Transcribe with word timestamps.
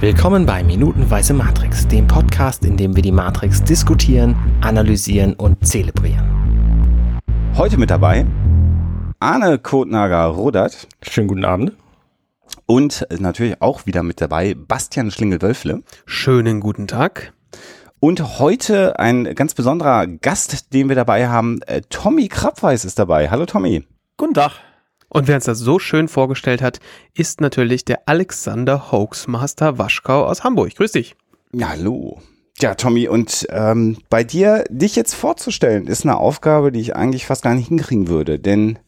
Willkommen 0.00 0.46
bei 0.46 0.64
Minutenweise 0.64 1.34
Matrix, 1.34 1.86
dem 1.86 2.06
Podcast, 2.06 2.64
in 2.64 2.78
dem 2.78 2.96
wir 2.96 3.02
die 3.02 3.12
Matrix 3.12 3.62
diskutieren, 3.62 4.34
analysieren 4.62 5.34
und 5.34 5.66
zelebrieren. 5.66 7.22
Heute 7.54 7.76
mit 7.76 7.90
dabei 7.90 8.24
Arne 9.18 9.58
Kotnager-Rodert. 9.58 10.88
Schönen 11.02 11.28
guten 11.28 11.44
Abend. 11.44 11.72
Und 12.64 13.06
natürlich 13.18 13.60
auch 13.60 13.84
wieder 13.84 14.02
mit 14.02 14.22
dabei 14.22 14.54
Bastian 14.54 15.10
Schlingel-Wölfle. 15.10 15.82
Schönen 16.06 16.60
guten 16.60 16.86
Tag. 16.86 17.34
Und 18.00 18.38
heute 18.38 18.98
ein 18.98 19.34
ganz 19.34 19.52
besonderer 19.52 20.06
Gast, 20.06 20.72
den 20.72 20.88
wir 20.88 20.96
dabei 20.96 21.28
haben. 21.28 21.60
Äh, 21.66 21.82
Tommy 21.90 22.28
Krabweis 22.28 22.86
ist 22.86 22.98
dabei. 22.98 23.28
Hallo 23.28 23.44
Tommy. 23.44 23.84
Guten 24.16 24.32
Tag. 24.32 24.52
Und 25.10 25.26
wer 25.26 25.34
uns 25.34 25.44
das 25.44 25.58
so 25.58 25.78
schön 25.78 26.08
vorgestellt 26.08 26.62
hat, 26.62 26.78
ist 27.14 27.40
natürlich 27.40 27.84
der 27.84 28.08
Alexander 28.08 28.92
Hoaxmaster 28.92 29.76
Waschkau 29.76 30.24
aus 30.24 30.44
Hamburg. 30.44 30.74
Grüß 30.76 30.92
dich. 30.92 31.16
Ja, 31.52 31.70
hallo. 31.70 32.22
Ja, 32.60 32.74
Tommy, 32.76 33.08
und 33.08 33.46
ähm, 33.50 33.98
bei 34.08 34.22
dir, 34.22 34.64
dich 34.70 34.94
jetzt 34.94 35.14
vorzustellen, 35.14 35.88
ist 35.88 36.04
eine 36.04 36.16
Aufgabe, 36.16 36.70
die 36.70 36.80
ich 36.80 36.94
eigentlich 36.94 37.26
fast 37.26 37.42
gar 37.42 37.54
nicht 37.54 37.68
hinkriegen 37.68 38.08
würde. 38.08 38.38
Denn 38.38 38.78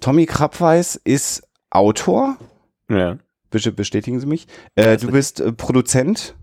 Tommy 0.00 0.26
Krabweis 0.26 0.96
ist 0.96 1.42
Autor. 1.70 2.38
Ja. 2.88 3.18
Bitte 3.50 3.72
bestätigen 3.72 4.20
Sie 4.20 4.26
mich. 4.26 4.46
Äh, 4.76 4.96
du 4.96 5.10
bist 5.10 5.40
äh, 5.40 5.52
Produzent. 5.52 6.36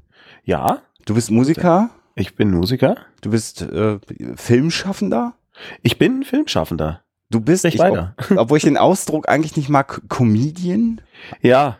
Ja. 0.43 0.81
Du 1.05 1.15
bist 1.15 1.31
Musiker. 1.31 1.89
Ich 2.15 2.35
bin 2.35 2.51
Musiker. 2.51 2.97
Du 3.21 3.31
bist 3.31 3.61
äh, 3.61 3.99
Filmschaffender. 4.35 5.33
Ich 5.81 5.97
bin 5.97 6.23
Filmschaffender. 6.23 7.04
Du 7.29 7.39
bist, 7.41 7.65
ich, 7.65 7.79
weiter. 7.79 8.15
Ob, 8.17 8.37
obwohl 8.37 8.57
ich 8.57 8.63
den 8.63 8.77
Ausdruck 8.77 9.27
eigentlich 9.27 9.57
nicht 9.57 9.69
mag, 9.69 10.01
Comedian. 10.09 11.01
Ja, 11.41 11.77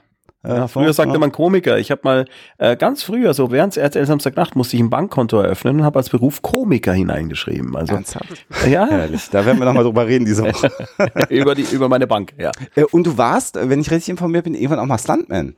ja, 0.48 0.68
früher 0.68 0.94
sagte 0.94 1.20
man 1.20 1.32
Komiker. 1.32 1.78
Ich 1.78 1.92
habe 1.92 2.02
mal 2.04 2.26
äh, 2.58 2.76
ganz 2.76 3.04
früher, 3.04 3.34
so 3.34 3.52
während 3.52 3.78
RTL 3.78 4.06
Samstagnacht, 4.06 4.56
musste 4.56 4.76
ich 4.76 4.82
ein 4.82 4.90
Bankkonto 4.90 5.40
eröffnen 5.40 5.80
und 5.80 5.86
habe 5.86 6.00
als 6.00 6.10
Beruf 6.10 6.42
Komiker 6.42 6.94
hineingeschrieben. 6.94 7.76
Also, 7.76 7.96
Ernsthaft? 7.96 8.46
Ja. 8.70 8.88
Herrlich. 8.88 9.30
Da 9.30 9.46
werden 9.46 9.60
wir 9.60 9.66
nochmal 9.66 9.84
drüber 9.84 10.08
reden 10.08 10.26
diese 10.26 10.44
Woche. 10.44 10.72
über, 11.30 11.56
die, 11.56 11.64
über 11.72 11.90
meine 11.90 12.08
Bank, 12.08 12.34
ja. 12.38 12.52
Äh, 12.76 12.84
und 12.84 13.06
du 13.06 13.18
warst, 13.18 13.56
wenn 13.56 13.80
ich 13.80 13.92
richtig 13.92 14.10
informiert 14.10 14.44
bin, 14.44 14.54
irgendwann 14.54 14.80
auch 14.80 14.86
mal 14.86 14.98
Stuntman. 14.98 15.56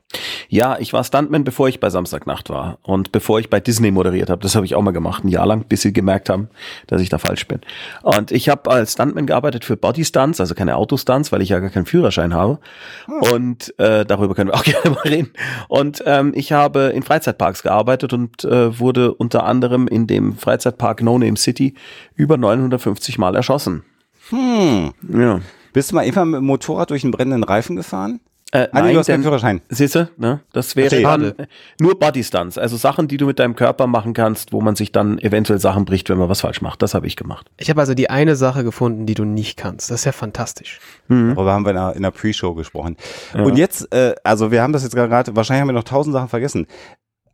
Ja, 0.49 0.77
ich 0.79 0.93
war 0.93 1.03
Stuntman, 1.03 1.43
bevor 1.43 1.67
ich 1.67 1.79
bei 1.79 1.89
Samstagnacht 1.89 2.49
war 2.49 2.79
und 2.83 3.11
bevor 3.11 3.39
ich 3.39 3.49
bei 3.49 3.59
Disney 3.59 3.91
moderiert 3.91 4.29
habe. 4.29 4.41
Das 4.41 4.55
habe 4.55 4.65
ich 4.65 4.75
auch 4.75 4.81
mal 4.81 4.91
gemacht, 4.91 5.23
ein 5.23 5.29
Jahr 5.29 5.45
lang, 5.45 5.65
bis 5.67 5.81
sie 5.81 5.93
gemerkt 5.93 6.29
haben, 6.29 6.49
dass 6.87 7.01
ich 7.01 7.09
da 7.09 7.17
falsch 7.17 7.47
bin. 7.47 7.61
Und 8.03 8.31
ich 8.31 8.49
habe 8.49 8.69
als 8.69 8.93
Stuntman 8.93 9.25
gearbeitet 9.25 9.65
für 9.65 9.77
Body 9.77 10.05
Stunts, 10.05 10.39
also 10.39 10.55
keine 10.55 10.75
Autostunts, 10.75 11.31
weil 11.31 11.41
ich 11.41 11.49
ja 11.49 11.59
gar 11.59 11.69
keinen 11.69 11.85
Führerschein 11.85 12.33
habe. 12.33 12.59
Oh. 13.07 13.35
Und 13.35 13.73
äh, 13.79 14.05
darüber 14.05 14.35
können 14.35 14.49
wir 14.49 14.55
auch 14.55 14.63
gerne 14.63 14.76
reden. 15.05 15.31
Und 15.67 16.03
ähm, 16.05 16.31
ich 16.35 16.51
habe 16.51 16.91
in 16.95 17.03
Freizeitparks 17.03 17.63
gearbeitet 17.63 18.13
und 18.13 18.43
äh, 18.43 18.79
wurde 18.79 19.13
unter 19.13 19.45
anderem 19.45 19.87
in 19.87 20.07
dem 20.07 20.35
Freizeitpark 20.37 21.01
No 21.01 21.17
Name 21.17 21.37
City 21.37 21.75
über 22.15 22.37
950 22.37 23.17
Mal 23.17 23.35
erschossen. 23.35 23.83
Hm. 24.29 24.93
Ja. 25.13 25.41
Bist 25.73 25.91
du 25.91 25.95
mal 25.95 26.03
irgendwann 26.03 26.31
mit 26.31 26.39
dem 26.39 26.45
Motorrad 26.45 26.89
durch 26.89 27.03
einen 27.03 27.11
brennenden 27.11 27.43
Reifen 27.43 27.75
gefahren? 27.75 28.19
Äh, 28.53 28.69
ah, 28.71 28.81
nein, 28.81 28.93
du 28.93 28.99
hast 28.99 29.07
keinen 29.07 29.23
Führerschein. 29.23 29.61
Siehste, 29.67 30.09
ne? 30.15 30.39
Das 30.53 30.77
wäre 30.77 31.01
dann 31.01 31.33
nur 31.81 31.99
Body 31.99 32.23
Stunts, 32.23 32.57
also 32.57 32.77
Sachen, 32.77 33.09
die 33.09 33.17
du 33.17 33.25
mit 33.25 33.39
deinem 33.39 33.57
Körper 33.57 33.87
machen 33.87 34.13
kannst, 34.13 34.53
wo 34.53 34.61
man 34.61 34.77
sich 34.77 34.93
dann 34.93 35.19
eventuell 35.19 35.59
Sachen 35.59 35.83
bricht, 35.83 36.09
wenn 36.09 36.17
man 36.17 36.29
was 36.29 36.41
falsch 36.41 36.61
macht. 36.61 36.81
Das 36.81 36.93
habe 36.93 37.07
ich 37.07 37.17
gemacht. 37.17 37.51
Ich 37.57 37.69
habe 37.69 37.81
also 37.81 37.93
die 37.93 38.09
eine 38.09 38.37
Sache 38.37 38.63
gefunden, 38.63 39.05
die 39.05 39.15
du 39.15 39.25
nicht 39.25 39.57
kannst. 39.57 39.91
Das 39.91 39.99
ist 39.99 40.05
ja 40.05 40.13
fantastisch. 40.13 40.79
Mhm. 41.09 41.35
Darüber 41.35 41.51
haben 41.51 41.65
wir 41.65 41.71
in 41.71 41.75
der, 41.75 41.95
in 41.97 42.03
der 42.03 42.11
Pre-Show 42.11 42.53
gesprochen. 42.53 42.95
Ja. 43.33 43.43
Und 43.43 43.57
jetzt, 43.57 43.93
äh, 43.93 44.15
also 44.23 44.49
wir 44.49 44.61
haben 44.61 44.71
das 44.71 44.83
jetzt 44.83 44.95
gerade, 44.95 45.35
wahrscheinlich 45.35 45.61
haben 45.61 45.67
wir 45.67 45.73
noch 45.73 45.83
tausend 45.83 46.13
Sachen 46.13 46.29
vergessen. 46.29 46.67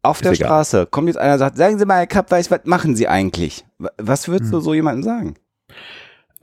Auf 0.02 0.18
ist 0.18 0.26
der 0.26 0.32
egal. 0.34 0.48
Straße 0.48 0.88
kommt 0.88 1.08
jetzt 1.08 1.18
einer 1.18 1.34
und 1.34 1.40
sagt, 1.40 1.58
sagen 1.58 1.78
Sie 1.78 1.86
mal, 1.86 1.98
Herr 1.98 2.08
Kappweis, 2.08 2.50
was 2.50 2.62
machen 2.66 2.96
Sie 2.96 3.08
eigentlich? 3.08 3.66
Was 3.98 4.28
würdest 4.28 4.52
mhm. 4.52 4.56
du 4.56 4.62
so 4.62 4.74
jemandem 4.74 5.04
sagen? 5.04 5.36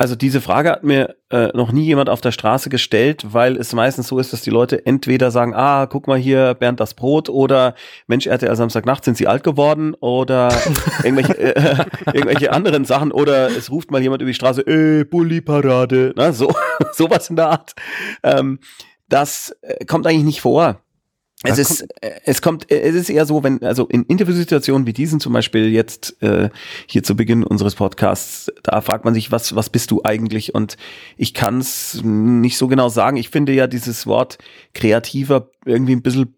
Also 0.00 0.16
diese 0.16 0.41
Frage 0.41 0.71
hat 0.71 0.83
mir 0.83 1.16
äh, 1.28 1.49
noch 1.49 1.72
nie 1.72 1.84
jemand 1.84 2.09
auf 2.09 2.22
der 2.22 2.33
Straße 2.33 2.71
gestellt, 2.71 3.34
weil 3.34 3.59
es 3.59 3.75
meistens 3.75 4.09
so 4.09 4.19
ist, 4.19 4.33
dass 4.33 4.41
die 4.41 4.49
Leute 4.49 4.87
entweder 4.87 5.31
sagen, 5.31 5.53
ah, 5.55 5.84
guck 5.84 6.06
mal 6.06 6.16
hier, 6.16 6.55
Bernd 6.55 6.81
das 6.81 6.94
Brot 6.94 7.28
oder 7.28 7.75
Mensch, 8.06 8.27
RTL 8.27 8.56
Samstagnacht, 8.56 9.05
sind 9.05 9.19
sie 9.19 9.27
alt 9.27 9.44
geworden 9.44 9.93
oder 10.00 10.49
irgendwelche, 11.05 11.37
äh, 11.37 11.84
irgendwelche 12.15 12.50
anderen 12.50 12.87
Sachen 12.87 13.12
oder 13.12 13.49
es 13.49 13.71
ruft 13.71 13.91
mal 13.91 14.00
jemand 14.00 14.22
über 14.22 14.31
die 14.31 14.34
Straße, 14.34 14.62
äh, 14.62 15.05
Bulli-Parade, 15.05 16.15
ne, 16.16 16.33
so, 16.33 16.50
sowas 16.94 17.28
in 17.28 17.37
der 17.37 17.50
Art. 17.50 17.75
Ähm, 18.22 18.59
das 19.10 19.55
äh, 19.60 19.84
kommt 19.84 20.06
eigentlich 20.06 20.25
nicht 20.25 20.41
vor. 20.41 20.81
Es 21.43 21.59
ist, 21.59 21.87
äh, 22.03 22.11
es 22.25 22.43
kommt, 22.43 22.71
äh, 22.71 22.81
es 22.81 22.95
ist 22.95 23.09
eher 23.09 23.25
so, 23.25 23.43
wenn, 23.43 23.62
also 23.62 23.87
in 23.87 24.05
Interviewsituationen 24.05 24.87
wie 24.87 24.93
diesen 24.93 25.21
zum 25.21 25.33
Beispiel 25.33 25.71
jetzt 25.71 26.23
äh, 26.23 26.51
hier 26.87 27.03
zu 27.03 27.17
Beginn 27.17 27.45
unseres 27.45 27.77
Podcasts, 27.77 28.53
da 28.62 28.81
fragt 28.83 29.06
man 29.06 29.15
sich, 29.15 29.33
was, 29.33 29.55
was 29.55 29.71
bist 29.71 29.91
du 29.91 30.03
eigentlich? 30.05 30.55
Und 30.55 30.77
ich 31.17 31.33
kann 31.33 31.59
es 31.59 32.03
nicht 32.03 32.59
so 32.59 32.69
genau 32.69 32.91
sagen. 32.91 33.17
Ich 33.17 33.31
finde 33.31 33.53
ja 33.53 33.67
dieses 33.67 34.06
Wort 34.06 34.39
kreativer 34.75 35.51
irgendwie 35.65 35.93
ein 35.93 36.03
bisschen 36.03 36.34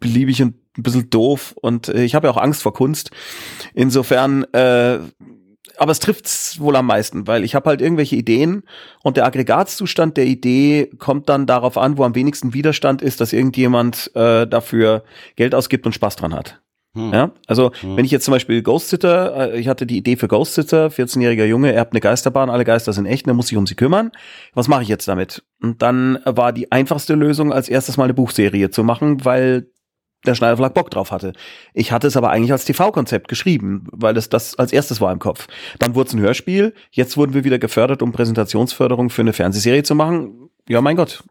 beliebig 0.00 0.42
und 0.42 0.56
ein 0.76 0.82
bisschen 0.82 1.10
doof 1.10 1.54
und 1.60 1.88
äh, 1.88 2.02
ich 2.02 2.16
habe 2.16 2.26
ja 2.26 2.32
auch 2.32 2.42
Angst 2.42 2.62
vor 2.62 2.74
Kunst. 2.74 3.12
Insofern 3.74 4.42
äh, 4.52 4.98
aber 5.76 5.92
es 5.92 5.98
trifft's 5.98 6.60
wohl 6.60 6.76
am 6.76 6.86
meisten, 6.86 7.26
weil 7.26 7.44
ich 7.44 7.54
habe 7.54 7.70
halt 7.70 7.80
irgendwelche 7.80 8.16
Ideen 8.16 8.64
und 9.02 9.16
der 9.16 9.26
Aggregatzustand 9.26 10.16
der 10.16 10.26
Idee 10.26 10.90
kommt 10.98 11.28
dann 11.28 11.46
darauf 11.46 11.78
an, 11.78 11.98
wo 11.98 12.04
am 12.04 12.14
wenigsten 12.14 12.54
Widerstand 12.54 13.02
ist, 13.02 13.20
dass 13.20 13.32
irgendjemand 13.32 14.10
äh, 14.14 14.46
dafür 14.46 15.04
Geld 15.36 15.54
ausgibt 15.54 15.86
und 15.86 15.92
Spaß 15.92 16.16
dran 16.16 16.34
hat. 16.34 16.60
Hm. 16.94 17.12
Ja, 17.12 17.32
also 17.48 17.72
hm. 17.80 17.96
wenn 17.96 18.04
ich 18.04 18.12
jetzt 18.12 18.24
zum 18.24 18.32
Beispiel 18.32 18.62
Ghost 18.62 18.88
Sitter, 18.88 19.52
äh, 19.52 19.58
ich 19.58 19.66
hatte 19.66 19.84
die 19.84 19.96
Idee 19.96 20.16
für 20.16 20.28
Ghost 20.28 20.54
Sitter, 20.54 20.88
14-jähriger 20.88 21.44
Junge, 21.44 21.72
er 21.72 21.80
hat 21.80 21.90
eine 21.90 22.00
Geisterbahn, 22.00 22.50
alle 22.50 22.64
Geister 22.64 22.92
sind 22.92 23.06
echt, 23.06 23.26
er 23.26 23.34
muss 23.34 23.48
sich 23.48 23.58
um 23.58 23.66
sie 23.66 23.74
kümmern. 23.74 24.12
Was 24.54 24.68
mache 24.68 24.82
ich 24.82 24.88
jetzt 24.88 25.08
damit? 25.08 25.42
Und 25.60 25.82
dann 25.82 26.20
war 26.24 26.52
die 26.52 26.70
einfachste 26.70 27.14
Lösung, 27.14 27.52
als 27.52 27.68
erstes 27.68 27.96
mal 27.96 28.04
eine 28.04 28.14
Buchserie 28.14 28.70
zu 28.70 28.84
machen, 28.84 29.24
weil 29.24 29.66
der 30.26 30.34
Schneider 30.34 30.56
Verlag 30.56 30.74
Bock 30.74 30.90
drauf 30.90 31.10
hatte. 31.10 31.32
Ich 31.72 31.92
hatte 31.92 32.06
es 32.06 32.16
aber 32.16 32.30
eigentlich 32.30 32.52
als 32.52 32.64
TV-Konzept 32.64 33.28
geschrieben, 33.28 33.86
weil 33.92 34.16
es 34.16 34.28
das 34.28 34.58
als 34.58 34.72
erstes 34.72 35.00
war 35.00 35.12
im 35.12 35.18
Kopf. 35.18 35.46
Dann 35.78 35.94
wurde 35.94 36.08
es 36.08 36.14
ein 36.14 36.20
Hörspiel, 36.20 36.74
jetzt 36.90 37.16
wurden 37.16 37.34
wir 37.34 37.44
wieder 37.44 37.58
gefördert, 37.58 38.02
um 38.02 38.12
Präsentationsförderung 38.12 39.10
für 39.10 39.22
eine 39.22 39.32
Fernsehserie 39.32 39.82
zu 39.82 39.94
machen. 39.94 40.50
Ja, 40.68 40.80
mein 40.80 40.96
Gott. 40.96 41.22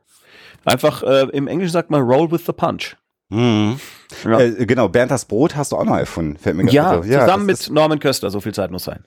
Einfach, 0.65 1.03
äh, 1.03 1.27
im 1.33 1.47
Englischen 1.47 1.73
sagt 1.73 1.89
man 1.89 2.01
roll 2.01 2.31
with 2.31 2.45
the 2.45 2.53
punch. 2.53 2.95
Mhm. 3.29 3.79
Ja. 4.23 4.39
Äh, 4.39 4.65
genau, 4.65 4.87
Bernd 4.87 5.11
das 5.11 5.25
Brot 5.25 5.55
hast 5.55 5.71
du 5.71 5.77
auch 5.77 5.85
noch 5.85 5.97
erfunden. 5.97 6.37
Fällt 6.37 6.55
mir 6.55 6.69
ja, 6.71 7.03
ja, 7.03 7.21
zusammen 7.21 7.45
mit 7.45 7.69
Norman 7.69 7.99
Köster, 7.99 8.29
so 8.29 8.39
viel 8.39 8.53
Zeit 8.53 8.71
muss 8.71 8.83
sein. 8.83 9.03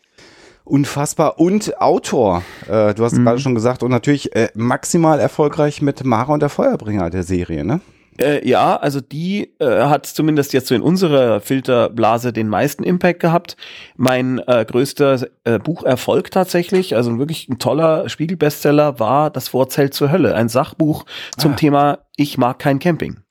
Unfassbar. 0.64 1.38
Und 1.38 1.80
Autor, 1.80 2.42
äh, 2.68 2.92
du 2.92 3.04
hast 3.04 3.12
mhm. 3.12 3.24
gerade 3.24 3.38
schon 3.38 3.54
gesagt, 3.54 3.84
und 3.84 3.90
natürlich 3.92 4.34
äh, 4.34 4.48
maximal 4.54 5.20
erfolgreich 5.20 5.80
mit 5.80 6.04
Mara 6.04 6.32
und 6.32 6.40
der 6.40 6.48
Feuerbringer 6.48 7.08
der 7.08 7.22
Serie, 7.22 7.64
ne? 7.64 7.80
Äh, 8.18 8.48
ja, 8.48 8.76
also 8.76 9.00
die 9.00 9.52
äh, 9.58 9.82
hat 9.84 10.06
zumindest 10.06 10.52
jetzt 10.52 10.68
so 10.68 10.74
in 10.74 10.82
unserer 10.82 11.40
Filterblase 11.40 12.32
den 12.32 12.48
meisten 12.48 12.82
Impact 12.82 13.20
gehabt. 13.20 13.56
Mein 13.96 14.38
äh, 14.46 14.64
größter 14.64 15.26
äh, 15.44 15.58
Bucherfolg 15.58 16.30
tatsächlich, 16.30 16.96
also 16.96 17.18
wirklich 17.18 17.48
ein 17.48 17.58
toller 17.58 18.08
Spiegelbestseller, 18.08 18.98
war 18.98 19.30
Das 19.30 19.48
Vorzelt 19.48 19.94
zur 19.94 20.10
Hölle, 20.10 20.34
ein 20.34 20.48
Sachbuch 20.48 21.04
zum 21.36 21.52
ah. 21.52 21.56
Thema 21.56 21.98
Ich 22.16 22.38
mag 22.38 22.58
kein 22.58 22.78
Camping. 22.78 23.25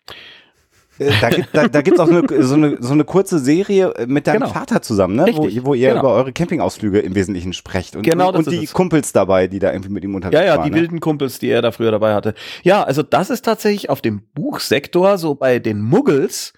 Da 0.97 1.29
gibt 1.29 1.49
da, 1.53 1.67
da 1.67 1.81
gibt's 1.81 1.99
auch 1.99 2.07
eine, 2.07 2.23
so, 2.43 2.55
eine, 2.55 2.77
so 2.79 2.93
eine 2.93 3.03
kurze 3.03 3.39
Serie 3.39 3.93
mit 4.07 4.27
deinem 4.27 4.41
genau. 4.41 4.53
Vater 4.53 4.81
zusammen, 4.81 5.15
ne? 5.15 5.27
Wo, 5.33 5.43
wo 5.65 5.73
ihr 5.73 5.89
genau. 5.89 6.01
über 6.01 6.13
eure 6.13 6.31
Campingausflüge 6.31 6.99
im 6.99 7.15
Wesentlichen 7.15 7.53
sprecht. 7.53 7.95
Und, 7.95 8.03
genau, 8.03 8.29
und, 8.29 8.47
und 8.47 8.51
die 8.51 8.65
Kumpels 8.67 9.11
dabei, 9.11 9.47
die 9.47 9.59
da 9.59 9.71
irgendwie 9.71 9.91
mit 9.91 10.03
ihm 10.03 10.15
unterwegs 10.15 10.37
waren. 10.37 10.45
Ja, 10.45 10.53
ja, 10.53 10.59
waren, 10.59 10.65
die 10.65 10.71
ne? 10.71 10.81
wilden 10.81 10.99
Kumpels, 10.99 11.39
die 11.39 11.49
er 11.49 11.61
da 11.61 11.71
früher 11.71 11.91
dabei 11.91 12.13
hatte. 12.13 12.33
Ja, 12.63 12.83
also 12.83 13.03
das 13.03 13.29
ist 13.29 13.43
tatsächlich 13.43 13.89
auf 13.89 14.01
dem 14.01 14.21
Buchsektor, 14.33 15.17
so 15.17 15.35
bei 15.35 15.59
den 15.59 15.81
Muggels, 15.81 16.53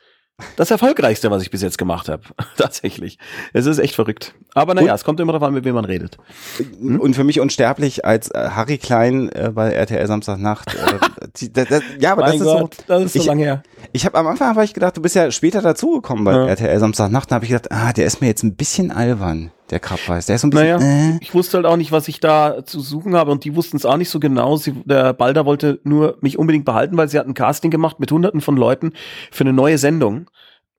das 0.56 0.70
erfolgreichste, 0.70 1.32
was 1.32 1.42
ich 1.42 1.50
bis 1.50 1.62
jetzt 1.62 1.78
gemacht 1.78 2.10
habe. 2.10 2.22
Tatsächlich. 2.58 3.18
Es 3.54 3.66
ist 3.66 3.80
echt 3.80 3.96
verrückt. 3.96 4.36
Aber 4.54 4.76
naja, 4.76 4.94
es 4.94 5.04
kommt 5.04 5.20
immer 5.20 5.34
darauf 5.34 5.48
an, 5.48 5.54
mit 5.54 5.66
wem 5.66 5.76
man 5.76 5.86
redet. 5.86 6.18
Hm? 6.58 7.00
Und 7.00 7.16
für 7.16 7.24
mich 7.24 7.40
unsterblich 7.40 8.06
als 8.06 8.30
äh, 8.30 8.50
Harry 8.52 8.78
Klein 8.78 9.30
äh, 9.30 9.52
bei 9.54 9.72
RTL 9.72 10.06
Samstagnacht. 10.06 10.76
Äh, 10.76 11.28
die, 11.38 11.52
da, 11.52 11.66
da, 11.66 11.80
ja, 12.00 12.12
aber 12.12 12.22
mein 12.22 12.40
das 12.40 12.48
Gott, 12.48 12.74
ist 12.74 12.82
so. 12.82 12.84
Das 12.88 13.04
ist 13.04 13.14
so 13.14 13.20
ich, 13.20 13.26
lange 13.26 13.44
her. 13.44 13.64
Ich 13.94 14.06
habe 14.06 14.18
am 14.18 14.28
Anfang 14.28 14.50
habe 14.50 14.64
ich 14.64 14.74
gedacht, 14.74 14.96
du 14.96 15.02
bist 15.02 15.16
ja 15.16 15.32
später 15.32 15.62
dazugekommen 15.62 16.24
bei 16.24 16.34
ja. 16.34 16.48
RTL 16.48 16.80
Samstagnacht. 16.80 17.32
Da 17.32 17.36
habe 17.36 17.46
ich 17.46 17.52
gedacht, 17.52 17.72
ah, 17.72 17.94
der 17.94 18.06
ist 18.06 18.22
mir 18.22 18.28
jetzt 18.28 18.44
ein 18.44 18.56
bisschen 18.56 18.92
albern 18.92 19.52
der 19.70 19.80
Krabbeis. 19.80 20.26
Der 20.26 20.36
ist 20.36 20.42
so 20.42 20.48
ein 20.48 20.52
bisschen. 20.52 20.80
Naja, 20.80 21.16
äh. 21.16 21.18
ich 21.22 21.34
wusste 21.34 21.58
halt 21.58 21.66
auch 21.66 21.78
nicht, 21.78 21.92
was 21.92 22.08
ich 22.08 22.20
da 22.20 22.66
zu 22.66 22.80
suchen 22.80 23.16
habe 23.16 23.32
und 23.32 23.44
die 23.44 23.56
wussten 23.56 23.78
es 23.78 23.86
auch 23.86 23.98
nicht 23.98 24.10
so 24.10 24.20
genau. 24.20 24.56
Sie, 24.58 24.74
der 24.86 25.14
Balder 25.14 25.46
wollte 25.46 25.80
nur 25.84 26.18
mich 26.22 26.38
unbedingt 26.38 26.66
behalten, 26.66 26.98
weil 26.98 27.10
sie 27.10 27.20
hatten 27.20 27.32
ein 27.32 27.36
Casting 27.36 27.72
gemacht 27.72 28.00
mit 28.00 28.12
hunderten 28.12 28.42
von 28.42 28.58
Leuten 28.58 28.94
für 29.32 29.44
eine 29.44 29.54
neue 29.54 29.78
Sendung. 29.78 30.30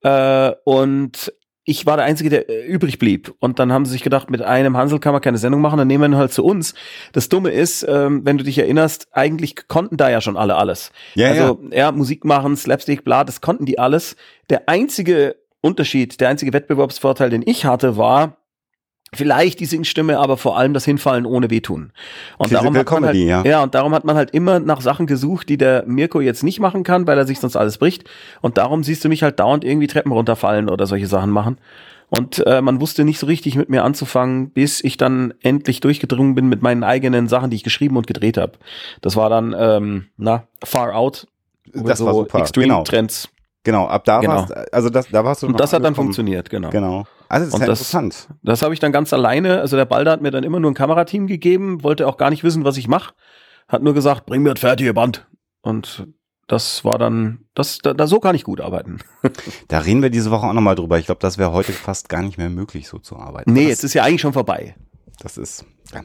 Äh, 0.02 0.52
und 0.64 1.32
ich 1.69 1.85
war 1.85 1.99
der 1.99 2.06
Einzige, 2.06 2.31
der 2.31 2.49
äh, 2.49 2.64
übrig 2.67 2.99
blieb. 2.99 3.35
Und 3.40 3.58
dann 3.58 3.73
haben 3.73 3.85
sie 3.85 3.93
sich 3.93 4.02
gedacht, 4.02 4.31
mit 4.31 4.40
einem 4.40 4.75
Hansel 4.75 5.00
kann 5.00 5.12
man 5.12 5.20
keine 5.20 5.37
Sendung 5.37 5.61
machen, 5.61 5.76
dann 5.76 5.87
nehmen 5.87 6.02
wir 6.02 6.08
ihn 6.08 6.17
halt 6.17 6.32
zu 6.32 6.43
uns. 6.43 6.73
Das 7.12 7.29
Dumme 7.29 7.50
ist, 7.50 7.87
ähm, 7.87 8.23
wenn 8.25 8.38
du 8.38 8.44
dich 8.44 8.56
erinnerst, 8.56 9.08
eigentlich 9.12 9.69
konnten 9.69 9.99
da 9.99 10.08
ja 10.08 10.23
schon 10.23 10.38
alle 10.38 10.56
alles. 10.56 10.93
Ja, 11.14 11.29
also 11.29 11.61
ja, 11.70 11.93
Musik 11.93 12.25
machen, 12.25 12.56
Slapstick, 12.56 13.05
bla, 13.05 13.23
das 13.23 13.43
konnten 13.43 13.67
die 13.67 13.79
alles. 13.79 14.17
Der 14.49 14.67
einzige 14.67 15.37
Unterschied, 15.61 16.20
der 16.20 16.31
einzige 16.31 16.55
Wettbewerbsvorteil, 16.55 17.29
den 17.29 17.43
ich 17.44 17.67
hatte, 17.67 17.99
war, 17.99 18.38
Vielleicht 19.14 19.60
die 19.60 19.64
Singstimme, 19.64 20.19
aber 20.19 20.37
vor 20.37 20.58
allem 20.58 20.75
das 20.75 20.84
Hinfallen 20.84 21.25
ohne 21.25 21.50
Wehtun. 21.50 21.93
Und 22.37 22.52
darum 22.52 22.76
hat 22.76 22.90
man 22.90 23.06
halt, 23.06 23.16
ja. 23.16 23.43
ja, 23.43 23.62
und 23.62 23.75
darum 23.75 23.94
hat 23.94 24.05
man 24.05 24.16
halt 24.16 24.32
immer 24.32 24.60
nach 24.60 24.82
Sachen 24.82 25.06
gesucht, 25.06 25.49
die 25.49 25.56
der 25.56 25.84
Mirko 25.87 26.20
jetzt 26.20 26.44
nicht 26.44 26.60
machen 26.60 26.82
kann, 26.82 27.06
weil 27.06 27.16
er 27.16 27.26
sich 27.26 27.40
sonst 27.40 27.56
alles 27.56 27.78
bricht. 27.78 28.05
Und 28.43 28.58
darum 28.58 28.84
siehst 28.84 29.05
du 29.05 29.08
mich 29.08 29.22
halt 29.22 29.40
dauernd 29.40 29.64
irgendwie 29.64 29.87
Treppen 29.87 30.12
runterfallen 30.12 30.69
oder 30.69 30.87
solche 30.87 31.06
Sachen 31.06 31.31
machen. 31.31 31.58
Und 32.10 32.46
äh, 32.46 32.62
man 32.62 32.81
wusste 32.81 33.05
nicht 33.05 33.19
so 33.19 33.26
richtig 33.26 33.56
mit 33.56 33.69
mir 33.69 33.84
anzufangen, 33.84 34.50
bis 34.50 34.82
ich 34.82 34.96
dann 34.96 35.34
endlich 35.43 35.81
durchgedrungen 35.81 36.34
bin 36.34 36.49
mit 36.49 36.62
meinen 36.62 36.82
eigenen 36.82 37.28
Sachen, 37.28 37.50
die 37.50 37.56
ich 37.56 37.64
geschrieben 37.64 37.96
und 37.96 38.06
gedreht 38.06 38.38
habe. 38.38 38.52
Das 39.02 39.16
war 39.16 39.28
dann, 39.28 39.54
ähm, 39.58 40.06
na, 40.16 40.44
Far 40.64 40.94
Out. 40.94 41.26
Das 41.72 41.99
so 41.99 42.06
war 42.06 42.14
super. 42.14 42.38
Extreme 42.38 42.69
genau. 42.69 42.84
Trends. 42.84 43.28
Genau, 43.64 43.87
ab 43.87 44.04
da 44.04 44.20
genau. 44.20 44.34
warst 44.34 44.72
also 44.72 44.88
das, 44.88 45.08
da 45.08 45.25
warst 45.25 45.43
du. 45.43 45.46
Und 45.49 45.61
das 45.61 45.72
hat 45.72 45.84
dann 45.84 45.94
funktioniert, 45.94 46.49
genau. 46.49 46.70
Genau. 46.70 47.04
Also 47.28 47.46
das 47.46 47.54
ist 47.54 47.60
ja 47.60 47.66
das, 47.66 47.80
interessant. 47.80 48.28
Das 48.42 48.62
habe 48.62 48.75
ich 48.75 48.80
dann 48.80 48.92
ganz 48.92 49.12
alleine, 49.12 49.60
also 49.60 49.76
der 49.76 49.84
Balder 49.84 50.12
hat 50.12 50.22
mir 50.22 50.30
dann 50.30 50.44
immer 50.44 50.60
nur 50.60 50.70
ein 50.70 50.75
Kamerateam 50.75 51.26
gegeben, 51.26 51.82
wollte 51.82 52.06
auch 52.06 52.16
gar 52.16 52.30
nicht 52.30 52.44
wissen, 52.44 52.64
was 52.64 52.76
ich 52.76 52.88
mache. 52.88 53.14
Hat 53.69 53.82
nur 53.82 53.94
gesagt, 53.94 54.26
bring 54.26 54.42
mir 54.42 54.54
das 54.54 54.60
fertige 54.60 54.94
Band. 54.94 55.26
Und 55.60 56.06
das 56.46 56.82
war 56.84 56.98
dann, 56.98 57.40
das, 57.54 57.78
da, 57.78 57.92
da 57.92 58.06
so 58.06 58.20
kann 58.20 58.34
ich 58.34 58.44
gut 58.44 58.60
arbeiten. 58.60 58.98
Da 59.69 59.80
reden 59.80 60.00
wir 60.00 60.08
diese 60.08 60.30
Woche 60.30 60.46
auch 60.46 60.54
nochmal 60.54 60.76
drüber. 60.76 60.98
Ich 60.98 61.04
glaube, 61.04 61.20
das 61.20 61.36
wäre 61.36 61.52
heute 61.52 61.72
fast 61.72 62.08
gar 62.08 62.22
nicht 62.22 62.38
mehr 62.38 62.48
möglich, 62.48 62.88
so 62.88 62.98
zu 62.98 63.16
arbeiten. 63.19 63.52
Nee, 63.52 63.70
es 63.70 63.84
ist 63.84 63.92
ja 63.92 64.02
eigentlich 64.02 64.22
schon 64.22 64.32
vorbei. 64.32 64.75
Das 65.20 65.36
ist. 65.36 65.66
Ja. 65.92 66.00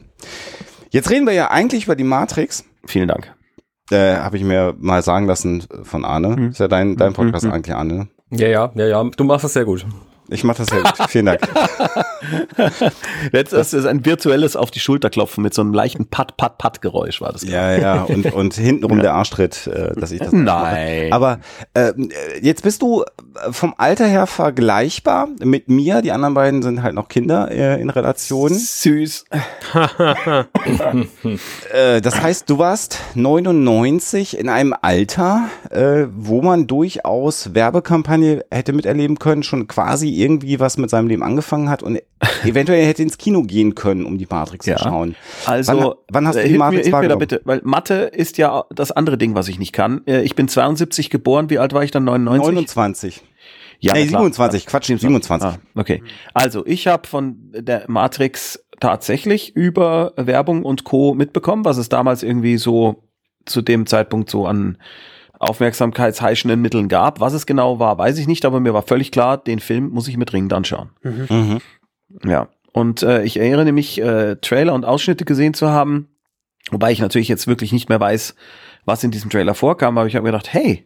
Jetzt 0.90 1.08
reden 1.08 1.26
wir 1.26 1.32
ja 1.32 1.50
eigentlich 1.50 1.84
über 1.84 1.96
die 1.96 2.04
Matrix. 2.04 2.64
Vielen 2.84 3.08
Dank. 3.08 3.34
Äh, 3.90 4.16
Habe 4.16 4.36
ich 4.36 4.44
mir 4.44 4.74
mal 4.78 5.02
sagen 5.02 5.26
lassen 5.26 5.64
von 5.82 6.04
Arne. 6.04 6.36
Hm. 6.36 6.50
Ist 6.50 6.60
ja 6.60 6.68
dein, 6.68 6.96
dein 6.96 7.14
Podcast 7.14 7.46
hm. 7.46 7.52
eigentlich, 7.52 7.74
Arne. 7.74 8.08
Ja, 8.30 8.48
ja, 8.48 8.72
ja, 8.74 8.86
ja. 8.86 9.04
Du 9.04 9.24
machst 9.24 9.44
das 9.44 9.54
sehr 9.54 9.64
gut. 9.64 9.86
Ich 10.28 10.42
mache 10.42 10.58
das 10.58 10.68
sehr 10.68 10.82
gut. 10.82 10.94
Vielen 11.08 11.26
Dank. 11.26 11.40
Jetzt 13.32 13.52
ist 13.52 13.74
es 13.74 13.84
ein 13.84 14.06
virtuelles 14.06 14.56
auf 14.56 14.70
die 14.70 14.80
Schulter 14.80 15.10
klopfen 15.10 15.42
mit 15.42 15.52
so 15.52 15.60
einem 15.60 15.74
leichten 15.74 16.06
Pat 16.06 16.36
Pat 16.36 16.56
Pat 16.56 16.80
Geräusch 16.80 17.20
war 17.20 17.32
das. 17.32 17.42
Ja, 17.42 17.76
ja 17.76 18.02
und 18.04 18.32
und 18.32 18.54
hintenrum 18.54 18.96
ja. 18.98 19.02
der 19.02 19.14
Arschtritt, 19.14 19.66
äh, 19.66 19.92
dass 19.94 20.12
ich 20.12 20.20
das 20.20 20.32
Nein. 20.32 20.44
Mache. 20.44 21.08
Aber 21.12 21.38
äh, 21.74 21.92
jetzt 22.40 22.62
bist 22.62 22.80
du 22.80 23.04
vom 23.50 23.74
Alter 23.76 24.06
her 24.06 24.26
vergleichbar 24.26 25.28
mit 25.40 25.68
mir. 25.68 26.00
Die 26.00 26.12
anderen 26.12 26.34
beiden 26.34 26.62
sind 26.62 26.82
halt 26.82 26.94
noch 26.94 27.08
Kinder 27.08 27.50
äh, 27.50 27.80
in 27.80 27.90
Relation. 27.90 28.54
Süß. 28.54 29.24
äh, 31.72 32.00
das 32.00 32.22
heißt, 32.22 32.48
du 32.48 32.58
warst 32.58 32.98
99 33.14 34.38
in 34.38 34.48
einem 34.48 34.74
Alter, 34.80 35.48
äh, 35.70 36.06
wo 36.14 36.42
man 36.42 36.66
durchaus 36.66 37.54
Werbekampagne 37.54 38.44
hätte 38.50 38.72
miterleben 38.72 39.18
können, 39.18 39.42
schon 39.42 39.68
quasi 39.68 40.13
irgendwie 40.20 40.60
was 40.60 40.76
mit 40.78 40.90
seinem 40.90 41.08
Leben 41.08 41.22
angefangen 41.22 41.68
hat 41.68 41.82
und 41.82 42.00
eventuell 42.44 42.84
hätte 42.86 43.02
ins 43.02 43.18
Kino 43.18 43.42
gehen 43.42 43.74
können, 43.74 44.04
um 44.04 44.18
die 44.18 44.26
Matrix 44.28 44.66
ja. 44.66 44.76
zu 44.76 44.84
schauen. 44.84 45.16
Also, 45.46 45.72
wann, 45.72 45.94
wann 46.10 46.28
hast 46.28 46.36
du 46.36 46.48
die 46.48 46.58
Matrix 46.58 46.86
mir, 46.86 46.90
hilf 46.92 47.02
mir 47.02 47.08
da 47.08 47.16
bitte, 47.16 47.40
weil 47.44 47.60
Mathe 47.64 47.94
ist 47.94 48.38
ja 48.38 48.64
das 48.74 48.92
andere 48.92 49.18
Ding, 49.18 49.34
was 49.34 49.48
ich 49.48 49.58
nicht 49.58 49.72
kann. 49.72 50.02
Äh, 50.06 50.22
ich 50.22 50.34
bin 50.34 50.48
72 50.48 51.10
geboren, 51.10 51.50
wie 51.50 51.58
alt 51.58 51.72
war 51.72 51.84
ich 51.84 51.90
dann? 51.90 52.04
99? 52.04 52.54
29. 52.54 53.22
Ja, 53.80 53.92
nee, 53.92 54.06
27, 54.06 54.66
Quatsch, 54.66 54.86
27. 54.86 55.48
Ah, 55.48 55.58
okay. 55.74 56.02
Also, 56.32 56.64
ich 56.64 56.86
habe 56.86 57.06
von 57.06 57.36
der 57.52 57.84
Matrix 57.88 58.64
tatsächlich 58.80 59.54
über 59.54 60.12
Werbung 60.16 60.62
und 60.64 60.84
Co. 60.84 61.14
mitbekommen, 61.14 61.64
was 61.64 61.76
es 61.76 61.88
damals 61.88 62.22
irgendwie 62.22 62.56
so 62.56 63.04
zu 63.46 63.62
dem 63.62 63.86
Zeitpunkt 63.86 64.30
so 64.30 64.46
an 64.46 64.78
aufmerksamkeitsheischenden 65.44 66.60
Mitteln 66.60 66.88
gab. 66.88 67.20
Was 67.20 67.32
es 67.32 67.46
genau 67.46 67.78
war, 67.78 67.98
weiß 67.98 68.18
ich 68.18 68.26
nicht, 68.26 68.44
aber 68.44 68.60
mir 68.60 68.74
war 68.74 68.82
völlig 68.82 69.10
klar, 69.10 69.38
den 69.38 69.58
Film 69.58 69.90
muss 69.90 70.08
ich 70.08 70.16
mit 70.16 70.32
dringend 70.32 70.52
anschauen. 70.52 70.90
Mhm. 71.02 71.26
Mhm. 71.28 71.60
Ja. 72.28 72.48
Und 72.72 73.02
äh, 73.02 73.22
ich 73.22 73.38
erinnere 73.38 73.72
mich, 73.72 74.00
äh, 74.00 74.36
Trailer 74.36 74.74
und 74.74 74.84
Ausschnitte 74.84 75.24
gesehen 75.24 75.54
zu 75.54 75.70
haben, 75.70 76.08
wobei 76.70 76.90
ich 76.90 76.98
natürlich 76.98 77.28
jetzt 77.28 77.46
wirklich 77.46 77.72
nicht 77.72 77.88
mehr 77.88 78.00
weiß, 78.00 78.34
was 78.84 79.04
in 79.04 79.10
diesem 79.10 79.30
Trailer 79.30 79.54
vorkam, 79.54 79.96
aber 79.96 80.08
ich 80.08 80.16
habe 80.16 80.24
mir 80.24 80.32
gedacht, 80.32 80.52
hey, 80.52 80.84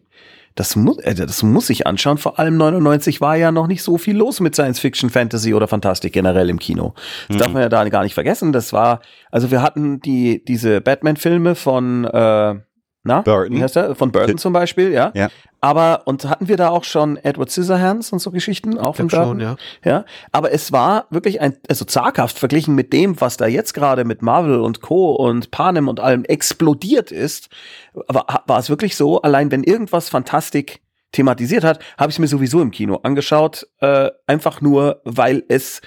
das 0.55 0.75
muss, 0.77 0.99
äh, 0.99 1.15
das 1.15 1.43
muss 1.43 1.71
ich 1.71 1.87
anschauen. 1.87 2.19
Vor 2.19 2.39
allem 2.39 2.57
99 2.57 3.21
war 3.21 3.37
ja 3.37 3.53
noch 3.53 3.69
nicht 3.69 3.83
so 3.83 3.97
viel 3.97 4.17
los 4.17 4.41
mit 4.41 4.55
Science 4.55 4.81
Fiction, 4.81 5.09
Fantasy 5.09 5.55
oder 5.55 5.69
Fantastik 5.69 6.13
generell 6.13 6.51
im 6.51 6.59
Kino. 6.59 6.95
Das 7.29 7.37
mhm. 7.37 7.41
darf 7.41 7.53
man 7.53 7.63
ja 7.63 7.69
da 7.69 7.89
gar 7.89 8.03
nicht 8.03 8.15
vergessen. 8.15 8.53
Das 8.53 8.73
war, 8.73 9.01
also 9.31 9.51
wir 9.51 9.63
hatten 9.63 10.01
die, 10.01 10.45
diese 10.45 10.81
Batman-Filme 10.81 11.55
von, 11.55 12.05
äh, 12.05 12.57
na? 13.05 13.23
Burton. 13.23 13.63
Heißt 13.63 13.77
der? 13.77 13.95
Von 13.95 14.13
Burton 14.13 14.39
zum 14.39 14.53
Beispiel, 14.53 14.93
ja. 14.93 15.13
Ja. 15.15 15.29
Aber, 15.61 16.03
und 16.05 16.25
hatten 16.25 16.49
wir 16.49 16.57
da 16.57 16.69
auch 16.69 16.85
schon 16.85 17.17
Edward 17.17 17.51
Scissorhands 17.51 18.13
und 18.13 18.19
so 18.21 18.31
Geschichten? 18.31 18.79
Auch 18.79 18.97
von 18.97 19.09
Burton? 19.09 19.29
Schon, 19.29 19.41
ja. 19.41 19.57
ja. 19.85 20.05
Aber 20.31 20.53
es 20.53 20.73
war 20.73 21.07
wirklich 21.11 21.41
ein, 21.41 21.57
also 21.69 21.85
zaghaft 21.85 22.39
verglichen 22.39 22.75
mit 22.75 22.93
dem, 22.93 23.21
was 23.21 23.37
da 23.37 23.47
jetzt 23.47 23.73
gerade 23.75 24.05
mit 24.05 24.23
Marvel 24.23 24.61
und 24.61 24.81
Co. 24.81 25.13
und 25.13 25.51
Panem 25.51 25.89
und 25.89 26.01
allem 26.01 26.25
explodiert 26.25 27.11
ist, 27.11 27.49
war, 27.95 28.45
war 28.47 28.59
es 28.59 28.71
wirklich 28.71 28.97
so, 28.97 29.23
allein 29.23 29.51
wenn 29.51 29.65
irgendwas 29.65 30.09
Fantastik 30.09 30.81
thematisiert 31.13 31.65
hat, 31.65 31.81
habe 31.97 32.11
ich 32.11 32.17
es 32.17 32.19
mir 32.19 32.29
sowieso 32.29 32.61
im 32.61 32.71
Kino 32.71 32.97
angeschaut, 33.03 33.67
äh, 33.81 34.11
einfach 34.27 34.61
nur, 34.61 35.01
weil 35.05 35.43
es, 35.49 35.81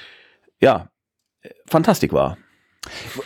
ja, 0.59 0.89
Fantastik 1.67 2.11
war. 2.13 2.37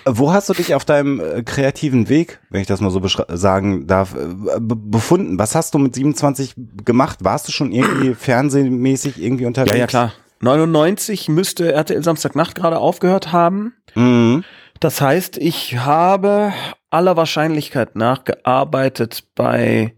Wo 0.05 0.33
hast 0.33 0.49
du 0.49 0.53
dich 0.53 0.75
auf 0.75 0.83
deinem 0.83 1.19
äh, 1.19 1.41
kreativen 1.43 2.09
Weg, 2.09 2.39
wenn 2.49 2.61
ich 2.61 2.67
das 2.67 2.81
mal 2.81 2.91
so 2.91 3.01
sagen 3.29 3.87
darf, 3.87 4.13
äh, 4.13 4.59
befunden? 4.59 5.39
Was 5.39 5.55
hast 5.55 5.73
du 5.73 5.77
mit 5.77 5.95
27 5.95 6.55
gemacht? 6.83 7.19
Warst 7.23 7.47
du 7.47 7.51
schon 7.51 7.71
irgendwie 7.71 8.13
fernsehmäßig 8.19 9.21
irgendwie 9.21 9.45
unterwegs? 9.45 9.71
Ja, 9.71 9.79
ja, 9.79 9.87
klar. 9.87 10.13
99 10.41 11.29
müsste 11.29 11.71
RTL 11.71 12.03
Samstagnacht 12.03 12.55
gerade 12.55 12.79
aufgehört 12.79 13.31
haben. 13.31 13.73
Mhm. 13.95 14.43
Das 14.81 14.99
heißt, 14.99 15.37
ich 15.37 15.77
habe 15.77 16.53
aller 16.89 17.15
Wahrscheinlichkeit 17.15 17.95
nachgearbeitet 17.95 19.23
bei 19.35 19.93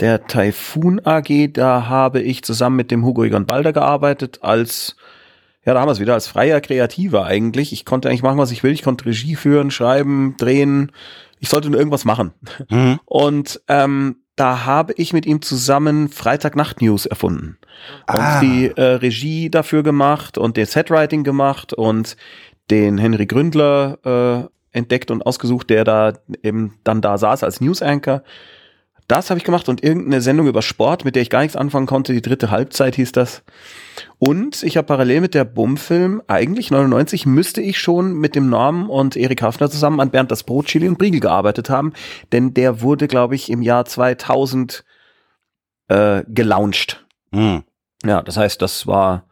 der 0.00 0.26
Typhoon 0.26 1.00
AG. 1.04 1.52
Da 1.52 1.86
habe 1.88 2.22
ich 2.22 2.42
zusammen 2.42 2.76
mit 2.76 2.90
dem 2.90 3.04
Hugo 3.04 3.22
Egon 3.24 3.44
Balder 3.44 3.74
gearbeitet 3.74 4.38
als 4.42 4.96
ja, 5.64 5.74
da 5.74 5.80
haben 5.80 5.88
wir 5.88 5.92
es 5.92 6.00
wieder 6.00 6.14
als 6.14 6.26
freier 6.26 6.60
Kreativer 6.60 7.24
eigentlich. 7.24 7.72
Ich 7.72 7.84
konnte 7.84 8.08
eigentlich 8.08 8.22
machen, 8.22 8.38
was 8.38 8.50
ich 8.50 8.62
will. 8.62 8.72
Ich 8.72 8.82
konnte 8.82 9.06
Regie 9.06 9.36
führen, 9.36 9.70
schreiben, 9.70 10.36
drehen. 10.36 10.90
Ich 11.38 11.48
sollte 11.48 11.70
nur 11.70 11.78
irgendwas 11.78 12.04
machen. 12.04 12.32
Mhm. 12.68 12.98
Und 13.04 13.60
ähm, 13.68 14.16
da 14.34 14.64
habe 14.64 14.94
ich 14.96 15.12
mit 15.12 15.24
ihm 15.24 15.40
zusammen 15.40 16.08
Freitagnacht 16.08 16.80
News 16.80 17.06
erfunden. 17.06 17.58
Ah. 18.06 18.38
Und 18.40 18.48
die 18.48 18.66
äh, 18.74 18.82
Regie 18.82 19.50
dafür 19.50 19.82
gemacht 19.82 20.36
und 20.36 20.56
den 20.56 20.66
Setwriting 20.66 21.22
gemacht 21.22 21.72
und 21.72 22.16
den 22.70 22.98
Henry 22.98 23.26
Gründler 23.26 23.98
äh, 24.72 24.76
entdeckt 24.76 25.10
und 25.10 25.24
ausgesucht, 25.24 25.70
der 25.70 25.84
da 25.84 26.14
eben 26.42 26.78
dann 26.82 27.00
da 27.00 27.18
saß 27.18 27.44
als 27.44 27.60
News 27.60 27.82
Anchor. 27.82 28.22
Das 29.08 29.30
habe 29.30 29.38
ich 29.38 29.44
gemacht 29.44 29.68
und 29.68 29.82
irgendeine 29.82 30.20
Sendung 30.20 30.46
über 30.46 30.62
Sport, 30.62 31.04
mit 31.04 31.16
der 31.16 31.22
ich 31.22 31.30
gar 31.30 31.42
nichts 31.42 31.56
anfangen 31.56 31.86
konnte. 31.86 32.12
Die 32.12 32.22
dritte 32.22 32.50
Halbzeit 32.50 32.96
hieß 32.96 33.12
das. 33.12 33.42
Und 34.18 34.62
ich 34.62 34.76
habe 34.76 34.86
parallel 34.86 35.20
mit 35.20 35.34
der 35.34 35.44
Bum-Film, 35.44 36.22
eigentlich 36.28 36.70
99, 36.70 37.26
müsste 37.26 37.60
ich 37.60 37.78
schon 37.78 38.14
mit 38.14 38.34
dem 38.34 38.48
Norm 38.48 38.88
und 38.88 39.16
Erik 39.16 39.42
Hafner 39.42 39.70
zusammen 39.70 40.00
an 40.00 40.10
Bernd 40.10 40.30
das 40.30 40.44
Brot, 40.44 40.66
Chili 40.66 40.88
und 40.88 40.98
Briegel 40.98 41.20
gearbeitet 41.20 41.68
haben. 41.68 41.92
Denn 42.30 42.54
der 42.54 42.80
wurde, 42.80 43.08
glaube 43.08 43.34
ich, 43.34 43.50
im 43.50 43.62
Jahr 43.62 43.84
2000 43.84 44.84
äh, 45.88 46.22
gelauncht. 46.28 47.04
Mhm. 47.32 47.64
Ja, 48.04 48.22
das 48.22 48.36
heißt, 48.36 48.62
das 48.62 48.86
war 48.86 49.24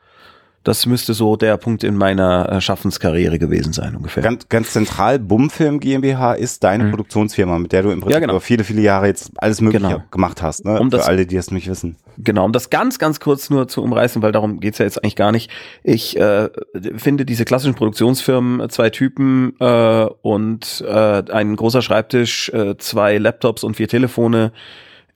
das 0.63 0.85
müsste 0.85 1.15
so 1.15 1.37
der 1.37 1.57
Punkt 1.57 1.85
in 1.85 1.97
meiner 1.97 2.51
äh, 2.51 2.61
Schaffenskarriere 2.61 3.39
gewesen 3.39 3.73
sein, 3.73 3.97
ungefähr. 3.97 4.23
Ganz, 4.23 4.49
ganz 4.49 4.73
zentral, 4.73 5.19
Bumfilm 5.19 5.81
GmbH 5.81 6.35
ist 6.35 6.65
deine 6.65 6.85
mhm. 6.85 6.91
Produktionsfirma, 6.91 7.59
mit 7.59 7.73
der 7.73 7.83
du 7.83 7.91
im 7.91 8.01
Prinzip 8.01 8.15
ja, 8.15 8.21
genau. 8.21 8.35
über 8.35 8.41
viele, 8.41 8.65
viele 8.65 8.83
Jahre 8.83 9.07
jetzt 9.07 9.31
alles 9.37 9.63
Mögliche 9.63 9.87
genau. 9.87 10.03
gemacht 10.11 10.43
hast, 10.43 10.67
ne? 10.67 10.79
Um 10.79 10.91
Für 10.91 10.99
das, 10.99 11.07
alle, 11.07 11.25
die 11.25 11.37
es 11.37 11.51
nicht 11.51 11.69
wissen. 11.69 11.97
Genau, 12.19 12.45
um 12.45 12.53
das 12.53 12.69
ganz, 12.69 12.99
ganz 12.99 13.21
kurz 13.21 13.49
nur 13.49 13.69
zu 13.69 13.83
umreißen, 13.83 14.21
weil 14.21 14.33
darum 14.33 14.61
geht's 14.61 14.79
ja 14.79 14.85
jetzt 14.85 15.03
eigentlich 15.03 15.17
gar 15.17 15.33
nicht. 15.33 15.51
Ich 15.83 16.19
äh, 16.19 16.51
finde 16.97 17.25
diese 17.25 17.47
klassischen 17.47 17.75
Produktionsfirmen, 17.75 18.69
zwei 18.69 18.91
Typen 18.91 19.55
äh, 19.61 20.05
und 20.21 20.85
äh, 20.87 21.23
ein 21.33 21.57
großer 21.57 21.81
Schreibtisch, 21.81 22.51
äh, 22.51 22.77
zwei 22.77 23.17
Laptops 23.17 23.65
und 23.65 23.77
vier 23.77 23.89
Telefone, 23.89 24.53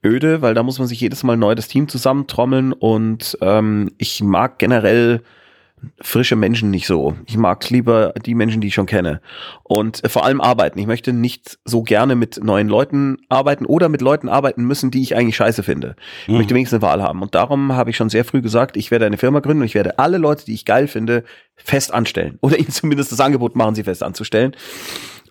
öde, 0.05 0.43
weil 0.43 0.55
da 0.55 0.63
muss 0.63 0.79
man 0.79 0.89
sich 0.89 1.01
jedes 1.01 1.23
Mal 1.23 1.37
neu 1.37 1.55
das 1.55 1.69
Team 1.69 1.89
zusammentrommeln 1.89 2.73
und 2.73 3.39
ähm, 3.41 3.91
ich 3.99 4.23
mag 4.23 4.59
generell 4.59 5.23
frische 6.01 6.35
Menschen 6.35 6.71
nicht 6.71 6.87
so. 6.87 7.15
Ich 7.27 7.37
mag 7.37 7.69
lieber 7.69 8.15
die 8.25 8.35
Menschen, 8.35 8.63
die 8.63 8.69
ich 8.69 8.75
schon 8.75 8.87
kenne. 8.87 9.21
Und 9.65 10.03
äh, 10.03 10.09
vor 10.09 10.25
allem 10.25 10.41
arbeiten. 10.41 10.79
Ich 10.79 10.87
möchte 10.87 11.13
nicht 11.13 11.59
so 11.67 11.83
gerne 11.83 12.15
mit 12.15 12.43
neuen 12.43 12.69
Leuten 12.69 13.19
arbeiten 13.29 13.67
oder 13.67 13.91
mit 13.91 14.01
Leuten 14.01 14.31
arbeiten 14.31 14.65
müssen, 14.65 14.91
die 14.91 15.03
ich 15.03 15.15
eigentlich 15.15 15.37
scheiße 15.37 15.63
finde. 15.63 15.97
Ich 16.23 16.29
Mhm. 16.29 16.37
möchte 16.39 16.55
wenigstens 16.55 16.83
eine 16.83 16.91
Wahl 16.91 17.03
haben. 17.03 17.21
Und 17.21 17.35
darum 17.35 17.75
habe 17.75 17.91
ich 17.91 17.97
schon 17.99 18.09
sehr 18.09 18.25
früh 18.25 18.41
gesagt, 18.41 18.79
ich 18.79 18.91
werde 18.91 19.05
eine 19.05 19.19
Firma 19.19 19.41
gründen 19.41 19.61
und 19.61 19.67
ich 19.67 19.75
werde 19.75 19.99
alle 19.99 20.17
Leute, 20.17 20.47
die 20.47 20.55
ich 20.55 20.65
geil 20.65 20.89
finde, 20.89 21.23
fest 21.55 21.93
anstellen. 21.93 22.39
Oder 22.41 22.59
ihnen 22.59 22.71
zumindest 22.71 23.13
das 23.13 23.21
Angebot 23.21 23.55
machen, 23.55 23.75
sie 23.75 23.85
fest 23.85 24.03
anzustellen. 24.03 24.57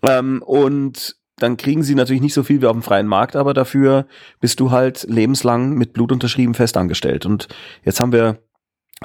Ähm, 0.04 0.44
und 0.46 1.16
dann 1.38 1.58
kriegen 1.58 1.84
sie 1.84 1.96
natürlich 1.96 2.22
nicht 2.22 2.34
so 2.34 2.44
viel 2.44 2.62
wie 2.62 2.68
auf 2.68 2.74
dem 2.74 2.84
freien 2.84 3.08
Markt, 3.08 3.36
aber 3.36 3.54
dafür 3.54 4.06
bist 4.40 4.60
du 4.60 4.72
halt 4.72 5.06
lebenslang 5.10 5.74
mit 5.74 5.94
Blut 5.94 6.12
unterschrieben 6.12 6.54
fest 6.54 6.78
angestellt. 6.78 7.26
Und 7.26 7.48
jetzt 7.84 8.00
haben 8.00 8.12
wir 8.12 8.40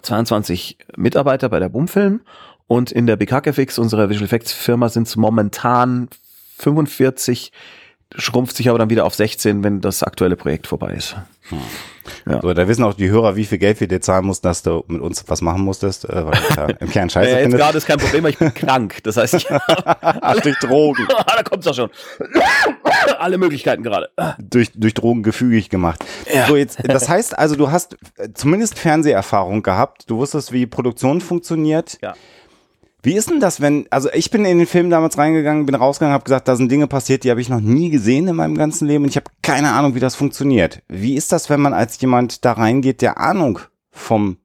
22 0.03 0.79
Mitarbeiter 0.97 1.49
bei 1.49 1.59
der 1.59 1.69
Bumfilm 1.71 2.21
und 2.67 2.93
in 2.93 3.07
der 3.07 3.17
BKFX, 3.17 3.79
unserer 3.79 4.11
Visual 4.11 4.27
Effects 4.27 4.53
Firma, 4.53 4.89
sind 4.91 5.09
es 5.09 5.17
momentan 5.17 6.09
45, 6.59 7.51
schrumpft 8.17 8.57
sich 8.57 8.69
aber 8.69 8.79
dann 8.79 8.91
wieder 8.91 9.05
auf 9.05 9.15
16, 9.15 9.63
wenn 9.65 9.81
das 9.81 10.03
aktuelle 10.03 10.37
Projekt 10.37 10.67
vorbei 10.67 10.93
ist. 10.95 11.17
Ja. 12.27 12.41
So, 12.41 12.55
da 12.55 12.67
wissen 12.69 12.85
auch 12.85 12.95
die 12.95 13.09
Hörer, 13.11 13.37
wie 13.37 13.45
viel 13.45 13.59
Geld 13.59 13.81
wir 13.81 13.89
dir 13.89 14.01
zahlen 14.01 14.25
mussten, 14.25 14.47
dass 14.47 14.63
du 14.63 14.83
mit 14.89 15.01
uns 15.03 15.25
was 15.29 15.43
machen 15.43 15.63
musstest, 15.63 16.07
äh, 16.09 16.25
weil 16.27 16.33
du 16.33 16.55
ja 16.57 16.67
im 16.81 16.89
Kern 16.91 17.11
scheiße 17.11 17.29
Äh, 17.29 17.33
jetzt 17.33 17.43
findest. 17.43 17.63
gerade 17.63 17.79
ist 17.79 17.87
kein 17.87 17.99
Problem, 17.99 18.25
weil 18.25 18.31
ich 18.31 18.39
bin 18.39 18.55
krank. 18.55 19.03
Das 19.03 19.17
heißt, 19.19 19.35
ich, 19.35 19.47
Ach, 20.01 20.41
durch 20.41 20.59
Drogen. 20.59 21.07
da 21.09 21.43
kommt's 21.43 21.67
doch 21.67 21.75
schon. 21.75 21.91
Alle 23.19 23.37
Möglichkeiten 23.39 23.83
gerade. 23.83 24.09
durch, 24.39 24.71
durch 24.75 24.95
Drogen 24.95 25.23
gefügig 25.23 25.69
gemacht. 25.69 26.03
Ja. 26.33 26.47
So 26.47 26.57
jetzt, 26.57 26.79
das 26.85 27.09
heißt 27.09 27.39
also, 27.39 27.57
du 27.57 27.71
hast 27.71 27.97
äh, 28.17 28.29
zumindest 28.33 28.79
Fernseherfahrung 28.79 29.63
gehabt. 29.63 30.09
Du 30.09 30.17
wusstest, 30.19 30.53
wie 30.53 30.67
Produktion 30.67 31.21
funktioniert. 31.21 31.99
Ja. 32.03 32.15
Wie 33.09 33.17
ist 33.17 33.31
denn 33.31 33.41
das, 33.41 33.63
wenn, 33.63 33.87
also 33.89 34.11
ich 34.13 34.31
bin 34.31 34.45
in 34.45 34.59
den 34.59 34.67
Film 34.67 34.91
damals 34.91 35.17
reingegangen, 35.17 35.65
bin 35.65 35.75
rausgegangen, 35.75 36.13
habe 36.13 36.25
gesagt, 36.25 36.47
da 36.47 36.57
sind 36.57 36.71
Dinge 36.71 36.87
passiert, 36.87 37.25
die 37.25 37.31
habe 37.31 37.41
ich 37.41 37.49
noch 37.49 37.63
nie 37.63 37.89
gesehen 37.89 38.29
in 38.29 38.37
meinem 38.37 38.55
ganzen 38.55 38.87
Leben 38.87 39.05
und 39.05 39.09
ich 39.09 39.17
habe 39.17 39.31
keine 39.41 39.73
Ahnung, 39.73 39.95
wie 39.95 40.01
das 40.01 40.15
funktioniert. 40.15 40.83
Wie 40.89 41.15
ist 41.15 41.33
das, 41.33 41.49
wenn 41.49 41.59
man 41.59 41.73
als 41.73 41.99
jemand 42.03 42.45
da 42.45 42.53
reingeht, 42.53 43.01
der 43.01 43.17
Ahnung 43.17 43.61
vom 43.91 44.37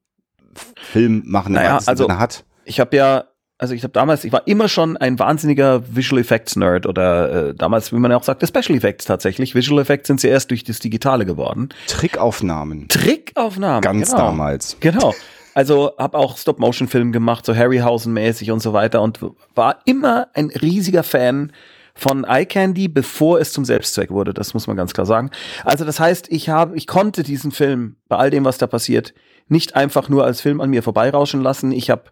Film 0.76 1.24
machen 1.26 1.56
Naja, 1.56 1.78
also- 1.86 2.08
hat? 2.10 2.46
Ich 2.64 2.80
habe 2.80 2.96
ja, 2.96 3.26
also 3.58 3.74
ich 3.74 3.84
habe 3.84 3.92
damals, 3.92 4.24
ich 4.24 4.32
war 4.32 4.48
immer 4.48 4.70
schon 4.70 4.96
ein 4.96 5.20
wahnsinniger 5.20 5.84
Visual 5.94 6.22
Effects 6.22 6.56
Nerd 6.56 6.86
oder 6.86 7.50
äh, 7.50 7.54
damals, 7.54 7.92
wie 7.92 7.98
man 7.98 8.12
ja 8.12 8.18
auch 8.18 8.24
sagte, 8.24 8.48
Special 8.48 8.78
Effects 8.78 9.04
tatsächlich. 9.04 9.56
Visual 9.56 9.82
Effects 9.82 10.08
sind 10.08 10.22
sie 10.22 10.30
erst 10.30 10.52
durch 10.52 10.64
das 10.64 10.80
Digitale 10.80 11.26
geworden. 11.26 11.68
Trickaufnahmen. 11.88 12.88
Trickaufnahmen. 12.88 13.82
Ganz 13.82 14.12
genau. 14.12 14.24
damals. 14.28 14.78
Genau. 14.80 15.14
Also 15.54 15.92
habe 15.98 16.18
auch 16.18 16.38
Stop-Motion-Film 16.38 17.12
gemacht, 17.12 17.46
so 17.46 17.54
Harryhausen-mäßig 17.54 18.52
und 18.52 18.62
so 18.62 18.74
weiter 18.74 19.02
und 19.02 19.20
war 19.56 19.80
immer 19.86 20.28
ein 20.34 20.50
riesiger 20.50 21.04
Fan 21.04 21.52
von 21.96 22.24
Eye 22.24 22.46
Candy, 22.46 22.88
bevor 22.88 23.40
es 23.40 23.54
zum 23.54 23.66
Selbstzweck 23.66 24.10
wurde. 24.10 24.34
Das 24.34 24.54
muss 24.54 24.68
man 24.68 24.76
ganz 24.76 24.94
klar 24.94 25.06
sagen. 25.06 25.30
Also 25.64 25.86
das 25.86 26.00
heißt, 26.00 26.28
ich 26.32 26.50
habe, 26.50 26.76
ich 26.76 26.88
konnte 26.88 27.24
diesen 27.24 27.52
Film 27.52 27.98
bei 28.08 28.18
all 28.18 28.30
dem, 28.32 28.46
was 28.46 28.58
da 28.58 28.68
passiert, 28.68 29.14
nicht 29.48 29.76
einfach 29.76 30.10
nur 30.10 30.26
als 30.26 30.42
Film 30.42 30.62
an 30.62 30.70
mir 30.70 30.82
vorbeirauschen 30.82 31.42
lassen. 31.42 31.72
Ich 31.72 31.90
habe, 31.90 32.04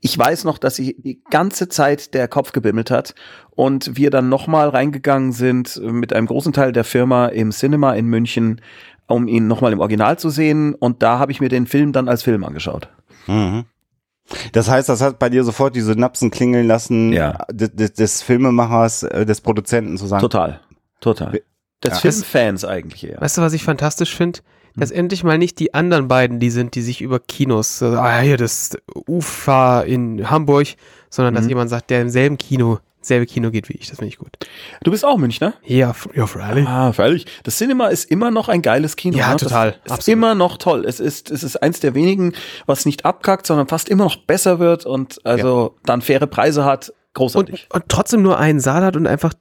ich 0.00 0.18
weiß 0.18 0.44
noch, 0.44 0.58
dass 0.58 0.78
ich 0.78 0.96
die 0.98 1.22
ganze 1.30 1.68
Zeit 1.68 2.14
der 2.14 2.26
Kopf 2.26 2.52
gebimmelt 2.52 2.90
hat 2.90 3.14
und 3.50 3.96
wir 3.96 4.10
dann 4.10 4.28
nochmal 4.28 4.70
reingegangen 4.70 5.32
sind 5.32 5.80
mit 5.80 6.12
einem 6.12 6.26
großen 6.26 6.52
Teil 6.52 6.72
der 6.72 6.84
Firma 6.84 7.26
im 7.26 7.50
Cinema 7.50 7.94
in 7.94 8.06
München, 8.06 8.60
um 9.08 9.26
ihn 9.26 9.46
nochmal 9.48 9.72
im 9.72 9.80
Original 9.80 10.18
zu 10.18 10.30
sehen. 10.30 10.74
Und 10.74 11.02
da 11.02 11.18
habe 11.18 11.32
ich 11.32 11.40
mir 11.40 11.48
den 11.48 11.66
Film 11.66 11.92
dann 11.92 12.08
als 12.08 12.22
Film 12.22 12.44
angeschaut. 12.44 12.88
Mhm. 13.26 13.64
Das 14.52 14.68
heißt, 14.68 14.88
das 14.88 15.00
hat 15.00 15.18
bei 15.18 15.30
dir 15.30 15.42
sofort 15.42 15.74
die 15.74 15.80
Synapsen 15.80 16.30
klingeln 16.30 16.66
lassen 16.66 17.12
Ja. 17.12 17.38
des, 17.50 17.72
des, 17.74 17.92
des 17.94 18.22
Filmemachers, 18.22 19.02
äh, 19.04 19.24
des 19.26 19.40
Produzenten 19.40 19.96
zu 19.96 20.06
sagen. 20.06 20.20
Total. 20.20 20.60
Total. 21.00 21.40
Des 21.82 22.02
Ja. 22.02 22.10
Filmfans 22.10 22.64
eigentlich 22.64 23.04
eher. 23.08 23.20
Weißt 23.20 23.38
du, 23.38 23.42
was 23.42 23.52
ich 23.54 23.62
fantastisch 23.64 24.14
finde? 24.14 24.40
Hm. 24.74 24.80
Dass 24.80 24.90
endlich 24.90 25.24
mal 25.24 25.38
nicht 25.38 25.58
die 25.60 25.72
anderen 25.72 26.08
beiden, 26.08 26.40
die 26.40 26.50
sind, 26.50 26.74
die 26.74 26.82
sich 26.82 27.00
über 27.00 27.20
Kinos, 27.20 27.80
äh, 27.80 27.86
ah, 27.86 28.18
hier 28.20 28.36
das 28.36 28.76
UFA 29.06 29.80
in 29.80 30.28
Hamburg, 30.30 30.66
sondern 31.08 31.34
dass 31.34 31.44
Mhm. 31.44 31.48
jemand 31.50 31.70
sagt, 31.70 31.88
der 31.90 32.02
im 32.02 32.10
selben 32.10 32.36
Kino, 32.36 32.78
selbe 33.08 33.26
Kino 33.26 33.50
geht 33.50 33.68
wie 33.68 33.74
ich. 33.74 33.88
Das 33.88 33.98
finde 33.98 34.08
ich 34.08 34.18
gut. 34.18 34.30
Du 34.84 34.90
bist 34.90 35.04
auch 35.04 35.16
Münchner? 35.18 35.54
Ja, 35.64 35.94
ja, 36.14 36.26
freilich. 36.26 36.66
Ah, 36.68 36.92
freilich. 36.92 37.26
Das 37.42 37.58
Cinema 37.58 37.88
ist 37.88 38.10
immer 38.10 38.30
noch 38.30 38.48
ein 38.48 38.62
geiles 38.62 38.94
Kino. 38.96 39.18
Ja, 39.18 39.30
ne? 39.30 39.36
total. 39.36 39.70
Das 39.70 39.76
ist 39.76 39.92
Absolut. 39.92 40.16
immer 40.18 40.34
noch 40.34 40.56
toll. 40.58 40.84
Es 40.86 41.00
ist, 41.00 41.30
es 41.30 41.42
ist 41.42 41.56
eins 41.62 41.80
der 41.80 41.94
wenigen, 41.94 42.34
was 42.66 42.86
nicht 42.86 43.04
abkackt, 43.04 43.46
sondern 43.46 43.66
fast 43.68 43.88
immer 43.88 44.04
noch 44.04 44.16
besser 44.16 44.58
wird 44.60 44.86
und 44.86 45.18
also 45.24 45.76
dann 45.84 46.00
faire 46.02 46.26
Preise 46.28 46.64
hat. 46.64 46.90
Und, 46.90 47.14
Großartig. 47.14 47.66
und 47.72 47.84
trotzdem 47.88 48.22
nur 48.22 48.38
einen 48.38 48.60
Saal 48.60 48.84
hat 48.84 48.94
und 48.94 49.06
einfach 49.08 49.32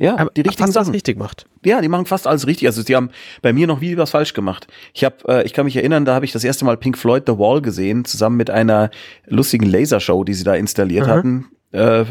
ja, 0.00 0.16
aber 0.16 0.30
die 0.30 0.42
richtigen 0.42 0.66
fast 0.66 0.74
Sachen. 0.74 0.92
richtig 0.92 1.18
macht. 1.18 1.46
Ja, 1.64 1.80
die 1.80 1.88
machen 1.88 2.06
fast 2.06 2.28
alles 2.28 2.46
richtig. 2.46 2.68
Also 2.68 2.84
die 2.84 2.94
haben 2.94 3.10
bei 3.42 3.52
mir 3.52 3.66
noch 3.66 3.80
nie 3.80 3.96
was 3.96 4.10
falsch 4.10 4.32
gemacht. 4.32 4.68
Ich 4.94 5.02
habe, 5.04 5.16
äh, 5.26 5.42
ich 5.44 5.52
kann 5.52 5.64
mich 5.64 5.74
erinnern, 5.74 6.04
da 6.04 6.14
habe 6.14 6.24
ich 6.24 6.30
das 6.30 6.44
erste 6.44 6.64
Mal 6.64 6.76
Pink 6.76 6.96
Floyd 6.96 7.24
The 7.26 7.36
Wall 7.36 7.60
gesehen, 7.62 8.04
zusammen 8.04 8.36
mit 8.36 8.48
einer 8.48 8.90
lustigen 9.26 9.66
Lasershow, 9.66 10.22
die 10.22 10.34
sie 10.34 10.44
da 10.44 10.54
installiert 10.54 11.06
Mhm. 11.06 11.10
hatten. 11.10 11.46
Äh, 11.70 12.04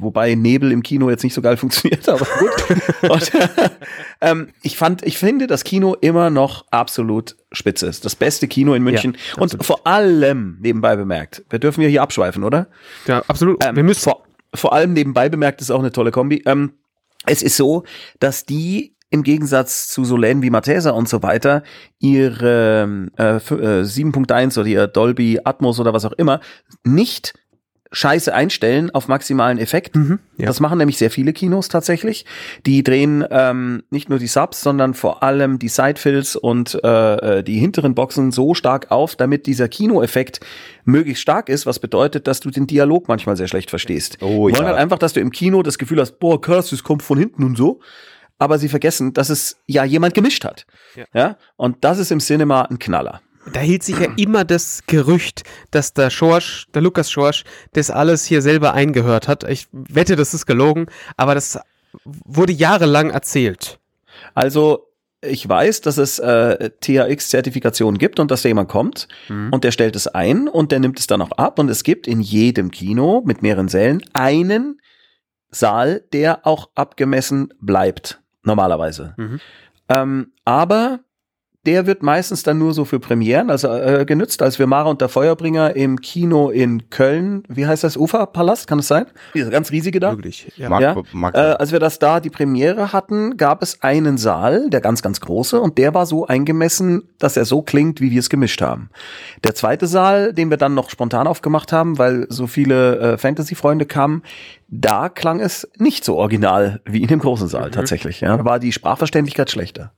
wobei 0.00 0.34
Nebel 0.34 0.72
im 0.72 0.82
Kino 0.82 1.10
jetzt 1.10 1.22
nicht 1.22 1.34
so 1.34 1.42
geil 1.42 1.56
funktioniert, 1.58 2.08
aber 2.08 2.26
gut. 2.38 3.10
Und, 3.10 3.30
ähm, 4.20 4.48
ich 4.62 4.76
fand, 4.78 5.02
ich 5.06 5.18
finde, 5.18 5.46
das 5.46 5.64
Kino 5.64 5.94
immer 6.00 6.30
noch 6.30 6.64
absolut 6.70 7.36
spitze 7.52 7.86
ist. 7.86 8.04
Das 8.04 8.16
beste 8.16 8.48
Kino 8.48 8.74
in 8.74 8.82
München. 8.82 9.16
Ja, 9.36 9.42
Und 9.42 9.62
vor 9.64 9.86
allem, 9.86 10.56
nebenbei 10.60 10.96
bemerkt, 10.96 11.44
wir 11.50 11.58
dürfen 11.58 11.82
ja 11.82 11.88
hier 11.88 12.02
abschweifen, 12.02 12.44
oder? 12.44 12.68
Ja, 13.06 13.22
absolut. 13.28 13.62
Ähm, 13.64 13.76
Wir 13.76 13.82
müssen. 13.82 14.00
vor, 14.04 14.24
vor 14.54 14.72
allem 14.72 14.94
nebenbei 14.94 15.28
bemerkt 15.28 15.60
ist 15.60 15.70
auch 15.70 15.80
eine 15.80 15.92
tolle 15.92 16.10
Kombi. 16.10 16.42
Ähm, 16.46 16.72
es 17.26 17.42
ist 17.42 17.56
so, 17.56 17.84
dass 18.20 18.44
die 18.46 18.94
im 19.10 19.22
Gegensatz 19.22 19.88
zu 19.88 20.04
so 20.04 20.16
Läden 20.16 20.42
wie 20.42 20.50
Matesa 20.50 20.90
und 20.90 21.08
so 21.08 21.22
weiter 21.22 21.62
ihre 21.98 23.08
äh, 23.18 23.36
f- 23.36 23.50
äh, 23.50 23.82
7.1 23.82 24.58
oder 24.58 24.68
ihr 24.68 24.86
Dolby 24.86 25.40
Atmos 25.44 25.80
oder 25.80 25.92
was 25.92 26.04
auch 26.04 26.12
immer 26.12 26.40
nicht 26.84 27.34
scheiße 27.90 28.34
einstellen 28.34 28.90
auf 28.90 29.08
maximalen 29.08 29.58
Effekt. 29.58 29.96
Mhm, 29.96 30.18
ja. 30.36 30.46
Das 30.46 30.60
machen 30.60 30.78
nämlich 30.78 30.98
sehr 30.98 31.10
viele 31.10 31.32
Kinos 31.32 31.68
tatsächlich. 31.68 32.26
Die 32.66 32.82
drehen 32.82 33.24
ähm, 33.30 33.82
nicht 33.90 34.08
nur 34.10 34.18
die 34.18 34.26
Subs, 34.26 34.62
sondern 34.62 34.94
vor 34.94 35.22
allem 35.22 35.58
die 35.58 35.68
Sidefills 35.68 36.36
und 36.36 36.78
äh, 36.84 37.38
äh, 37.38 37.42
die 37.42 37.58
hinteren 37.58 37.94
Boxen 37.94 38.30
so 38.30 38.54
stark 38.54 38.90
auf, 38.90 39.16
damit 39.16 39.46
dieser 39.46 39.68
Kinoeffekt 39.68 40.40
möglichst 40.84 41.22
stark 41.22 41.48
ist, 41.48 41.66
was 41.66 41.78
bedeutet, 41.78 42.26
dass 42.26 42.40
du 42.40 42.50
den 42.50 42.66
Dialog 42.66 43.08
manchmal 43.08 43.36
sehr 43.36 43.48
schlecht 43.48 43.70
verstehst. 43.70 44.18
Oh, 44.20 44.48
Die 44.48 44.54
wollen 44.54 44.64
ja. 44.64 44.68
halt 44.68 44.78
einfach, 44.78 44.98
dass 44.98 45.12
du 45.12 45.20
im 45.20 45.30
Kino 45.30 45.62
das 45.62 45.78
Gefühl 45.78 46.00
hast, 46.00 46.18
boah, 46.18 46.40
krass, 46.40 46.70
das 46.70 46.82
kommt 46.82 47.02
von 47.02 47.18
hinten 47.18 47.44
und 47.44 47.56
so. 47.56 47.80
Aber 48.40 48.58
sie 48.58 48.68
vergessen, 48.68 49.14
dass 49.14 49.30
es 49.30 49.56
ja 49.66 49.82
jemand 49.82 50.14
gemischt 50.14 50.44
hat. 50.44 50.64
Ja. 50.94 51.04
ja? 51.12 51.36
Und 51.56 51.78
das 51.80 51.98
ist 51.98 52.12
im 52.12 52.20
Cinema 52.20 52.62
ein 52.62 52.78
Knaller. 52.78 53.20
Da 53.52 53.60
hielt 53.60 53.82
sich 53.82 53.98
ja 53.98 54.12
immer 54.16 54.44
das 54.44 54.82
Gerücht, 54.86 55.42
dass 55.70 55.94
der 55.94 56.10
Schorsch, 56.10 56.66
der 56.74 56.82
Lukas 56.82 57.10
Schorsch, 57.10 57.44
das 57.72 57.90
alles 57.90 58.24
hier 58.24 58.42
selber 58.42 58.74
eingehört 58.74 59.28
hat. 59.28 59.44
Ich 59.44 59.68
wette, 59.72 60.16
das 60.16 60.34
ist 60.34 60.46
gelogen, 60.46 60.86
aber 61.16 61.34
das 61.34 61.58
wurde 62.04 62.52
jahrelang 62.52 63.10
erzählt. 63.10 63.78
Also 64.34 64.88
ich 65.20 65.48
weiß, 65.48 65.80
dass 65.80 65.98
es 65.98 66.18
äh, 66.18 66.70
THX-Zertifikationen 66.80 67.98
gibt 67.98 68.20
und 68.20 68.30
dass 68.30 68.42
da 68.42 68.48
jemand 68.48 68.68
kommt 68.68 69.08
und 69.50 69.64
der 69.64 69.72
stellt 69.72 69.96
es 69.96 70.06
ein 70.06 70.46
und 70.46 70.70
der 70.70 70.78
nimmt 70.78 71.00
es 71.00 71.08
dann 71.08 71.22
auch 71.22 71.32
ab 71.32 71.58
und 71.58 71.68
es 71.68 71.82
gibt 71.82 72.06
in 72.06 72.20
jedem 72.20 72.70
Kino 72.70 73.22
mit 73.24 73.42
mehreren 73.42 73.68
Sälen 73.68 74.02
einen 74.12 74.80
Saal, 75.50 76.04
der 76.12 76.46
auch 76.46 76.68
abgemessen 76.74 77.52
bleibt, 77.60 78.20
normalerweise. 78.42 79.14
Mhm. 79.16 79.40
Ähm, 79.88 80.32
aber 80.44 81.00
der 81.66 81.86
wird 81.86 82.02
meistens 82.02 82.42
dann 82.42 82.58
nur 82.58 82.72
so 82.72 82.84
für 82.84 83.00
Premieren, 83.00 83.50
also 83.50 83.68
äh, 83.68 84.04
genützt, 84.06 84.42
als 84.42 84.58
wir 84.58 84.66
Mara 84.66 84.88
und 84.88 85.00
der 85.00 85.08
Feuerbringer 85.08 85.76
im 85.76 86.00
Kino 86.00 86.50
in 86.50 86.88
Köln, 86.88 87.42
wie 87.48 87.66
heißt 87.66 87.84
das, 87.84 87.96
Uferpalast, 87.96 88.66
kann 88.66 88.78
es 88.78 88.88
sein? 88.88 89.06
Dieser 89.34 89.50
ganz 89.50 89.70
riesige 89.70 90.00
da. 90.00 90.12
Möglich. 90.12 90.52
Ja. 90.56 90.68
Mag, 90.68 90.80
Ja, 90.80 90.96
mag, 91.12 91.34
Äh, 91.34 91.38
als 91.38 91.72
wir 91.72 91.80
das 91.80 91.98
da 91.98 92.20
die 92.20 92.30
Premiere 92.30 92.92
hatten, 92.92 93.36
gab 93.36 93.62
es 93.62 93.82
einen 93.82 94.18
Saal, 94.18 94.70
der 94.70 94.80
ganz, 94.80 95.02
ganz 95.02 95.20
große, 95.20 95.60
und 95.60 95.78
der 95.78 95.94
war 95.94 96.06
so 96.06 96.26
eingemessen, 96.26 97.08
dass 97.18 97.36
er 97.36 97.44
so 97.44 97.60
klingt, 97.60 98.00
wie 98.00 98.10
wir 98.10 98.20
es 98.20 98.30
gemischt 98.30 98.62
haben. 98.62 98.90
Der 99.44 99.54
zweite 99.54 99.86
Saal, 99.86 100.32
den 100.32 100.50
wir 100.50 100.56
dann 100.56 100.74
noch 100.74 100.90
spontan 100.90 101.26
aufgemacht 101.26 101.72
haben, 101.72 101.98
weil 101.98 102.26
so 102.28 102.46
viele 102.46 102.98
äh, 102.98 103.18
Fantasy-Freunde 103.18 103.84
kamen, 103.84 104.22
da 104.68 105.08
klang 105.08 105.40
es 105.40 105.68
nicht 105.76 106.04
so 106.04 106.16
original 106.16 106.80
wie 106.84 107.02
in 107.02 107.08
dem 107.08 107.18
großen 107.18 107.48
Saal 107.48 107.70
tatsächlich. 107.70 108.20
Ja, 108.20 108.36
da 108.36 108.44
war 108.44 108.58
die 108.58 108.72
Sprachverständlichkeit 108.72 109.50
schlechter. 109.50 109.92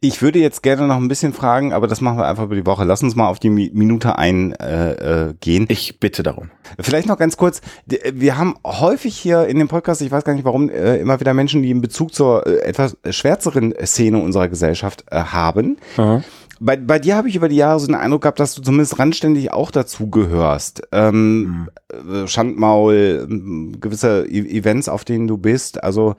Ich 0.00 0.20
würde 0.20 0.40
jetzt 0.40 0.62
gerne 0.62 0.86
noch 0.88 0.96
ein 0.96 1.06
bisschen 1.06 1.32
fragen, 1.32 1.72
aber 1.72 1.86
das 1.86 2.00
machen 2.00 2.18
wir 2.18 2.26
einfach 2.26 2.44
über 2.44 2.56
die 2.56 2.66
Woche. 2.66 2.84
Lass 2.84 3.02
uns 3.02 3.14
mal 3.14 3.28
auf 3.28 3.38
die 3.38 3.50
Mi 3.50 3.70
Minute 3.72 4.18
eingehen. 4.18 4.52
Äh, 4.54 5.34
gehen. 5.40 5.66
Ich 5.68 6.00
bitte 6.00 6.22
darum. 6.22 6.50
Vielleicht 6.80 7.06
noch 7.06 7.18
ganz 7.18 7.36
kurz. 7.36 7.60
D- 7.86 8.00
Wir 8.14 8.36
haben 8.36 8.54
häufig 8.66 9.16
hier 9.16 9.46
in 9.46 9.58
dem 9.58 9.68
Podcast, 9.68 10.02
ich 10.02 10.10
weiß 10.10 10.24
gar 10.24 10.34
nicht 10.34 10.44
warum, 10.44 10.70
äh, 10.70 10.96
immer 10.96 11.20
wieder 11.20 11.34
Menschen, 11.34 11.62
die 11.62 11.70
einen 11.70 11.82
Bezug 11.82 12.14
zur 12.14 12.46
äh, 12.46 12.58
etwas 12.62 12.96
schwärzeren 13.10 13.74
Szene 13.84 14.18
unserer 14.18 14.48
Gesellschaft 14.48 15.04
äh, 15.10 15.20
haben. 15.20 15.76
bei, 16.58 16.76
bei 16.76 16.98
dir 16.98 17.16
habe 17.16 17.28
ich 17.28 17.36
über 17.36 17.48
die 17.48 17.56
Jahre 17.56 17.78
so 17.78 17.86
den 17.86 17.94
Eindruck 17.94 18.22
gehabt, 18.22 18.40
dass 18.40 18.54
du 18.54 18.62
zumindest 18.62 18.98
randständig 18.98 19.52
auch 19.52 19.70
dazu 19.70 20.10
gehörst. 20.10 20.82
Ähm, 20.90 21.68
mhm. 22.02 22.26
Schandmaul, 22.26 23.26
gewisse 23.80 24.26
e 24.28 24.58
Events, 24.58 24.88
auf 24.88 25.04
denen 25.04 25.28
du 25.28 25.36
bist. 25.38 25.84
Also 25.84 26.16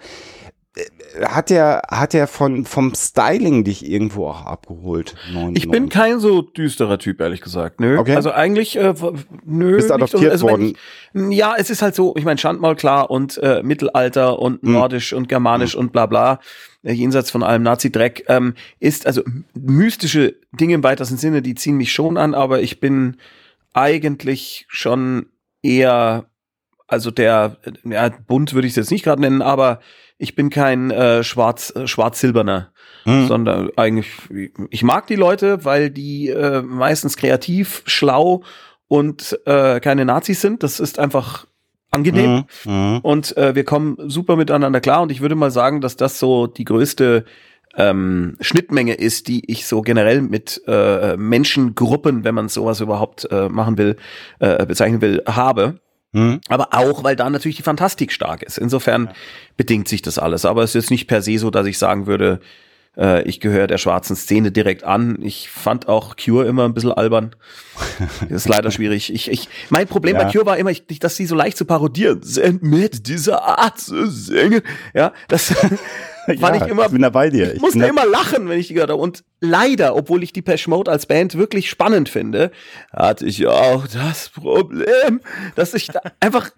hat 1.21 1.51
er 1.51 1.81
hat 1.89 2.13
er 2.13 2.27
von 2.27 2.65
vom 2.65 2.93
Styling 2.93 3.63
dich 3.63 3.89
irgendwo 3.89 4.27
auch 4.27 4.45
abgeholt? 4.45 5.15
99. 5.33 5.63
Ich 5.63 5.71
bin 5.71 5.89
kein 5.89 6.19
so 6.19 6.41
düsterer 6.41 6.99
Typ 6.99 7.19
ehrlich 7.21 7.41
gesagt. 7.41 7.79
Nö. 7.79 7.97
Okay. 7.97 8.15
Also 8.15 8.31
eigentlich 8.31 8.77
äh, 8.77 8.93
nö. 9.45 9.75
Bist 9.75 9.91
adoptiert 9.91 10.31
also, 10.31 10.47
worden? 10.47 10.75
Ich, 11.13 11.37
ja, 11.37 11.55
es 11.57 11.69
ist 11.69 11.81
halt 11.81 11.95
so. 11.95 12.15
Ich 12.17 12.25
meine 12.25 12.37
Schandmaul 12.37 12.75
klar 12.75 13.09
und 13.09 13.37
äh, 13.37 13.63
Mittelalter 13.63 14.39
und 14.39 14.61
hm. 14.61 14.73
Nordisch 14.73 15.13
und 15.13 15.29
Germanisch 15.29 15.73
hm. 15.73 15.79
und 15.81 15.91
bla 15.91 16.05
bla. 16.05 16.39
Äh, 16.83 16.93
jenseits 16.93 17.31
von 17.31 17.43
allem 17.43 17.63
Nazi-Dreck 17.63 18.25
ähm, 18.27 18.53
ist 18.79 19.07
also 19.07 19.23
mystische 19.53 20.35
Dinge 20.51 20.75
im 20.75 20.83
weitesten 20.83 21.17
Sinne, 21.17 21.41
die 21.41 21.55
ziehen 21.55 21.77
mich 21.77 21.91
schon 21.91 22.17
an, 22.17 22.33
aber 22.33 22.61
ich 22.61 22.79
bin 22.79 23.17
eigentlich 23.73 24.65
schon 24.69 25.27
eher 25.61 26.25
also 26.87 27.11
der 27.11 27.57
ja 27.83 28.09
bunt 28.09 28.53
würde 28.53 28.67
ich 28.67 28.71
es 28.71 28.77
jetzt 28.77 28.91
nicht 28.91 29.03
gerade 29.03 29.21
nennen, 29.21 29.41
aber 29.41 29.79
ich 30.17 30.35
bin 30.35 30.49
kein 30.49 30.91
äh, 30.91 31.23
schwarz 31.23 31.73
äh, 31.75 31.87
schwarz-silberner, 31.87 32.71
hm. 33.03 33.27
sondern 33.27 33.69
eigentlich 33.75 34.07
ich 34.69 34.83
mag 34.83 35.07
die 35.07 35.15
Leute, 35.15 35.63
weil 35.65 35.89
die 35.89 36.29
äh, 36.29 36.61
meistens 36.61 37.17
kreativ, 37.17 37.83
schlau 37.85 38.43
und 38.87 39.39
äh, 39.45 39.79
keine 39.79 40.05
Nazis 40.05 40.41
sind. 40.41 40.63
Das 40.63 40.79
ist 40.79 40.99
einfach 40.99 41.45
angenehm 41.89 42.43
mhm. 42.65 42.71
Mhm. 42.71 42.99
und 43.01 43.37
äh, 43.37 43.55
wir 43.55 43.63
kommen 43.63 43.97
super 44.09 44.35
miteinander 44.35 44.81
klar 44.81 45.01
und 45.01 45.11
ich 45.11 45.21
würde 45.21 45.35
mal 45.35 45.51
sagen, 45.51 45.79
dass 45.79 45.95
das 45.95 46.19
so 46.19 46.45
die 46.45 46.65
größte 46.65 47.23
ähm, 47.77 48.35
Schnittmenge 48.41 48.95
ist, 48.95 49.27
die 49.27 49.49
ich 49.49 49.67
so 49.67 49.81
generell 49.81 50.21
mit 50.21 50.61
äh, 50.67 51.15
Menschengruppen, 51.15 52.23
wenn 52.23 52.35
man 52.35 52.49
sowas 52.49 52.81
überhaupt 52.81 53.31
äh, 53.31 53.49
machen 53.49 53.77
will, 53.77 53.97
äh, 54.39 54.65
bezeichnen 54.65 55.01
will, 55.01 55.23
habe. 55.27 55.79
Mhm. 56.17 56.41
Aber 56.49 56.69
auch, 56.71 57.03
weil 57.03 57.15
da 57.15 57.29
natürlich 57.29 57.57
die 57.57 57.63
Fantastik 57.63 58.11
stark 58.11 58.41
ist. 58.41 58.57
Insofern 58.57 59.05
ja. 59.05 59.13
bedingt 59.55 59.87
sich 59.87 60.01
das 60.01 60.17
alles. 60.17 60.45
Aber 60.45 60.63
es 60.63 60.73
ist 60.73 60.89
nicht 60.89 61.07
per 61.07 61.21
se 61.21 61.37
so, 61.37 61.51
dass 61.51 61.67
ich 61.67 61.77
sagen 61.77 62.07
würde, 62.07 62.39
äh, 62.97 63.21
ich 63.27 63.39
gehöre 63.39 63.67
der 63.67 63.77
schwarzen 63.77 64.15
Szene 64.15 64.51
direkt 64.51 64.83
an. 64.83 65.19
Ich 65.21 65.49
fand 65.49 65.87
auch 65.87 66.15
Cure 66.15 66.45
immer 66.47 66.65
ein 66.65 66.73
bisschen 66.73 66.91
albern. 66.91 67.35
das 68.21 68.31
ist 68.45 68.49
leider 68.49 68.71
schwierig. 68.71 69.13
Ich, 69.13 69.29
ich, 69.29 69.47
mein 69.69 69.87
Problem 69.87 70.15
ja. 70.15 70.23
bei 70.23 70.31
Cure 70.31 70.47
war 70.47 70.57
immer, 70.57 70.71
ich, 70.71 70.85
dass 70.99 71.15
sie 71.15 71.27
so 71.27 71.35
leicht 71.35 71.55
zu 71.55 71.65
parodieren 71.65 72.23
sind 72.23 72.63
mit 72.63 73.07
dieser 73.07 73.43
Art 73.43 73.79
zu 73.79 74.09
singen. 74.09 74.61
Ja, 74.95 75.13
das 75.27 75.53
ja, 76.27 76.55
ich 76.55 76.67
immer. 76.67 76.85
Ich 76.85 76.91
bin 76.91 77.01
da 77.01 77.09
bei 77.09 77.29
dir. 77.29 77.47
Ich, 77.47 77.55
ich 77.55 77.61
musste 77.61 77.85
immer 77.85 78.05
lachen, 78.05 78.49
wenn 78.49 78.59
ich 78.59 78.67
die 78.67 78.73
gehört 78.73 78.89
habe. 78.89 79.01
Und 79.01 79.23
leider, 79.39 79.95
obwohl 79.95 80.23
ich 80.23 80.33
die 80.33 80.41
Pesh 80.41 80.67
Mode 80.67 80.91
als 80.91 81.05
Band 81.05 81.37
wirklich 81.37 81.69
spannend 81.69 82.09
finde, 82.09 82.51
hatte 82.91 83.25
ich 83.25 83.45
auch 83.47 83.87
das 83.87 84.29
Problem, 84.29 85.21
dass 85.55 85.73
ich 85.73 85.87
da 85.87 86.01
einfach 86.19 86.51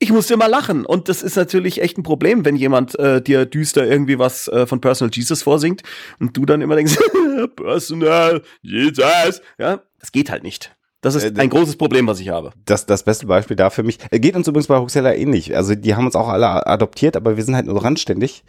ich 0.00 0.12
musste 0.12 0.34
immer 0.34 0.48
lachen. 0.48 0.86
Und 0.86 1.08
das 1.08 1.22
ist 1.22 1.36
natürlich 1.36 1.82
echt 1.82 1.98
ein 1.98 2.02
Problem, 2.02 2.44
wenn 2.44 2.56
jemand 2.56 2.98
äh, 2.98 3.20
dir 3.20 3.46
düster 3.46 3.86
irgendwie 3.86 4.18
was 4.18 4.48
äh, 4.48 4.66
von 4.66 4.80
Personal 4.80 5.10
Jesus 5.12 5.42
vorsingt 5.42 5.82
und 6.20 6.36
du 6.36 6.46
dann 6.46 6.62
immer 6.62 6.76
denkst, 6.76 6.96
Personal 7.56 8.42
Jesus. 8.62 9.42
Ja, 9.58 9.82
das 9.98 10.12
geht 10.12 10.30
halt 10.30 10.44
nicht. 10.44 10.76
Das 11.00 11.14
ist 11.14 11.24
äh, 11.24 11.40
ein 11.40 11.48
großes 11.48 11.76
Problem, 11.76 12.06
was 12.08 12.18
ich 12.18 12.28
habe. 12.30 12.50
Das, 12.64 12.84
das 12.84 13.04
beste 13.04 13.26
Beispiel 13.26 13.56
da 13.56 13.70
für 13.70 13.84
mich. 13.84 13.98
Geht 14.10 14.34
uns 14.34 14.48
übrigens 14.48 14.66
bei 14.66 14.78
Huxella 14.78 15.14
ähnlich. 15.14 15.54
Also 15.56 15.74
die 15.74 15.94
haben 15.94 16.06
uns 16.06 16.16
auch 16.16 16.28
alle 16.28 16.66
adoptiert, 16.66 17.16
aber 17.16 17.36
wir 17.36 17.44
sind 17.44 17.54
halt 17.54 17.66
nur 17.66 17.84
randständig 17.84 18.42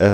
äh, 0.00 0.06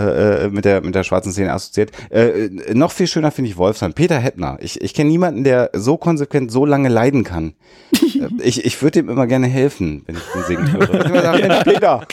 äh, 0.47 0.49
mit 0.49 0.64
der 0.64 0.80
mit 0.80 0.97
der 0.97 1.04
schwarzen 1.04 1.30
Szene 1.30 1.52
assoziiert. 1.52 1.92
Äh, 2.11 2.47
äh, 2.47 2.75
noch 2.75 2.90
viel 2.90 3.06
schöner 3.06 3.30
finde 3.30 3.50
ich 3.50 3.56
Wolfsheim. 3.56 3.94
Peter 3.94 4.18
Hettner. 4.18 4.58
Ich, 4.61 4.80
ich 4.80 4.92
kenne 4.92 5.08
niemanden, 5.08 5.44
der 5.44 5.70
so 5.73 5.97
konsequent 5.97 6.50
so 6.50 6.66
lange 6.66 6.88
leiden 6.88 7.25
kann. 7.25 7.54
Äh, 8.18 8.42
ich 8.42 8.64
ich 8.64 8.82
würde 8.82 8.99
ihm 8.99 9.08
immer 9.08 9.28
gerne 9.28 9.47
helfen, 9.47 10.02
wenn 10.06 10.16
ich 10.16 10.23
den 10.35 10.42
singen 10.44 10.73
würde. 10.73 11.04
Ich 11.14 11.23
sagen, 11.23 11.47
Mensch, 11.47 11.62
Peter, 11.62 12.04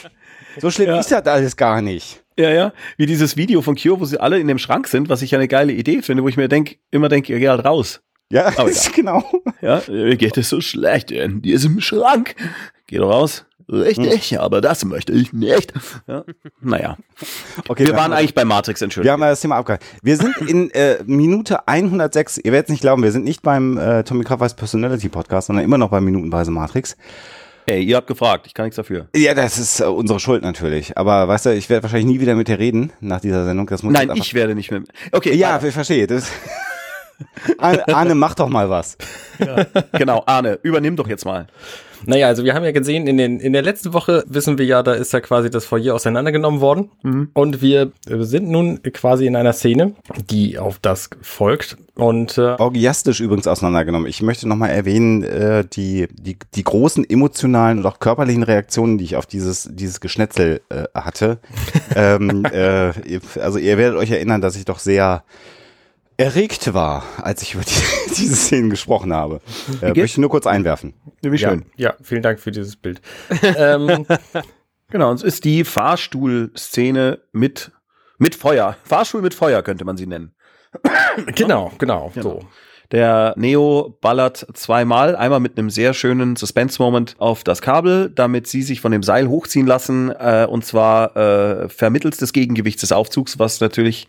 so 0.61 0.69
schlimm 0.69 0.89
ja. 0.89 0.99
ist 0.99 1.11
das 1.11 1.25
alles 1.25 1.57
gar 1.57 1.81
nicht. 1.81 2.23
Ja, 2.37 2.51
ja. 2.51 2.73
Wie 2.97 3.07
dieses 3.07 3.37
Video 3.37 3.61
von 3.61 3.75
Cure, 3.75 3.99
wo 3.99 4.05
sie 4.05 4.19
alle 4.19 4.39
in 4.39 4.47
dem 4.47 4.59
Schrank 4.59 4.87
sind, 4.87 5.09
was 5.09 5.23
ich 5.23 5.33
eine 5.33 5.47
geile 5.47 5.73
Idee 5.73 6.03
finde, 6.03 6.21
wo 6.21 6.27
ich 6.27 6.37
mir 6.37 6.47
denk, 6.47 6.77
immer 6.91 7.09
denke, 7.09 7.33
ihr 7.33 7.39
geht 7.39 7.49
halt 7.49 7.65
raus. 7.65 8.01
Ja, 8.31 8.47
Aber 8.57 8.71
ja. 8.71 8.81
genau. 8.93 9.23
Ja, 9.61 9.81
mir 9.87 10.15
geht 10.17 10.37
es 10.37 10.49
so 10.49 10.61
schlecht 10.61 11.11
in 11.11 11.41
diesem 11.41 11.81
Schrank. 11.81 12.35
Geh 12.87 12.97
doch 12.97 13.09
raus. 13.09 13.45
Richtig, 13.67 14.29
hm. 14.31 14.37
aber 14.39 14.61
das 14.61 14.85
möchte 14.85 15.11
ich 15.11 15.33
nicht. 15.33 15.73
Ja. 16.07 16.23
Naja. 16.61 16.97
Okay, 17.67 17.87
wir 17.87 17.95
waren 17.95 18.13
eigentlich 18.13 18.35
bei 18.35 18.45
Matrix, 18.45 18.81
entschuldigung. 18.81 19.07
Wir 19.19 19.25
haben 19.25 19.31
das 19.31 19.41
Thema 19.41 19.55
abgehakt. 19.55 19.83
Wir 20.03 20.17
sind 20.17 20.37
in 20.47 20.69
äh, 20.71 20.97
Minute 21.05 21.67
106. 21.67 22.37
Ihr 22.43 22.51
werdet 22.51 22.67
es 22.67 22.71
nicht 22.71 22.81
glauben, 22.81 23.01
wir 23.01 23.11
sind 23.11 23.25
nicht 23.25 23.41
beim 23.41 23.77
äh, 23.79 24.03
Tommy 24.03 24.23
Kraftweiß 24.23 24.55
Personality 24.55 25.09
Podcast, 25.09 25.47
sondern 25.47 25.65
immer 25.65 25.79
noch 25.79 25.89
bei 25.89 25.99
Minutenweise 25.99 26.51
Matrix. 26.51 26.95
Ey, 27.65 27.83
ihr 27.83 27.95
habt 27.95 28.05
gefragt, 28.05 28.45
ich 28.45 28.53
kann 28.53 28.65
nichts 28.65 28.75
dafür. 28.75 29.07
Ja, 29.15 29.33
das 29.33 29.57
ist 29.57 29.79
äh, 29.79 29.85
unsere 29.85 30.19
Schuld 30.19 30.43
natürlich. 30.43 30.95
Aber 30.99 31.27
weißt 31.27 31.47
du, 31.47 31.55
ich 31.55 31.67
werde 31.67 31.81
wahrscheinlich 31.81 32.05
nie 32.05 32.19
wieder 32.19 32.35
mit 32.35 32.47
dir 32.47 32.59
reden 32.59 32.91
nach 32.99 33.21
dieser 33.21 33.45
Sendung. 33.45 33.65
Das 33.65 33.81
muss 33.81 33.91
Nein, 33.91 34.11
ich 34.13 34.35
werde 34.35 34.53
nicht 34.53 34.69
mehr. 34.69 34.83
Okay. 35.11 35.33
Ja, 35.33 35.59
ich 35.63 35.73
verstehe. 35.73 36.05
Das 36.05 36.29
Arne, 37.57 37.87
Arne, 37.87 38.15
mach 38.15 38.35
doch 38.35 38.49
mal 38.49 38.69
was. 38.69 38.97
Ja. 39.39 39.65
Genau, 39.93 40.23
Arne, 40.25 40.59
übernimm 40.63 40.95
doch 40.95 41.07
jetzt 41.07 41.25
mal. 41.25 41.47
Naja, 42.07 42.27
also 42.27 42.43
wir 42.43 42.53
haben 42.53 42.63
ja 42.63 42.71
gesehen, 42.71 43.07
in, 43.07 43.17
den, 43.17 43.39
in 43.39 43.53
der 43.53 43.61
letzten 43.61 43.93
Woche 43.93 44.23
wissen 44.27 44.57
wir 44.57 44.65
ja, 44.65 44.83
da 44.83 44.93
ist 44.93 45.13
ja 45.13 45.21
quasi 45.21 45.49
das 45.49 45.65
Foyer 45.65 45.95
auseinandergenommen 45.95 46.61
worden. 46.61 46.91
Mhm. 47.03 47.29
Und 47.33 47.61
wir 47.61 47.91
sind 48.05 48.49
nun 48.49 48.81
quasi 48.83 49.25
in 49.25 49.35
einer 49.35 49.53
Szene, 49.53 49.93
die 50.29 50.59
auf 50.59 50.79
das 50.79 51.09
folgt. 51.21 51.77
Und 51.95 52.37
äh, 52.37 52.55
orgiastisch 52.57 53.21
übrigens 53.21 53.47
auseinandergenommen. 53.47 54.07
Ich 54.07 54.21
möchte 54.21 54.47
nochmal 54.47 54.71
erwähnen, 54.71 55.23
äh, 55.23 55.63
die, 55.65 56.07
die, 56.11 56.37
die 56.53 56.63
großen 56.63 57.09
emotionalen 57.09 57.79
und 57.79 57.85
auch 57.85 57.99
körperlichen 57.99 58.43
Reaktionen, 58.43 58.97
die 58.97 59.05
ich 59.05 59.15
auf 59.15 59.25
dieses, 59.25 59.69
dieses 59.71 60.01
Geschnetzel 60.01 60.61
äh, 60.69 60.83
hatte. 60.93 61.39
ähm, 61.95 62.45
äh, 62.45 62.91
also 63.39 63.57
ihr 63.57 63.77
werdet 63.77 63.97
euch 63.97 64.11
erinnern, 64.11 64.41
dass 64.41 64.55
ich 64.57 64.65
doch 64.65 64.79
sehr 64.79 65.23
erregt 66.17 66.73
war, 66.73 67.03
als 67.21 67.41
ich 67.41 67.53
über 67.55 67.63
die, 67.63 68.13
diese 68.17 68.35
Szenen 68.35 68.69
gesprochen 68.69 69.13
habe. 69.13 69.41
Äh, 69.81 69.87
möchte 69.87 70.03
ich 70.03 70.17
nur 70.17 70.29
kurz 70.29 70.47
einwerfen. 70.47 70.93
Wie 71.21 71.37
schön. 71.37 71.65
Ja, 71.75 71.89
ja 71.89 71.95
vielen 72.01 72.21
Dank 72.21 72.39
für 72.39 72.51
dieses 72.51 72.75
Bild. 72.75 73.01
ähm, 73.57 74.05
genau, 74.89 75.13
es 75.13 75.23
ist 75.23 75.45
die 75.45 75.63
Fahrstuhlszene 75.63 77.19
mit, 77.31 77.71
mit 78.17 78.35
Feuer. 78.35 78.77
Fahrstuhl 78.83 79.21
mit 79.21 79.33
Feuer 79.33 79.61
könnte 79.61 79.85
man 79.85 79.97
sie 79.97 80.07
nennen. 80.07 80.35
genau, 81.35 81.71
genau, 81.77 82.11
genau. 82.13 82.29
so. 82.41 82.47
Der 82.91 83.33
Neo 83.35 83.97
ballert 83.99 84.45
zweimal, 84.53 85.15
einmal 85.15 85.39
mit 85.39 85.57
einem 85.57 85.71
sehr 85.71 85.95
schönen 85.95 86.35
Suspense-Moment 86.35 87.15
auf 87.17 87.43
das 87.43 87.61
Kabel, 87.61 88.11
damit 88.13 88.45
sie 88.45 88.61
sich 88.61 88.79
von 88.79 88.91
dem 88.91 89.01
Seil 89.01 89.27
hochziehen 89.27 89.65
lassen, 89.65 90.11
äh, 90.11 90.45
und 90.47 90.63
zwar 90.65 91.17
äh, 91.17 91.67
vermittels 91.69 92.17
des 92.17 92.31
Gegengewichts 92.31 92.81
des 92.81 92.91
Aufzugs, 92.91 93.39
was 93.39 93.59
natürlich 93.59 94.07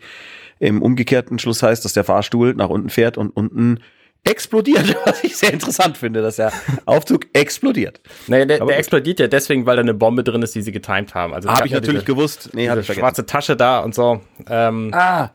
im 0.59 0.81
umgekehrten 0.81 1.39
Schluss 1.39 1.63
heißt, 1.63 1.83
dass 1.85 1.93
der 1.93 2.03
Fahrstuhl 2.03 2.53
nach 2.53 2.69
unten 2.69 2.89
fährt 2.89 3.17
und 3.17 3.29
unten 3.29 3.79
explodiert, 4.23 4.95
was 5.05 5.23
ich 5.23 5.37
sehr 5.37 5.53
interessant 5.53 5.97
finde, 5.97 6.21
dass 6.21 6.37
der 6.37 6.51
Aufzug 6.85 7.27
explodiert. 7.33 8.01
Naja, 8.27 8.45
der, 8.45 8.65
der 8.65 8.77
explodiert 8.77 9.19
ja 9.19 9.27
deswegen, 9.27 9.65
weil 9.65 9.75
da 9.75 9.81
eine 9.81 9.93
Bombe 9.93 10.23
drin 10.23 10.41
ist, 10.41 10.55
die 10.55 10.61
sie 10.61 10.71
getimed 10.71 11.13
haben. 11.15 11.33
Also 11.33 11.49
habe 11.49 11.65
ich 11.65 11.71
ja 11.71 11.79
natürlich 11.79 12.03
diese, 12.03 12.13
gewusst. 12.13 12.49
Nee, 12.53 12.69
hatte 12.69 12.81
ich 12.81 12.87
schwarze 12.87 13.25
Tasche 13.25 13.55
da 13.55 13.79
und 13.79 13.95
so. 13.95 14.21
Ähm, 14.49 14.91
ah. 14.93 15.29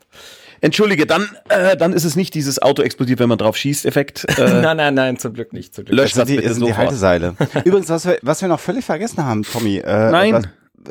Entschuldige, 0.60 1.06
dann, 1.06 1.28
äh, 1.48 1.76
dann 1.76 1.92
ist 1.92 2.04
es 2.04 2.14
nicht 2.14 2.34
dieses 2.34 2.62
Auto 2.62 2.82
explodiert, 2.82 3.18
wenn 3.18 3.28
man 3.28 3.38
drauf 3.38 3.56
schießt, 3.56 3.84
Effekt. 3.84 4.26
Äh, 4.38 4.60
nein, 4.60 4.76
nein, 4.76 4.94
nein, 4.94 5.18
zum 5.18 5.34
Glück 5.34 5.52
nicht. 5.52 5.74
Zum 5.74 5.84
Glück. 5.84 5.96
Löscht 5.96 6.16
das, 6.16 6.28
das 6.28 6.36
die, 6.36 6.48
sind 6.48 6.66
die 6.66 6.74
Halteseile. 6.74 7.34
Übrigens, 7.64 7.88
was 7.90 8.06
wir, 8.06 8.18
was 8.22 8.40
wir 8.40 8.48
noch 8.48 8.60
völlig 8.60 8.84
vergessen 8.84 9.24
haben, 9.24 9.42
Tommy. 9.42 9.78
Äh, 9.78 10.10
nein. 10.10 10.34
Was, 10.34 10.44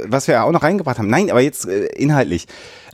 was 0.07 0.27
wir 0.27 0.43
auch 0.43 0.51
noch 0.51 0.63
reingebracht 0.63 0.97
haben. 0.97 1.09
Nein, 1.09 1.29
aber 1.29 1.41
jetzt 1.41 1.67
äh, 1.67 1.85
inhaltlich. 1.87 2.47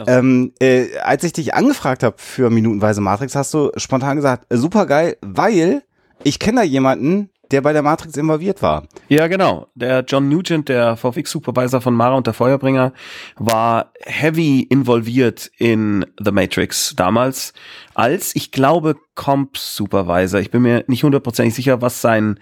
Ähm, 0.06 0.54
äh, 0.60 0.98
als 1.04 1.24
ich 1.24 1.34
dich 1.34 1.54
angefragt 1.54 2.04
habe 2.04 2.16
für 2.18 2.50
Minutenweise 2.50 3.02
Matrix, 3.02 3.36
hast 3.36 3.54
du 3.54 3.72
spontan 3.78 4.16
gesagt, 4.16 4.46
äh, 4.52 4.58
super 4.58 4.86
geil, 4.86 5.18
weil 5.22 5.84
ich 6.24 6.40
kenne 6.40 6.62
da 6.62 6.64
jemanden, 6.64 7.30
der 7.52 7.62
bei 7.62 7.74
der 7.74 7.82
Matrix 7.82 8.18
involviert 8.18 8.62
war. 8.62 8.88
Ja, 9.08 9.28
genau. 9.28 9.68
Der 9.76 10.04
John 10.06 10.30
Nugent, 10.30 10.70
der 10.70 10.98
VFX-Supervisor 10.98 11.82
von 11.82 11.94
Mara 11.94 12.16
und 12.16 12.28
der 12.28 12.34
Feuerbringer, 12.34 12.94
war 13.38 13.92
heavy 14.06 14.62
involviert 14.70 15.50
in 15.58 16.06
The 16.22 16.32
Matrix 16.32 16.94
damals 16.96 17.54
als, 17.94 18.36
ich 18.36 18.52
glaube, 18.52 18.96
Comp-Supervisor. 19.16 20.40
Ich 20.40 20.52
bin 20.52 20.62
mir 20.62 20.84
nicht 20.88 21.04
hundertprozentig 21.04 21.56
sicher, 21.56 21.82
was 21.82 22.02
sein 22.02 22.40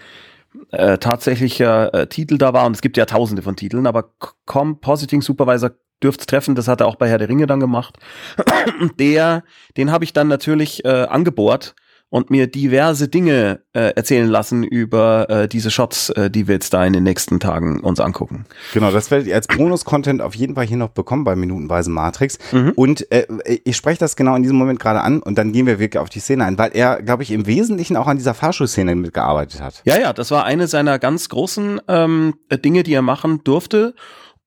äh, 0.71 0.97
tatsächlicher 0.97 1.93
äh, 1.93 2.07
Titel 2.07 2.37
da 2.37 2.53
war. 2.53 2.65
Und 2.65 2.75
es 2.75 2.81
gibt 2.81 2.97
ja 2.97 3.05
tausende 3.05 3.41
von 3.41 3.55
Titeln, 3.55 3.87
aber 3.87 4.11
Compositing 4.45 5.21
Supervisor 5.21 5.71
dürfte 6.03 6.25
treffen, 6.25 6.55
das 6.55 6.67
hat 6.67 6.81
er 6.81 6.87
auch 6.87 6.95
bei 6.95 7.09
Herr 7.09 7.17
der 7.17 7.29
Ringe 7.29 7.47
dann 7.47 7.59
gemacht. 7.59 7.97
der, 8.99 9.43
den 9.77 9.91
habe 9.91 10.03
ich 10.03 10.13
dann 10.13 10.27
natürlich 10.27 10.83
äh, 10.85 10.89
angebohrt 10.89 11.75
und 12.09 12.29
mir 12.29 12.47
diverse 12.47 13.07
Dinge 13.07 13.61
äh, 13.73 13.93
erzählen 13.95 14.27
lassen 14.27 14.63
über 14.63 15.29
äh, 15.29 15.47
diese 15.47 15.71
Shots, 15.71 16.09
äh, 16.11 16.29
die 16.29 16.47
wir 16.47 16.55
jetzt 16.55 16.73
da 16.73 16.85
in 16.85 16.93
den 16.93 17.03
nächsten 17.03 17.39
Tagen 17.39 17.81
uns 17.81 17.99
angucken. 17.99 18.45
Genau, 18.73 18.91
das 18.91 19.11
werdet 19.11 19.27
ihr 19.27 19.35
als 19.35 19.47
Bonus-Content 19.47 20.21
auf 20.21 20.35
jeden 20.35 20.55
Fall 20.55 20.65
hier 20.65 20.77
noch 20.77 20.89
bekommen 20.89 21.23
bei 21.23 21.35
Minutenweise 21.35 21.89
Matrix. 21.89 22.37
Mhm. 22.51 22.73
Und 22.75 23.11
äh, 23.11 23.25
ich 23.63 23.75
spreche 23.75 23.99
das 23.99 24.15
genau 24.15 24.35
in 24.35 24.43
diesem 24.43 24.57
Moment 24.57 24.79
gerade 24.79 25.01
an 25.01 25.21
und 25.21 25.37
dann 25.37 25.51
gehen 25.51 25.65
wir 25.65 25.79
wirklich 25.79 25.99
auf 25.99 26.09
die 26.09 26.19
Szene 26.19 26.45
ein, 26.45 26.57
weil 26.57 26.71
er, 26.73 27.01
glaube 27.01 27.23
ich, 27.23 27.31
im 27.31 27.47
Wesentlichen 27.47 27.97
auch 27.97 28.07
an 28.07 28.17
dieser 28.17 28.33
Fahrschulszene 28.33 28.95
mitgearbeitet 28.95 29.61
hat. 29.61 29.81
Ja, 29.85 29.99
ja, 29.99 30.13
das 30.13 30.31
war 30.31 30.45
eine 30.45 30.67
seiner 30.67 30.99
ganz 30.99 31.29
großen 31.29 31.81
ähm, 31.87 32.35
Dinge, 32.63 32.83
die 32.83 32.93
er 32.93 33.01
machen 33.01 33.43
durfte. 33.43 33.95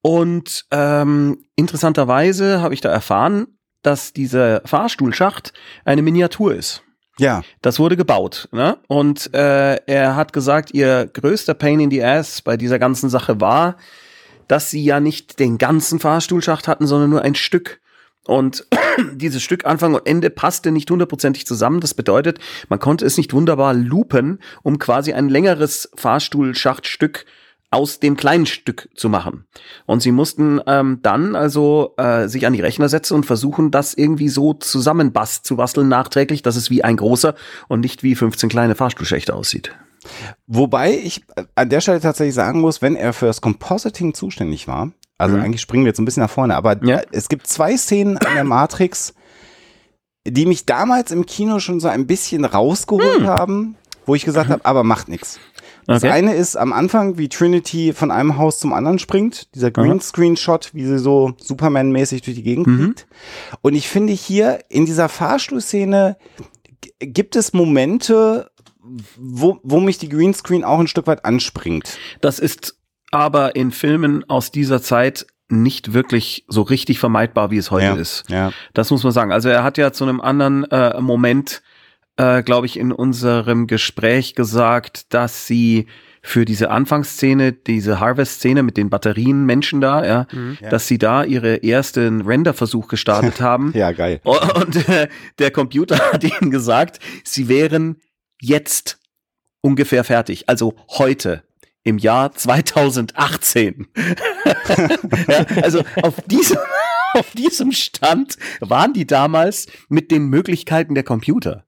Und 0.01 0.65
ähm, 0.71 1.45
interessanterweise 1.57 2.63
habe 2.63 2.73
ich 2.73 2.81
da 2.81 2.89
erfahren, 2.89 3.59
dass 3.83 4.13
dieser 4.13 4.63
Fahrstuhlschacht 4.65 5.53
eine 5.85 6.03
Miniatur 6.03 6.55
ist. 6.55 6.83
Ja. 7.19 7.43
Das 7.63 7.79
wurde 7.79 7.97
gebaut. 7.97 8.49
Ne? 8.53 8.79
Und 8.87 9.33
äh, 9.35 9.77
er 9.87 10.17
hat 10.17 10.33
gesagt, 10.33 10.73
ihr 10.73 11.07
größter 11.13 11.55
Pain 11.55 11.81
in 11.81 11.91
the 11.91 12.03
Ass 12.03 12.43
bei 12.43 12.57
dieser 12.57 12.79
ganzen 12.79 13.11
Sache 13.11 13.41
war, 13.41 13.77
dass 14.47 14.71
sie 14.71 14.83
ja 14.83 15.01
nicht 15.01 15.39
den 15.39 15.59
ganzen 15.59 16.01
Fahrstuhlschacht 16.01 16.69
hatten, 16.69 16.87
sondern 16.87 17.11
nur 17.11 17.23
ein 17.23 17.35
Stück. 17.35 17.81
Und 18.27 18.67
dieses 19.15 19.43
Stück 19.43 19.67
Anfang 19.67 19.95
und 19.95 20.07
Ende 20.07 20.31
passte 20.31 20.71
nicht 20.71 20.91
hundertprozentig 20.91 21.47
zusammen. 21.47 21.81
Das 21.81 21.95
bedeutet, 21.95 22.39
man 22.69 22.79
konnte 22.79 23.05
es 23.05 23.17
nicht 23.17 23.33
wunderbar 23.33 23.75
loopen, 23.75 24.41
um 24.63 24.79
quasi 24.79 25.13
ein 25.13 25.29
längeres 25.29 25.91
Fahrstuhlschachtstück 25.97 27.25
aus 27.71 28.01
dem 28.01 28.17
kleinen 28.17 28.47
Stück 28.47 28.89
zu 28.95 29.09
machen. 29.09 29.45
Und 29.85 30.01
sie 30.01 30.13
mussten 30.13 30.61
ähm, 30.67 31.01
dann 31.03 31.37
also 31.37 31.95
äh, 31.99 32.27
sich 32.27 32.47
an 32.47 32.55
die 32.55 32.63
Rechner 32.63 32.89
setzen 32.89 33.15
und 33.15 33.27
versuchen, 33.27 33.71
das 33.71 33.95
irgendwie 33.95 34.29
so 34.29 34.55
zusammenbast 34.55 35.45
zu 35.45 35.57
basteln 35.57 35.89
nachträglich, 35.89 36.43
dass 36.43 36.57
es 36.57 36.71
wie 36.71 36.83
ein 36.83 36.97
großer 36.97 37.35
und 37.69 37.81
nicht 37.81 38.03
wie 38.03 38.15
15 38.15 38.49
kleine 38.49 38.75
Fahrstuhlschächte 38.75 39.35
aussieht. 39.35 39.75
Wobei 40.47 40.93
ich 40.93 41.25
äh, 41.37 41.45
an 41.55 41.69
der 41.69 41.81
Stelle 41.81 42.01
tatsächlich 42.01 42.35
sagen 42.35 42.61
muss, 42.61 42.81
wenn 42.81 42.97
er 42.97 43.13
für 43.13 43.27
das 43.27 43.43
Compositing 43.43 44.15
zuständig 44.15 44.67
war, 44.67 44.93
also 45.19 45.37
mhm. 45.37 45.43
eigentlich 45.43 45.61
springen 45.61 45.85
wir 45.85 45.91
jetzt 45.91 45.99
ein 45.99 46.05
bisschen 46.05 46.23
nach 46.23 46.31
vorne, 46.31 46.57
aber 46.57 46.83
ja. 46.85 47.03
es 47.13 47.29
gibt 47.29 47.47
zwei 47.47 47.77
Szenen 47.77 48.17
an 48.19 48.35
der 48.35 48.45
Matrix, 48.45 49.15
die 50.27 50.47
mich 50.47 50.65
damals 50.65 51.11
im 51.11 51.27
Kino 51.27 51.59
schon 51.59 51.81
so 51.81 51.89
ein 51.89 52.07
bisschen 52.07 52.45
rausgeholt 52.45 53.23
mhm. 53.23 53.27
haben, 53.27 53.77
wo 54.07 54.15
ich 54.15 54.25
gesagt 54.25 54.49
mhm. 54.49 54.55
habe, 54.55 54.65
aber 54.65 54.85
macht 54.85 55.09
nichts. 55.09 55.39
Das 55.89 56.05
okay. 56.05 56.13
eine 56.13 56.35
ist 56.35 56.55
am 56.55 56.75
Anfang, 56.75 57.17
wie 57.17 57.31
Trinity 57.31 57.95
von 57.95 58.11
einem 58.11 58.37
Haus 58.37 58.59
zum 58.61 58.75
anderen 58.75 58.99
springt, 58.99 59.55
dieser 59.55 59.71
Greenscreen-Shot, 59.71 60.75
wie 60.75 60.85
sie 60.85 60.99
so 60.99 61.33
Superman-mäßig 61.39 62.21
durch 62.21 62.37
die 62.37 62.43
Gegend 62.43 62.67
mhm. 62.67 62.77
fliegt. 62.77 63.07
Und 63.63 63.75
ich 63.75 63.89
finde 63.89 64.13
hier 64.13 64.59
in 64.69 64.85
dieser 64.85 65.09
Fahrstuhlszene 65.09 66.19
gibt 67.01 67.37
es 67.37 67.55
Momente, 67.55 68.51
wo, 69.17 69.61
wo 69.63 69.81
mich 69.81 69.97
die 69.97 70.11
Greenscreen 70.11 70.63
auch 70.63 70.79
ein 70.79 70.89
Stück 70.89 71.07
weit 71.07 71.25
anspringt. 71.25 71.97
Das 72.21 72.39
ist 72.39 72.77
aber 73.11 73.57
in 73.57 73.71
Filmen 73.71 74.29
aus 74.29 74.51
dieser 74.51 74.83
Zeit 74.83 75.27
nicht 75.49 75.95
wirklich 75.95 76.45
so 76.49 76.61
richtig 76.61 76.99
vermeidbar, 76.99 77.51
wie 77.51 77.57
es 77.57 77.71
heute 77.71 77.87
ja, 77.87 77.95
ist. 77.95 78.25
Ja. 78.29 78.53
Das 78.75 78.91
muss 78.91 79.05
man 79.05 79.13
sagen. 79.13 79.33
Also 79.33 79.49
er 79.49 79.65
hat 79.65 79.79
ja 79.79 79.91
zu 79.91 80.05
einem 80.05 80.21
anderen 80.21 80.65
äh, 80.65 81.01
Moment 81.01 81.63
äh, 82.19 82.43
glaube 82.43 82.67
ich, 82.67 82.79
in 82.79 82.93
unserem 82.93 83.67
Gespräch 83.67 84.35
gesagt, 84.35 85.15
dass 85.15 85.47
sie 85.47 85.87
für 86.21 86.45
diese 86.45 86.71
Anfangsszene, 86.71 87.53
diese 87.53 88.01
Harvest-Szene 88.01 88.63
mit 88.63 88.77
den 88.77 88.91
Batterien-Menschen 88.91 89.81
da, 89.81 90.05
ja, 90.05 90.27
mhm. 90.33 90.59
dass 90.69 90.89
sie 90.89 90.99
da 90.99 91.25
ihre 91.25 91.63
ersten 91.63 92.23
Render-Versuch 92.23 92.89
gestartet 92.89 93.41
haben. 93.41 93.73
ja, 93.75 93.93
geil. 93.93 94.21
Und 94.25 94.89
äh, 94.89 95.09
der 95.39 95.51
Computer 95.53 95.97
hat 96.13 96.25
ihnen 96.25 96.51
gesagt, 96.51 96.99
sie 97.25 97.49
wären 97.49 97.97
jetzt 98.41 98.99
ungefähr 99.61 100.05
fertig, 100.05 100.49
also 100.49 100.75
heute 100.91 101.45
im 101.85 101.99
Jahr 101.99 102.33
2018. 102.33 103.87
ja, 105.29 105.47
also 105.63 105.83
auf 106.03 106.21
diesem, 106.27 106.59
auf 107.15 107.31
diesem 107.31 107.73
Stand 107.73 108.37
waren 108.61 108.93
die 108.93 109.07
damals 109.07 109.67
mit 109.89 110.11
den 110.11 110.27
Möglichkeiten 110.27 110.95
der 110.95 111.05
Computer. 111.05 111.65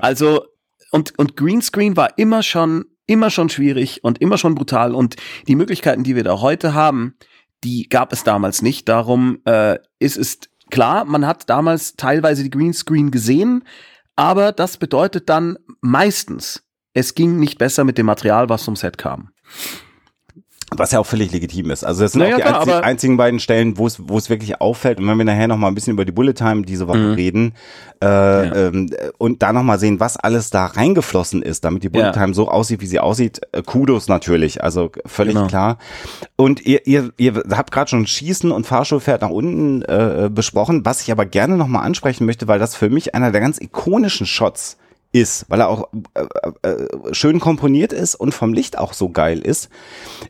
Also, 0.00 0.44
und, 0.90 1.18
und 1.18 1.36
Greenscreen 1.36 1.96
war 1.96 2.18
immer 2.18 2.42
schon, 2.42 2.84
immer 3.06 3.30
schon 3.30 3.48
schwierig 3.48 4.02
und 4.02 4.20
immer 4.20 4.38
schon 4.38 4.54
brutal. 4.54 4.94
Und 4.94 5.16
die 5.48 5.56
Möglichkeiten, 5.56 6.04
die 6.04 6.16
wir 6.16 6.24
da 6.24 6.40
heute 6.40 6.74
haben, 6.74 7.16
die 7.64 7.88
gab 7.88 8.12
es 8.12 8.24
damals 8.24 8.62
nicht. 8.62 8.88
Darum 8.88 9.38
äh, 9.44 9.78
ist 9.98 10.16
es 10.16 10.40
klar, 10.70 11.04
man 11.04 11.26
hat 11.26 11.48
damals 11.48 11.96
teilweise 11.96 12.42
die 12.42 12.50
Greenscreen 12.50 13.10
gesehen, 13.10 13.64
aber 14.16 14.52
das 14.52 14.76
bedeutet 14.76 15.28
dann 15.28 15.56
meistens, 15.80 16.64
es 16.94 17.14
ging 17.14 17.38
nicht 17.38 17.58
besser 17.58 17.84
mit 17.84 17.98
dem 17.98 18.06
Material, 18.06 18.48
was 18.48 18.64
vom 18.64 18.76
Set 18.76 18.96
kam. 18.98 19.30
Was 20.74 20.90
ja 20.90 20.98
auch 20.98 21.06
völlig 21.06 21.30
legitim 21.30 21.70
ist. 21.70 21.84
Also 21.84 22.02
das 22.02 22.12
sind 22.12 22.22
naja, 22.22 22.34
auch 22.34 22.38
die 22.38 22.42
klar, 22.42 22.60
einzig, 22.60 22.84
einzigen 22.84 23.16
beiden 23.16 23.38
Stellen, 23.38 23.78
wo 23.78 23.86
es 23.86 24.08
wo 24.08 24.18
es 24.18 24.28
wirklich 24.28 24.60
auffällt. 24.60 24.98
Und 24.98 25.06
wenn 25.06 25.16
wir 25.16 25.24
nachher 25.24 25.46
noch 25.46 25.56
mal 25.56 25.68
ein 25.68 25.76
bisschen 25.76 25.92
über 25.92 26.04
die 26.04 26.10
Bullet 26.10 26.32
Time 26.32 26.62
diese 26.62 26.88
Woche 26.88 26.98
mhm. 26.98 27.14
reden 27.14 27.54
äh, 28.02 28.06
ja. 28.06 28.54
ähm, 28.68 28.90
und 29.16 29.42
da 29.42 29.52
noch 29.52 29.62
mal 29.62 29.78
sehen, 29.78 30.00
was 30.00 30.16
alles 30.16 30.50
da 30.50 30.66
reingeflossen 30.66 31.42
ist, 31.42 31.64
damit 31.64 31.84
die 31.84 31.88
Bullet 31.88 32.06
ja. 32.06 32.12
Time 32.12 32.34
so 32.34 32.48
aussieht, 32.48 32.80
wie 32.80 32.86
sie 32.86 32.98
aussieht, 32.98 33.40
äh, 33.52 33.62
Kudos 33.62 34.08
natürlich, 34.08 34.64
also 34.64 34.90
völlig 35.06 35.34
genau. 35.34 35.46
klar. 35.46 35.78
Und 36.34 36.66
ihr, 36.66 36.84
ihr, 36.84 37.12
ihr 37.16 37.44
habt 37.52 37.70
gerade 37.70 37.88
schon 37.88 38.04
Schießen 38.04 38.50
und 38.50 38.66
Fahrschulpferd 38.66 39.22
nach 39.22 39.30
unten 39.30 39.82
äh, 39.82 40.28
besprochen, 40.32 40.84
was 40.84 41.00
ich 41.00 41.12
aber 41.12 41.26
gerne 41.26 41.56
noch 41.56 41.68
mal 41.68 41.82
ansprechen 41.82 42.26
möchte, 42.26 42.48
weil 42.48 42.58
das 42.58 42.74
für 42.74 42.90
mich 42.90 43.14
einer 43.14 43.30
der 43.30 43.40
ganz 43.40 43.60
ikonischen 43.60 44.26
Shots 44.26 44.78
ist, 45.20 45.46
weil 45.48 45.60
er 45.60 45.68
auch 45.68 45.88
äh, 46.14 46.68
äh, 46.68 47.14
schön 47.14 47.40
komponiert 47.40 47.92
ist 47.92 48.14
und 48.14 48.32
vom 48.32 48.52
Licht 48.52 48.78
auch 48.78 48.92
so 48.92 49.08
geil 49.08 49.40
ist, 49.40 49.70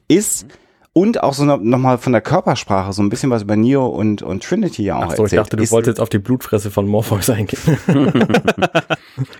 ist 0.09 0.47
und 0.93 1.23
auch 1.23 1.35
so 1.35 1.45
nochmal 1.45 1.99
von 1.99 2.13
der 2.13 2.23
Körpersprache 2.23 2.93
so 2.93 3.03
ein 3.03 3.11
bisschen 3.11 3.29
was 3.29 3.43
über 3.43 3.55
Neo 3.57 3.87
und, 3.87 4.23
und 4.23 4.43
Trinity 4.43 4.85
ja 4.85 4.97
auch 4.97 5.03
Ach 5.03 5.17
so, 5.17 5.25
erzählt. 5.25 5.33
ich 5.33 5.37
dachte, 5.37 5.57
du 5.57 5.63
ist, 5.63 5.73
wolltest 5.73 5.99
jetzt 5.99 6.01
auf 6.01 6.09
die 6.09 6.19
Blutfresse 6.19 6.71
von 6.71 6.87
Morpheus 6.87 7.29
eingehen. 7.29 7.79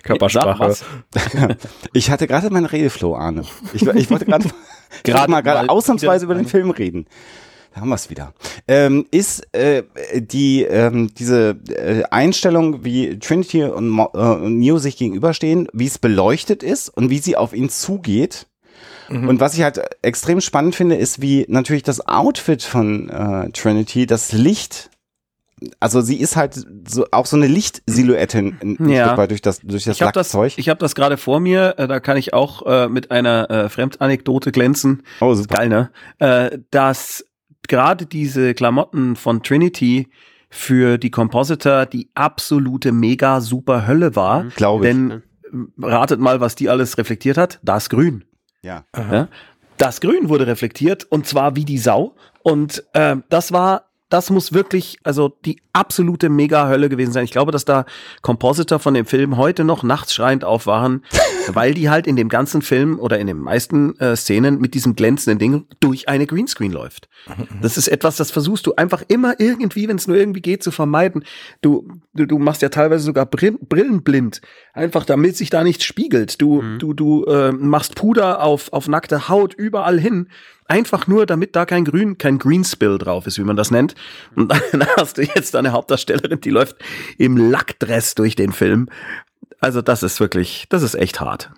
Körpersprache. 0.03 0.75
ich 1.93 2.11
hatte 2.11 2.27
gerade 2.27 2.51
meinen 2.51 2.65
Redeflow, 2.65 3.15
Arne. 3.15 3.41
Ich, 3.73 3.81
ich 3.81 4.11
wollte 4.11 4.25
gerade 4.27 4.49
gerade 5.03 5.31
mal 5.31 5.41
gerade 5.41 5.69
ausnahmsweise 5.69 6.25
über 6.25 6.35
den 6.35 6.45
Film 6.45 6.69
reden 6.69 7.07
haben 7.79 7.89
wir 7.89 7.95
es 7.95 8.09
wieder, 8.09 8.33
ähm, 8.67 9.05
ist 9.11 9.47
äh, 9.53 9.83
die 10.15 10.63
ähm, 10.63 11.13
diese 11.13 11.57
äh, 11.69 12.03
Einstellung, 12.09 12.83
wie 12.83 13.17
Trinity 13.19 13.63
und, 13.63 13.89
Mo 13.89 14.09
äh, 14.15 14.49
Neo 14.49 14.77
sich 14.77 14.97
gegenüberstehen, 14.97 15.67
wie 15.73 15.87
es 15.87 15.97
beleuchtet 15.97 16.63
ist 16.63 16.89
und 16.89 17.09
wie 17.09 17.19
sie 17.19 17.37
auf 17.37 17.53
ihn 17.53 17.69
zugeht. 17.69 18.47
Mhm. 19.09 19.29
Und 19.29 19.39
was 19.39 19.55
ich 19.55 19.63
halt 19.63 19.79
extrem 20.01 20.41
spannend 20.41 20.75
finde, 20.75 20.95
ist, 20.95 21.21
wie 21.21 21.45
natürlich 21.47 21.83
das 21.83 22.07
Outfit 22.07 22.61
von 22.61 23.09
äh, 23.09 23.49
Trinity, 23.51 24.05
das 24.05 24.33
Licht 24.33 24.89
also 25.79 26.01
sie 26.01 26.17
ist 26.17 26.35
halt 26.35 26.65
so 26.87 27.05
auch 27.11 27.25
so 27.25 27.35
eine 27.35 27.47
Lichtsilhouette 27.47 28.37
ein, 28.37 28.77
ja. 28.89 29.07
Stück 29.07 29.17
weit 29.17 29.31
durch 29.31 29.41
das 29.41 29.59
durch 29.61 29.85
das 29.85 29.95
ich 29.95 30.01
hab 30.01 30.15
Lackzeug. 30.15 30.51
Das, 30.51 30.57
ich 30.57 30.69
habe 30.69 30.79
das 30.79 30.93
gerade 30.93 31.17
vor 31.17 31.39
mir, 31.39 31.75
äh, 31.77 31.87
da 31.87 31.99
kann 31.99 32.17
ich 32.17 32.33
auch 32.33 32.65
äh, 32.65 32.87
mit 32.87 33.11
einer 33.11 33.49
äh, 33.49 33.69
Fremdanekdote 33.69 34.51
glänzen. 34.51 35.03
Oh, 35.19 35.33
super. 35.33 35.57
Geil, 35.57 35.69
ne? 35.69 35.89
Äh, 36.19 36.59
dass 36.69 37.25
gerade 37.67 38.05
diese 38.05 38.53
Klamotten 38.53 39.15
von 39.15 39.43
Trinity 39.43 40.07
für 40.49 40.97
die 40.97 41.11
Compositor 41.11 41.85
die 41.85 42.09
absolute 42.15 42.91
mega 42.91 43.41
super 43.41 43.85
Hölle 43.87 44.15
war. 44.15 44.43
Mhm. 44.43 44.49
Glaube 44.55 44.87
ich. 44.87 44.93
Denn 44.93 45.23
ratet 45.81 46.19
mal, 46.19 46.39
was 46.39 46.55
die 46.55 46.69
alles 46.69 46.97
reflektiert 46.97 47.37
hat. 47.37 47.59
Das 47.63 47.89
Grün. 47.89 48.25
Ja. 48.61 48.85
ja. 48.95 49.27
Das 49.77 50.01
Grün 50.01 50.29
wurde 50.29 50.47
reflektiert 50.47 51.05
und 51.09 51.27
zwar 51.27 51.55
wie 51.55 51.65
die 51.65 51.77
Sau. 51.77 52.15
Und 52.43 52.83
äh, 52.93 53.17
das 53.29 53.51
war 53.51 53.87
das 54.09 54.29
muss 54.29 54.53
wirklich, 54.53 54.99
also 55.03 55.37
die 55.45 55.61
absolute 55.73 56.29
Mega-Hölle 56.29 56.89
gewesen 56.89 57.11
sein. 57.11 57.25
Ich 57.25 57.31
glaube, 57.31 57.51
dass 57.51 57.65
da 57.65 57.85
Compositor 58.21 58.79
von 58.79 58.93
dem 58.93 59.05
Film 59.05 59.37
heute 59.37 59.63
noch 59.63 59.83
nachts 59.83 60.13
schreiend 60.13 60.45
aufwachen, 60.45 61.03
weil 61.55 61.73
die 61.73 61.89
halt 61.89 62.07
in 62.07 62.15
dem 62.15 62.29
ganzen 62.29 62.61
Film 62.61 62.99
oder 62.99 63.19
in 63.19 63.27
den 63.27 63.37
meisten 63.37 63.97
äh, 63.99 64.15
Szenen 64.15 64.59
mit 64.59 64.73
diesem 64.73 64.95
glänzenden 64.95 65.39
Ding 65.39 65.65
durch 65.79 66.09
eine 66.09 66.27
Greenscreen 66.27 66.71
läuft. 66.71 67.09
Das 67.61 67.77
ist 67.77 67.87
etwas, 67.87 68.15
das 68.17 68.31
versuchst 68.31 68.65
du 68.67 68.75
einfach 68.75 69.03
immer 69.07 69.39
irgendwie, 69.39 69.87
wenn 69.87 69.97
es 69.97 70.07
nur 70.07 70.17
irgendwie 70.17 70.41
geht, 70.41 70.63
zu 70.63 70.71
vermeiden. 70.71 71.23
Du, 71.61 71.87
du, 72.13 72.25
du 72.25 72.39
machst 72.39 72.61
ja 72.61 72.69
teilweise 72.69 73.03
sogar 73.03 73.25
Brillen 73.25 74.03
blind, 74.03 74.41
einfach 74.73 75.05
damit 75.05 75.37
sich 75.37 75.49
da 75.49 75.63
nichts 75.63 75.83
spiegelt. 75.83 76.41
Du, 76.41 76.61
mhm. 76.61 76.79
du, 76.79 76.93
du 76.93 77.25
äh, 77.25 77.51
machst 77.51 77.95
Puder 77.95 78.43
auf, 78.43 78.71
auf 78.73 78.87
nackte 78.87 79.29
Haut 79.29 79.53
überall 79.53 79.99
hin 79.99 80.27
Einfach 80.69 81.07
nur, 81.07 81.25
damit 81.25 81.55
da 81.55 81.65
kein 81.65 81.85
Grün, 81.85 82.17
kein 82.17 82.39
Green 82.39 82.65
Spill 82.65 82.97
drauf 82.97 83.25
ist, 83.25 83.37
wie 83.37 83.43
man 83.43 83.55
das 83.55 83.71
nennt. 83.71 83.95
Und 84.35 84.51
dann 84.71 84.87
hast 84.97 85.17
du 85.17 85.21
jetzt 85.23 85.55
eine 85.55 85.71
Hauptdarstellerin, 85.71 86.41
die 86.41 86.49
läuft 86.49 86.75
im 87.17 87.37
Lackdress 87.37 88.15
durch 88.15 88.35
den 88.35 88.51
Film. 88.51 88.89
Also 89.59 89.81
das 89.81 90.03
ist 90.03 90.19
wirklich, 90.19 90.67
das 90.69 90.83
ist 90.83 90.95
echt 90.95 91.19
hart. 91.19 91.51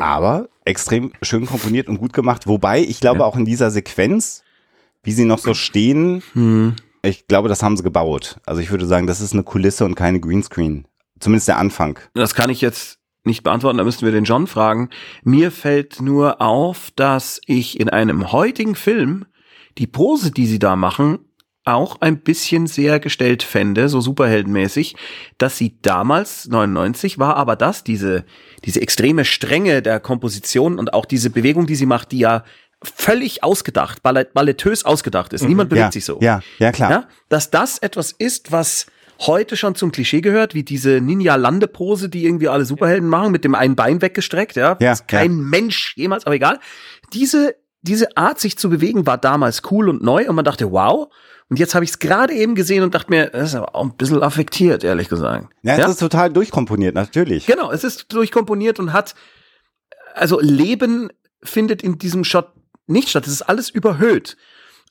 Aber 0.00 0.48
extrem 0.64 1.12
schön 1.22 1.46
komponiert 1.46 1.88
und 1.88 1.98
gut 1.98 2.12
gemacht. 2.12 2.46
Wobei, 2.46 2.80
ich 2.80 3.00
glaube 3.00 3.20
ja. 3.20 3.24
auch 3.24 3.36
in 3.36 3.44
dieser 3.44 3.70
Sequenz, 3.70 4.42
wie 5.02 5.12
sie 5.12 5.24
noch 5.24 5.38
so 5.38 5.54
stehen, 5.54 6.22
hm. 6.32 6.76
ich 7.02 7.26
glaube, 7.26 7.48
das 7.48 7.62
haben 7.62 7.76
sie 7.76 7.82
gebaut. 7.82 8.36
Also 8.46 8.60
ich 8.60 8.70
würde 8.70 8.86
sagen, 8.86 9.06
das 9.06 9.20
ist 9.20 9.32
eine 9.32 9.42
Kulisse 9.42 9.84
und 9.84 9.94
keine 9.94 10.20
Greenscreen 10.20 10.86
Zumindest 11.20 11.48
der 11.48 11.58
Anfang. 11.58 11.98
Das 12.14 12.34
kann 12.34 12.50
ich 12.50 12.60
jetzt 12.60 12.98
nicht 13.24 13.42
beantworten, 13.42 13.78
da 13.78 13.84
müssten 13.84 14.04
wir 14.04 14.12
den 14.12 14.24
John 14.24 14.46
fragen. 14.46 14.90
Mir 15.22 15.50
fällt 15.50 16.02
nur 16.02 16.42
auf, 16.42 16.90
dass 16.96 17.40
ich 17.46 17.80
in 17.80 17.88
einem 17.88 18.32
heutigen 18.32 18.74
Film 18.74 19.24
die 19.78 19.86
Pose, 19.86 20.30
die 20.30 20.46
sie 20.46 20.58
da 20.58 20.76
machen, 20.76 21.20
auch 21.64 22.00
ein 22.00 22.20
bisschen 22.20 22.66
sehr 22.66 23.00
gestellt 23.00 23.42
fände, 23.42 23.88
so 23.88 24.00
superheldenmäßig, 24.00 24.96
dass 25.38 25.56
sie 25.56 25.78
damals 25.80 26.46
99 26.46 27.18
war, 27.18 27.36
aber 27.36 27.56
das 27.56 27.84
diese 27.84 28.24
diese 28.64 28.80
extreme 28.80 29.24
Strenge 29.24 29.82
der 29.82 30.00
Komposition 30.00 30.78
und 30.78 30.94
auch 30.94 31.04
diese 31.04 31.30
Bewegung, 31.30 31.66
die 31.66 31.74
sie 31.74 31.86
macht, 31.86 32.12
die 32.12 32.18
ja 32.18 32.44
völlig 32.82 33.42
ausgedacht, 33.42 34.02
ballettös 34.02 34.84
ausgedacht 34.84 35.32
ist. 35.32 35.42
Mhm. 35.42 35.48
Niemand 35.48 35.70
bewegt 35.70 35.86
ja, 35.86 35.92
sich 35.92 36.04
so. 36.04 36.18
Ja, 36.20 36.40
ja 36.58 36.72
klar. 36.72 36.90
Ja, 36.90 37.08
dass 37.28 37.50
das 37.50 37.78
etwas 37.78 38.12
ist, 38.12 38.52
was 38.52 38.86
heute 39.20 39.56
schon 39.56 39.74
zum 39.74 39.92
Klischee 39.92 40.20
gehört, 40.20 40.54
wie 40.54 40.64
diese 40.64 41.00
Ninja-Landepose, 41.00 42.08
die 42.08 42.24
irgendwie 42.24 42.48
alle 42.48 42.64
Superhelden 42.64 43.08
machen, 43.08 43.32
mit 43.32 43.44
dem 43.44 43.54
einen 43.54 43.76
Bein 43.76 44.02
weggestreckt, 44.02 44.56
ja. 44.56 44.76
ja 44.80 44.96
kein. 44.96 45.36
Mensch 45.36 45.94
jemals, 45.96 46.26
aber 46.26 46.34
egal. 46.34 46.58
Diese, 47.12 47.54
diese 47.84 48.16
Art, 48.16 48.40
sich 48.40 48.56
zu 48.58 48.70
bewegen, 48.70 49.06
war 49.06 49.18
damals 49.18 49.62
cool 49.70 49.88
und 49.88 50.02
neu 50.02 50.28
und 50.28 50.34
man 50.34 50.44
dachte, 50.44 50.72
wow. 50.72 51.08
Und 51.50 51.58
jetzt 51.58 51.74
habe 51.74 51.84
ich 51.84 51.90
es 51.90 51.98
gerade 51.98 52.32
eben 52.32 52.54
gesehen 52.54 52.82
und 52.82 52.94
dachte 52.94 53.10
mir, 53.10 53.26
das 53.26 53.50
ist 53.50 53.54
aber 53.54 53.74
auch 53.74 53.84
ein 53.84 53.96
bisschen 53.96 54.22
affektiert, 54.22 54.82
ehrlich 54.82 55.08
gesagt. 55.08 55.48
Ja, 55.62 55.74
es 55.74 55.78
ja? 55.78 55.88
ist 55.88 56.00
total 56.00 56.32
durchkomponiert, 56.32 56.94
natürlich. 56.94 57.46
Genau, 57.46 57.70
es 57.70 57.84
ist 57.84 58.12
durchkomponiert 58.12 58.80
und 58.80 58.94
hat, 58.94 59.14
also 60.14 60.40
Leben 60.40 61.10
findet 61.42 61.82
in 61.82 61.98
diesem 61.98 62.24
Shot 62.24 62.48
nicht 62.86 63.10
statt. 63.10 63.26
Es 63.26 63.32
ist 63.34 63.42
alles 63.42 63.68
überhöht. 63.68 64.38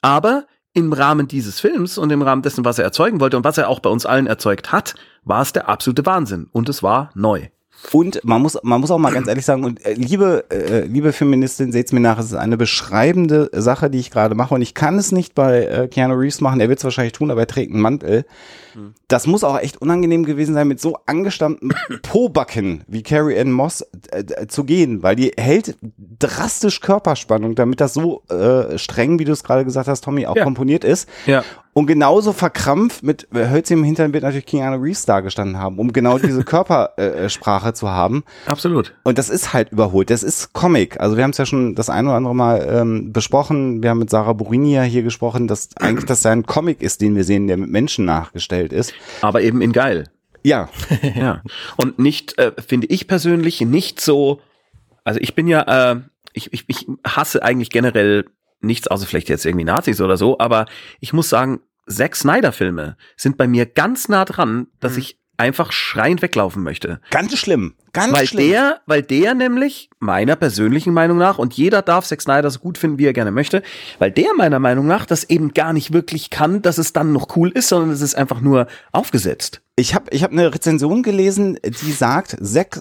Aber 0.01 0.45
im 0.73 0.93
Rahmen 0.93 1.27
dieses 1.27 1.59
Films 1.59 1.97
und 1.97 2.11
im 2.11 2.21
Rahmen 2.21 2.43
dessen, 2.43 2.65
was 2.65 2.77
er 2.77 2.85
erzeugen 2.85 3.19
wollte 3.19 3.37
und 3.37 3.43
was 3.43 3.57
er 3.57 3.69
auch 3.69 3.79
bei 3.79 3.89
uns 3.89 4.05
allen 4.05 4.27
erzeugt 4.27 4.71
hat, 4.71 4.93
war 5.23 5.41
es 5.41 5.53
der 5.53 5.69
absolute 5.69 6.05
Wahnsinn. 6.05 6.47
Und 6.51 6.69
es 6.69 6.83
war 6.83 7.09
neu. 7.15 7.47
Und 7.91 8.23
man 8.23 8.41
muss, 8.41 8.57
man 8.63 8.81
muss 8.81 8.91
auch 8.91 8.97
mal 8.97 9.11
ganz 9.11 9.27
ehrlich 9.27 9.45
sagen, 9.45 9.63
und 9.63 9.85
äh, 9.85 9.93
liebe, 9.93 10.45
äh, 10.49 10.85
liebe 10.85 11.11
Feministin, 11.11 11.71
seht's 11.71 11.91
mir 11.91 11.99
nach, 11.99 12.17
es 12.17 12.27
ist 12.27 12.35
eine 12.35 12.57
beschreibende 12.57 13.49
Sache, 13.53 13.89
die 13.89 13.99
ich 13.99 14.11
gerade 14.11 14.35
mache. 14.35 14.53
Und 14.53 14.61
ich 14.61 14.73
kann 14.73 14.97
es 14.97 15.11
nicht 15.11 15.35
bei 15.35 15.65
äh, 15.65 15.87
Keanu 15.87 16.15
Reeves 16.15 16.41
machen, 16.41 16.59
er 16.59 16.69
wird 16.69 16.79
es 16.79 16.83
wahrscheinlich 16.83 17.13
tun, 17.13 17.31
aber 17.31 17.41
er 17.41 17.47
trägt 17.47 17.71
einen 17.71 17.81
Mantel. 17.81 18.25
Das 19.07 19.27
muss 19.27 19.43
auch 19.43 19.59
echt 19.59 19.81
unangenehm 19.81 20.25
gewesen 20.25 20.55
sein, 20.55 20.67
mit 20.67 20.79
so 20.79 20.97
angestammten 21.05 21.73
Pobacken 22.01 22.83
wie 22.87 23.03
Carrie 23.03 23.39
Ann 23.39 23.51
Moss 23.51 23.81
äh, 24.11 24.19
äh, 24.21 24.47
zu 24.47 24.63
gehen, 24.63 25.03
weil 25.03 25.15
die 25.15 25.33
hält 25.37 25.77
drastisch 26.19 26.79
Körperspannung, 26.79 27.55
damit 27.55 27.81
das 27.81 27.93
so 27.93 28.23
äh, 28.29 28.77
streng, 28.77 29.19
wie 29.19 29.25
du 29.25 29.31
es 29.31 29.43
gerade 29.43 29.65
gesagt 29.65 29.87
hast, 29.87 30.03
Tommy, 30.03 30.25
auch 30.25 30.35
ja. 30.35 30.43
komponiert 30.43 30.83
ist. 30.83 31.07
Ja. 31.25 31.43
Und 31.73 31.87
genauso 31.87 32.33
verkrampft 32.33 33.03
mit 33.03 33.27
Hölzchen 33.33 33.79
im 33.79 33.83
Hintern 33.83 34.13
wird 34.13 34.23
natürlich 34.23 34.45
King 34.45 34.61
Anna 34.61 34.75
Reeves 34.75 35.05
dargestanden 35.05 35.57
haben, 35.57 35.79
um 35.79 35.91
genau 35.91 36.19
diese 36.19 36.43
Körpersprache 36.45 37.69
äh, 37.69 37.73
zu 37.73 37.89
haben. 37.89 38.23
Absolut. 38.45 38.93
Und 39.03 39.17
das 39.17 39.29
ist 39.29 39.53
halt 39.53 39.71
überholt. 39.71 40.11
Das 40.11 40.21
ist 40.21 40.53
Comic. 40.53 40.99
Also 40.99 41.17
wir 41.17 41.23
haben 41.23 41.31
es 41.31 41.37
ja 41.37 41.45
schon 41.47 41.73
das 41.73 41.89
ein 41.89 42.05
oder 42.05 42.15
andere 42.15 42.35
Mal 42.35 42.67
ähm, 42.69 43.11
besprochen. 43.11 43.81
Wir 43.81 43.89
haben 43.89 43.99
mit 43.99 44.11
Sarah 44.11 44.33
Burini 44.33 44.75
ja 44.75 44.83
hier 44.83 45.01
gesprochen, 45.01 45.47
dass 45.47 45.69
eigentlich 45.79 46.05
das 46.05 46.25
ein 46.25 46.45
Comic 46.45 46.81
ist, 46.81 47.01
den 47.01 47.15
wir 47.15 47.23
sehen, 47.23 47.47
der 47.47 47.57
mit 47.57 47.69
Menschen 47.69 48.05
nachgestellt 48.05 48.71
ist. 48.71 48.93
Aber 49.21 49.41
eben 49.41 49.61
in 49.61 49.71
geil. 49.71 50.05
Ja. 50.43 50.69
ja. 51.15 51.41
Und 51.77 51.97
nicht, 51.97 52.37
äh, 52.37 52.51
finde 52.65 52.87
ich 52.87 53.07
persönlich, 53.07 53.61
nicht 53.61 53.99
so, 53.99 54.41
also 55.03 55.19
ich 55.19 55.33
bin 55.33 55.47
ja, 55.47 55.91
äh, 55.93 56.01
ich, 56.33 56.53
ich, 56.53 56.65
ich 56.67 56.87
hasse 57.05 57.41
eigentlich 57.43 57.69
generell 57.69 58.25
nichts, 58.63 58.87
außer 58.87 59.05
vielleicht 59.05 59.29
jetzt 59.29 59.45
irgendwie 59.45 59.65
Nazis 59.65 60.01
oder 60.01 60.17
so, 60.17 60.39
aber 60.39 60.65
ich 60.99 61.13
muss 61.13 61.29
sagen, 61.29 61.61
Zack 61.87 62.15
Snyder-Filme 62.15 62.97
sind 63.17 63.37
bei 63.37 63.47
mir 63.47 63.65
ganz 63.65 64.07
nah 64.07 64.25
dran, 64.25 64.67
dass 64.79 64.93
mhm. 64.93 64.99
ich 64.99 65.22
einfach 65.43 65.73
schreiend 65.73 66.21
weglaufen 66.21 66.63
möchte. 66.63 67.01
Ganz 67.11 67.37
schlimm. 67.37 67.73
Ganz 67.91 68.13
weil 68.13 68.25
schlimm. 68.25 68.49
Der, 68.49 68.81
weil 68.85 69.03
der 69.03 69.33
nämlich, 69.33 69.89
meiner 69.99 70.37
persönlichen 70.37 70.93
Meinung 70.93 71.17
nach, 71.17 71.37
und 71.37 71.53
jeder 71.53 71.81
darf 71.81 72.05
Zack 72.05 72.21
Snyder 72.21 72.49
so 72.49 72.59
gut 72.59 72.77
finden, 72.77 72.97
wie 72.97 73.05
er 73.05 73.13
gerne 73.13 73.31
möchte, 73.31 73.61
weil 73.99 74.09
der 74.09 74.33
meiner 74.35 74.59
Meinung 74.59 74.87
nach 74.87 75.05
das 75.05 75.25
eben 75.25 75.53
gar 75.53 75.73
nicht 75.73 75.91
wirklich 75.91 76.29
kann, 76.29 76.61
dass 76.61 76.77
es 76.77 76.93
dann 76.93 77.11
noch 77.11 77.35
cool 77.35 77.49
ist, 77.49 77.67
sondern 77.67 77.91
es 77.91 77.99
ist 77.99 78.15
einfach 78.15 78.39
nur 78.39 78.67
aufgesetzt. 78.93 79.61
Ich 79.75 79.93
habe 79.93 80.05
ich 80.11 80.23
hab 80.23 80.31
eine 80.31 80.53
Rezension 80.53 81.03
gelesen, 81.03 81.59
die 81.63 81.91
sagt, 81.91 82.37
Zack 82.41 82.79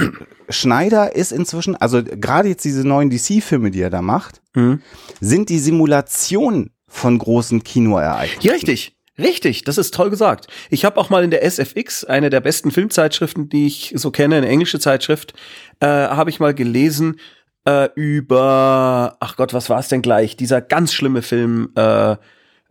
Schneider 0.49 1.17
ist 1.17 1.33
inzwischen, 1.33 1.75
also 1.75 2.03
gerade 2.05 2.49
jetzt 2.49 2.65
diese 2.65 2.87
neuen 2.87 3.11
DC-Filme, 3.11 3.73
die 3.73 3.81
er 3.81 3.91
da 3.91 4.03
macht, 4.03 4.41
mhm. 4.55 4.81
sind 5.21 5.49
die 5.49 5.59
Simulation 5.59 6.71
von 6.87 7.19
großen 7.19 7.65
Kinoereignissen. 7.65 8.43
Ja, 8.43 8.53
richtig. 8.53 8.97
Richtig, 9.19 9.65
das 9.65 9.77
ist 9.77 9.93
toll 9.93 10.09
gesagt. 10.11 10.47
Ich 10.71 10.85
habe 10.85 10.99
auch 10.99 11.11
mal 11.11 11.23
in 11.23 11.31
der 11.31 11.45
SFX, 11.45 12.05
eine 12.05 12.31
der 12.31 12.41
besten 12.41 12.71
Filmzeitschriften, 12.71 13.49
die 13.49 13.67
ich 13.67 13.93
so 13.97 14.11
kenne, 14.11 14.37
eine 14.37 14.49
englische 14.49 14.81
Zeitschrift, 14.81 15.35
äh, 15.81 15.87
habe 15.87 16.31
ich 16.31 16.41
mal 16.41 16.55
gelesen 16.55 17.21
äh, 17.67 17.91
über, 17.95 19.17
ach 19.21 19.37
Gott, 19.37 19.53
was 19.53 19.69
war 19.69 19.81
es 19.81 19.89
denn 19.89 20.03
gleich? 20.03 20.37
Dieser 20.37 20.63
ganz 20.63 20.95
schlimme 20.95 21.21
Film 21.21 21.71
äh, 21.77 22.17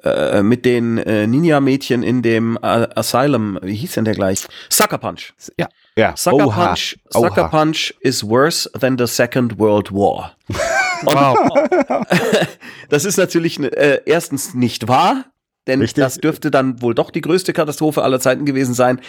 äh, 0.04 0.42
mit 0.42 0.66
den 0.66 0.98
äh, 0.98 1.28
Ninja-Mädchen 1.28 2.02
in 2.02 2.24
dem 2.24 2.58
äh, 2.62 2.88
Asylum. 2.96 3.60
Wie 3.62 3.76
hieß 3.76 3.94
denn 3.94 4.06
der 4.06 4.16
gleich? 4.16 4.48
Sucker 4.68 4.98
Punch. 4.98 5.34
Ja. 5.60 5.70
Ja. 5.96 6.18
Sucker 6.18 6.48
Oha. 6.48 6.68
Punch. 6.68 6.98
Sucker 7.10 7.44
Oha. 7.44 7.48
Punch 7.50 7.94
is 8.02 8.28
worse 8.28 8.70
than 8.80 8.98
the 8.98 9.06
Second 9.06 9.60
World 9.60 9.92
War. 9.92 10.36
wow. 11.04 11.38
das 12.90 13.06
ist 13.06 13.18
natürlich 13.18 13.60
äh, 13.60 14.02
erstens 14.06 14.56
nicht 14.56 14.88
wahr 14.88 15.26
denn 15.68 15.82
Richtig. 15.82 16.04
das 16.04 16.18
dürfte 16.18 16.52
dann 16.52 16.82
wohl 16.82 16.96
doch 16.96 17.12
die 17.12 17.22
größte 17.22 17.54
Katastrophe 17.54 18.02
aller 18.02 18.20
Zeiten 18.20 18.46
gewesen 18.46 18.74
sein. 18.74 19.00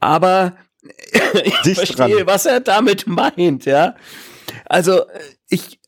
Aber 0.00 0.56
ich 1.64 1.74
verstehe, 1.74 2.16
dran. 2.16 2.26
was 2.26 2.46
er 2.46 2.60
damit 2.60 3.06
meint, 3.06 3.64
ja. 3.64 3.94
Also 4.66 5.02
ich, 5.48 5.78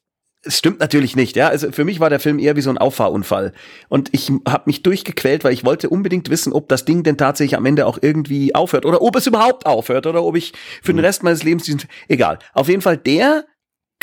es 0.42 0.58
stimmt 0.58 0.78
natürlich 0.80 1.16
nicht, 1.16 1.36
ja. 1.36 1.48
Also 1.48 1.72
für 1.72 1.84
mich 1.84 2.00
war 2.00 2.10
der 2.10 2.20
Film 2.20 2.38
eher 2.38 2.54
wie 2.54 2.60
so 2.60 2.70
ein 2.70 2.78
Auffahrunfall. 2.78 3.52
Und 3.88 4.10
ich 4.12 4.30
habe 4.46 4.64
mich 4.66 4.82
durchgequält, 4.82 5.42
weil 5.42 5.52
ich 5.52 5.64
wollte 5.64 5.88
unbedingt 5.88 6.30
wissen, 6.30 6.52
ob 6.52 6.68
das 6.68 6.84
Ding 6.84 7.02
denn 7.02 7.16
tatsächlich 7.16 7.56
am 7.56 7.66
Ende 7.66 7.86
auch 7.86 7.98
irgendwie 8.00 8.54
aufhört 8.54 8.86
oder 8.86 9.02
ob 9.02 9.16
es 9.16 9.26
überhaupt 9.26 9.66
aufhört 9.66 10.06
oder 10.06 10.22
ob 10.22 10.36
ich 10.36 10.52
für 10.82 10.92
den 10.92 10.98
mhm. 10.98 11.06
Rest 11.06 11.22
meines 11.22 11.42
Lebens 11.42 11.64
diesen. 11.64 11.82
Egal. 12.08 12.38
Auf 12.52 12.68
jeden 12.68 12.82
Fall 12.82 12.96
der 12.96 13.46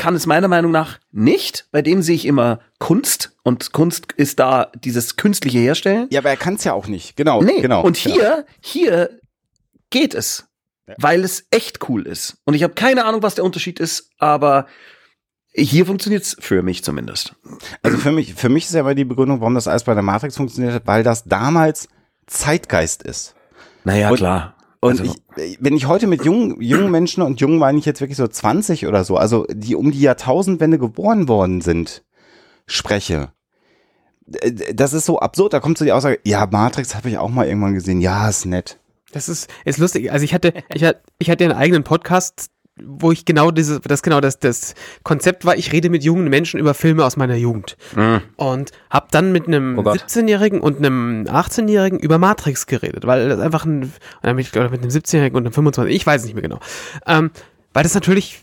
kann 0.02 0.16
es 0.16 0.26
meiner 0.26 0.48
Meinung 0.48 0.72
nach 0.72 0.98
nicht. 1.12 1.68
Bei 1.72 1.84
dem 1.84 2.02
sehe 2.02 2.16
ich 2.16 2.26
immer 2.26 2.60
Kunst 2.80 3.38
und 3.44 3.72
Kunst 3.72 4.12
ist 4.14 4.40
da 4.40 4.72
dieses 4.74 5.16
künstliche 5.16 5.60
Herstellen. 5.60 6.08
Ja, 6.10 6.22
aber 6.22 6.32
er 6.32 6.38
kann 6.38 6.56
es 6.56 6.64
ja 6.64 6.74
auch 6.74 6.88
nicht. 6.88 7.16
Genau. 7.16 7.44
Nee. 7.44 7.62
genau. 7.62 7.84
Und 7.84 7.98
hier, 7.98 8.16
genau. 8.16 8.44
hier 8.62 9.20
geht 9.92 10.16
es, 10.16 10.48
ja. 10.88 10.96
weil 10.98 11.24
es 11.24 11.46
echt 11.52 11.88
cool 11.88 12.08
ist. 12.08 12.38
Und 12.46 12.56
ich 12.56 12.64
habe 12.64 12.74
keine 12.74 13.06
Ahnung, 13.06 13.22
was 13.22 13.36
der 13.36 13.46
Unterschied 13.46 13.80
ist, 13.80 14.10
aber 14.18 14.66
hier 15.54 15.86
funktioniert 15.86 16.24
es 16.24 16.36
für 16.40 16.64
mich 16.64 16.84
zumindest. 16.84 17.36
Also 17.84 18.00
für 18.00 18.12
mich, 18.12 18.34
für 18.34 18.50
mich 18.50 18.66
ist 18.66 18.74
ja 18.74 18.80
immer 18.80 18.96
die 18.96 19.06
Begründung, 19.06 19.40
warum 19.40 19.54
das 19.54 19.68
alles 19.68 19.84
bei 19.84 19.94
der 19.94 20.02
Matrix 20.02 20.36
funktioniert 20.36 20.74
hat, 20.74 20.88
weil 20.88 21.04
das 21.04 21.26
damals 21.26 21.88
Zeitgeist 22.26 23.04
ist. 23.04 23.36
Naja, 23.84 24.10
und, 24.10 24.18
klar. 24.18 24.56
Und 24.82 25.00
also. 25.00 25.16
ich, 25.38 25.58
wenn 25.62 25.76
ich 25.76 25.88
heute 25.88 26.08
mit 26.08 26.26
jungen, 26.26 26.60
jungen 26.60 26.92
Menschen 26.92 27.22
und 27.22 27.40
jungen 27.40 27.60
meine 27.60 27.78
ich 27.78 27.86
jetzt 27.86 28.02
wirklich 28.02 28.18
so 28.18 28.28
20 28.28 28.88
oder 28.88 29.04
so, 29.04 29.16
also 29.16 29.46
die 29.50 29.76
um 29.76 29.92
die 29.92 30.02
Jahrtausendwende 30.02 30.80
geboren 30.80 31.28
worden 31.28 31.62
sind, 31.62 32.04
spreche, 32.66 33.32
das 34.74 34.94
ist 34.94 35.06
so 35.06 35.20
absurd. 35.20 35.54
Da 35.54 35.60
kommt 35.60 35.78
so 35.78 35.86
die 35.86 35.92
Aussage, 35.92 36.20
ja, 36.24 36.48
Matrix 36.50 36.96
habe 36.96 37.10
ich 37.10 37.18
auch 37.18 37.30
mal 37.30 37.48
irgendwann 37.48 37.74
gesehen. 37.74 38.02
Ja, 38.02 38.28
ist 38.28 38.46
nett. 38.46 38.80
Das 39.12 39.30
ist, 39.30 39.50
ist 39.66 39.78
lustig. 39.78 40.12
Also 40.12 40.24
ich 40.24 40.34
hatte, 40.34 40.54
ich 40.74 40.84
hatte, 40.84 41.02
ich 41.20 41.30
hatte 41.30 41.44
einen 41.44 41.54
eigenen 41.54 41.84
Podcast 41.84 42.50
wo 42.86 43.12
ich 43.12 43.26
genau 43.26 43.52
dieses, 43.52 43.82
das 43.82 44.04
genau 44.04 44.22
das, 44.22 44.40
das 44.40 44.76
Konzept 45.04 45.46
war, 45.46 45.56
ich 45.56 45.72
rede 45.72 45.90
mit 45.90 46.04
jungen 46.04 46.30
Menschen 46.30 46.60
über 46.60 46.74
Filme 46.74 47.06
aus 47.06 47.18
meiner 47.18 47.36
Jugend. 47.36 47.78
Mhm. 47.96 48.22
Und 48.36 48.72
habe 48.90 49.08
dann 49.12 49.32
mit 49.32 49.48
einem 49.48 49.78
oh 49.78 49.82
17-Jährigen 49.82 50.62
und 50.62 50.78
einem 50.78 51.26
18-Jährigen 51.26 52.00
über 52.00 52.18
Matrix 52.18 52.68
geredet, 52.68 53.06
weil 53.06 53.30
das 53.30 53.40
einfach 53.40 53.66
ein, 53.66 53.92
oder 54.24 54.34
mit, 54.34 54.56
oder 54.56 54.70
mit 54.70 54.82
einem 54.82 54.92
17-Jährigen 54.92 55.36
und 55.36 55.46
einem 55.46 55.54
25, 55.54 55.96
ich 55.96 56.06
weiß 56.06 56.22
es 56.22 56.26
nicht 56.26 56.36
mehr 56.36 56.44
genau. 56.44 56.60
Ähm, 57.06 57.32
weil 57.74 57.84
das 57.84 57.94
natürlich 57.94 58.42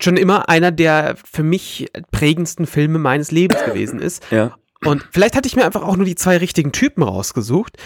schon 0.00 0.16
immer 0.16 0.48
einer 0.48 0.70
der 0.70 1.16
für 1.24 1.42
mich 1.42 1.90
prägendsten 2.10 2.66
Filme 2.66 2.98
meines 2.98 3.30
Lebens 3.30 3.64
gewesen 3.66 4.00
ist. 4.00 4.24
Ja. 4.30 4.56
Und 4.84 5.06
vielleicht 5.10 5.34
hatte 5.34 5.48
ich 5.48 5.56
mir 5.56 5.64
einfach 5.64 5.82
auch 5.82 5.96
nur 5.96 6.04
die 6.04 6.14
zwei 6.14 6.36
richtigen 6.36 6.72
Typen 6.72 7.02
rausgesucht, 7.02 7.78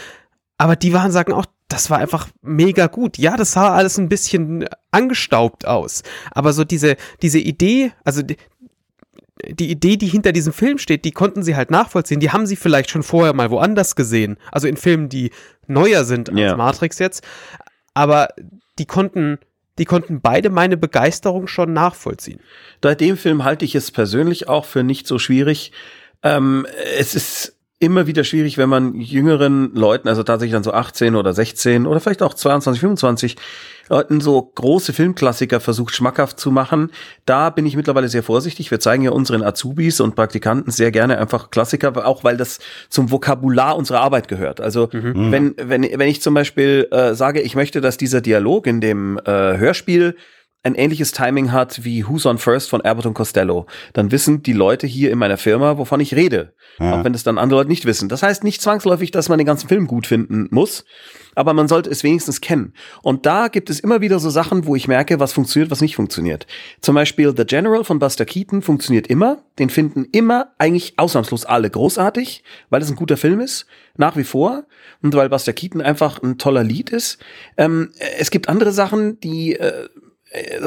aber 0.59 0.77
die 0.77 0.93
waren, 0.93 1.13
sagen 1.13 1.33
auch, 1.33 1.47
das 1.69 1.89
war 1.89 1.99
einfach 1.99 2.29
mega 2.43 2.89
gut. 2.89 3.17
Ja, 3.17 3.37
das 3.37 3.53
sah 3.53 3.75
alles 3.75 3.97
ein 3.99 4.09
bisschen 4.09 4.67
angestaubt 4.91 5.67
aus. 5.67 6.03
Aber 6.33 6.53
so 6.53 6.65
diese, 6.65 6.97
diese 7.23 7.39
Idee, 7.39 7.93
also 8.05 8.23
die, 8.23 8.37
die 9.47 9.71
Idee, 9.71 9.97
die 9.97 10.09
hinter 10.09 10.33
diesem 10.33 10.53
Film 10.53 10.79
steht, 10.79 11.05
die 11.05 11.13
konnten 11.13 11.43
sie 11.43 11.55
halt 11.55 11.71
nachvollziehen. 11.71 12.21
Die 12.21 12.33
haben 12.33 12.47
sie 12.47 12.57
vielleicht 12.57 12.91
schon 12.91 13.05
vorher 13.05 13.35
mal 13.35 13.51
woanders 13.51 13.95
gesehen. 13.95 14.37
Also 14.51 14.67
in 14.67 14.77
Filmen, 14.77 15.09
die 15.09 15.31
neuer 15.67 16.05
sind 16.05 16.31
als 16.31 16.39
yeah. 16.39 16.57
Matrix 16.57 16.99
jetzt. 16.99 17.23
Aber 17.95 18.29
die 18.79 18.87
konnten, 18.87 19.39
die 19.79 19.85
konnten 19.85 20.21
beide 20.21 20.51
meine 20.51 20.77
Begeisterung 20.77 21.47
schon 21.47 21.73
nachvollziehen. 21.73 22.41
Bei 22.81 22.95
dem 22.95 23.17
Film 23.17 23.45
halte 23.45 23.65
ich 23.65 23.75
es 23.75 23.91
persönlich 23.91 24.49
auch 24.49 24.65
für 24.65 24.83
nicht 24.83 25.07
so 25.07 25.19
schwierig. 25.19 25.71
Ähm, 26.23 26.67
es 26.99 27.15
ist 27.15 27.58
immer 27.81 28.07
wieder 28.09 28.25
schwierig, 28.25 28.59
wenn 28.59 28.69
man 28.69 28.95
jüngeren 28.95 29.73
Leuten, 29.75 30.09
also 30.09 30.25
tatsächlich 30.25 30.53
dann 30.53 30.65
so 30.65 30.73
18 30.73 31.15
oder 31.15 31.33
16 31.33 31.87
oder 31.87 32.01
vielleicht 32.01 32.23
auch 32.23 32.35
22, 32.35 32.81
25 32.81 33.37
Leuten 33.89 34.21
so 34.21 34.43
große 34.43 34.93
Filmklassiker 34.93 35.61
versucht 35.61 35.95
schmackhaft 35.95 36.41
zu 36.41 36.51
machen. 36.51 36.91
Da 37.25 37.51
bin 37.51 37.67
ich 37.67 37.77
mittlerweile 37.77 38.09
sehr 38.09 38.25
vorsichtig. 38.25 38.71
Wir 38.71 38.81
zeigen 38.81 39.05
ja 39.05 39.13
unseren 39.13 39.43
Azubis 39.43 40.01
und 40.01 40.17
Praktikanten 40.17 40.73
sehr 40.73 40.91
gerne 40.91 41.19
einfach 41.19 41.51
Klassiker, 41.51 42.07
auch 42.07 42.25
weil 42.25 42.37
das 42.37 42.59
zum 42.89 43.11
Vokabular 43.11 43.77
unserer 43.77 44.01
Arbeit 44.01 44.29
gehört. 44.29 44.61
Also 44.61 44.89
mhm. 44.93 45.31
wenn, 45.31 45.55
wenn, 45.57 45.83
wenn 45.83 46.09
ich 46.09 46.21
zum 46.21 46.35
Beispiel 46.35 46.89
äh, 46.91 47.15
sage, 47.15 47.41
ich 47.41 47.55
möchte, 47.55 47.81
dass 47.81 47.97
dieser 47.97 48.21
Dialog 48.21 48.67
in 48.67 48.81
dem 48.81 49.19
äh, 49.25 49.57
Hörspiel 49.57 50.17
ein 50.65 50.75
ähnliches 50.75 51.13
Timing 51.13 51.53
hat 51.53 51.85
wie 51.85 52.07
Who's 52.07 52.27
on 52.27 52.39
First 52.39 52.69
von 52.69 52.81
Abbott 52.81 53.07
und 53.07 53.15
Costello, 53.15 53.67
dann 53.93 54.11
wissen 54.11 54.43
die 54.43 54.53
Leute 54.53 54.87
hier 54.87 55.13
in 55.13 55.19
meiner 55.19 55.39
Firma, 55.39 55.79
wovon 55.79 56.01
ich 56.01 56.15
rede. 56.15 56.55
Ja. 56.81 56.95
Auch 56.99 57.05
wenn 57.05 57.15
es 57.15 57.23
dann 57.23 57.39
andere 57.39 57.61
Leute 57.61 57.71
nicht 57.71 57.85
wissen. 57.85 58.09
Das 58.09 58.23
heißt 58.23 58.43
nicht 58.45 58.61
zwangsläufig, 58.61 59.11
dass 59.11 59.29
man 59.29 59.39
den 59.39 59.47
ganzen 59.47 59.69
Film 59.69 59.87
gut 59.87 60.07
finden 60.07 60.49
muss, 60.51 60.85
aber 61.37 61.55
man 61.55 61.69
sollte 61.69 61.91
es 61.91 62.03
wenigstens 62.03 62.41
kennen. 62.41 62.75
Und 63.03 63.25
da 63.25 63.47
gibt 63.47 63.71
es 63.71 63.79
immer 63.79 64.01
wieder 64.01 64.19
so 64.19 64.31
Sachen, 64.31 64.67
wo 64.67 64.75
ich 64.75 64.89
merke, 64.89 65.21
was 65.21 65.33
funktioniert, 65.33 65.71
was 65.71 65.81
nicht 65.81 65.95
funktioniert. 65.95 66.47
Zum 66.81 66.97
Beispiel 66.97 67.33
The 67.37 67.45
General 67.45 67.85
von 67.85 68.01
Buster 68.01 68.25
Keaton 68.25 68.61
funktioniert 68.61 69.07
immer. 69.07 69.45
Den 69.61 69.71
finden 69.71 70.07
immer 70.11 70.55
eigentlich 70.59 70.99
ausnahmslos 70.99 71.45
alle 71.45 71.71
großartig, 71.71 72.43
weil 72.71 72.83
es 72.83 72.91
ein 72.91 72.97
guter 72.97 73.17
Film 73.17 73.41
ist, 73.41 73.67
nach 73.97 74.17
wie 74.17 74.25
vor. 74.25 74.65
Und 75.03 75.15
weil 75.15 75.29
Buster 75.29 75.53
Keaton 75.53 75.81
einfach 75.81 76.21
ein 76.21 76.39
toller 76.39 76.65
Lied 76.65 76.91
ist. 76.91 77.19
Ähm, 77.57 77.93
es 78.19 78.33
gibt 78.33 78.49
andere 78.49 78.73
Sachen, 78.73 79.21
die 79.21 79.55
äh, 79.55 79.69
äh, 79.69 79.89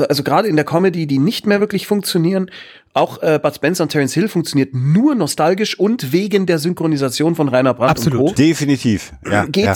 also 0.09 0.23
gerade 0.23 0.47
in 0.47 0.55
der 0.55 0.65
Comedy, 0.65 1.07
die 1.07 1.19
nicht 1.19 1.45
mehr 1.45 1.59
wirklich 1.59 1.87
funktionieren. 1.87 2.49
Auch 2.93 3.21
äh, 3.21 3.39
Bud 3.41 3.55
Spencer 3.55 3.83
und 3.83 3.89
Terence 3.89 4.13
Hill 4.13 4.27
funktioniert 4.27 4.73
nur 4.73 5.15
nostalgisch 5.15 5.79
und 5.79 6.11
wegen 6.11 6.45
der 6.45 6.59
Synchronisation 6.59 7.35
von 7.35 7.47
Rainer 7.47 7.73
Brandt 7.73 7.91
Absolut. 7.91 8.19
und 8.19 8.27
Co. 8.29 8.33
Definitiv. 8.33 9.13
Ja, 9.25 9.45
Geht, 9.45 9.65
ja. 9.65 9.73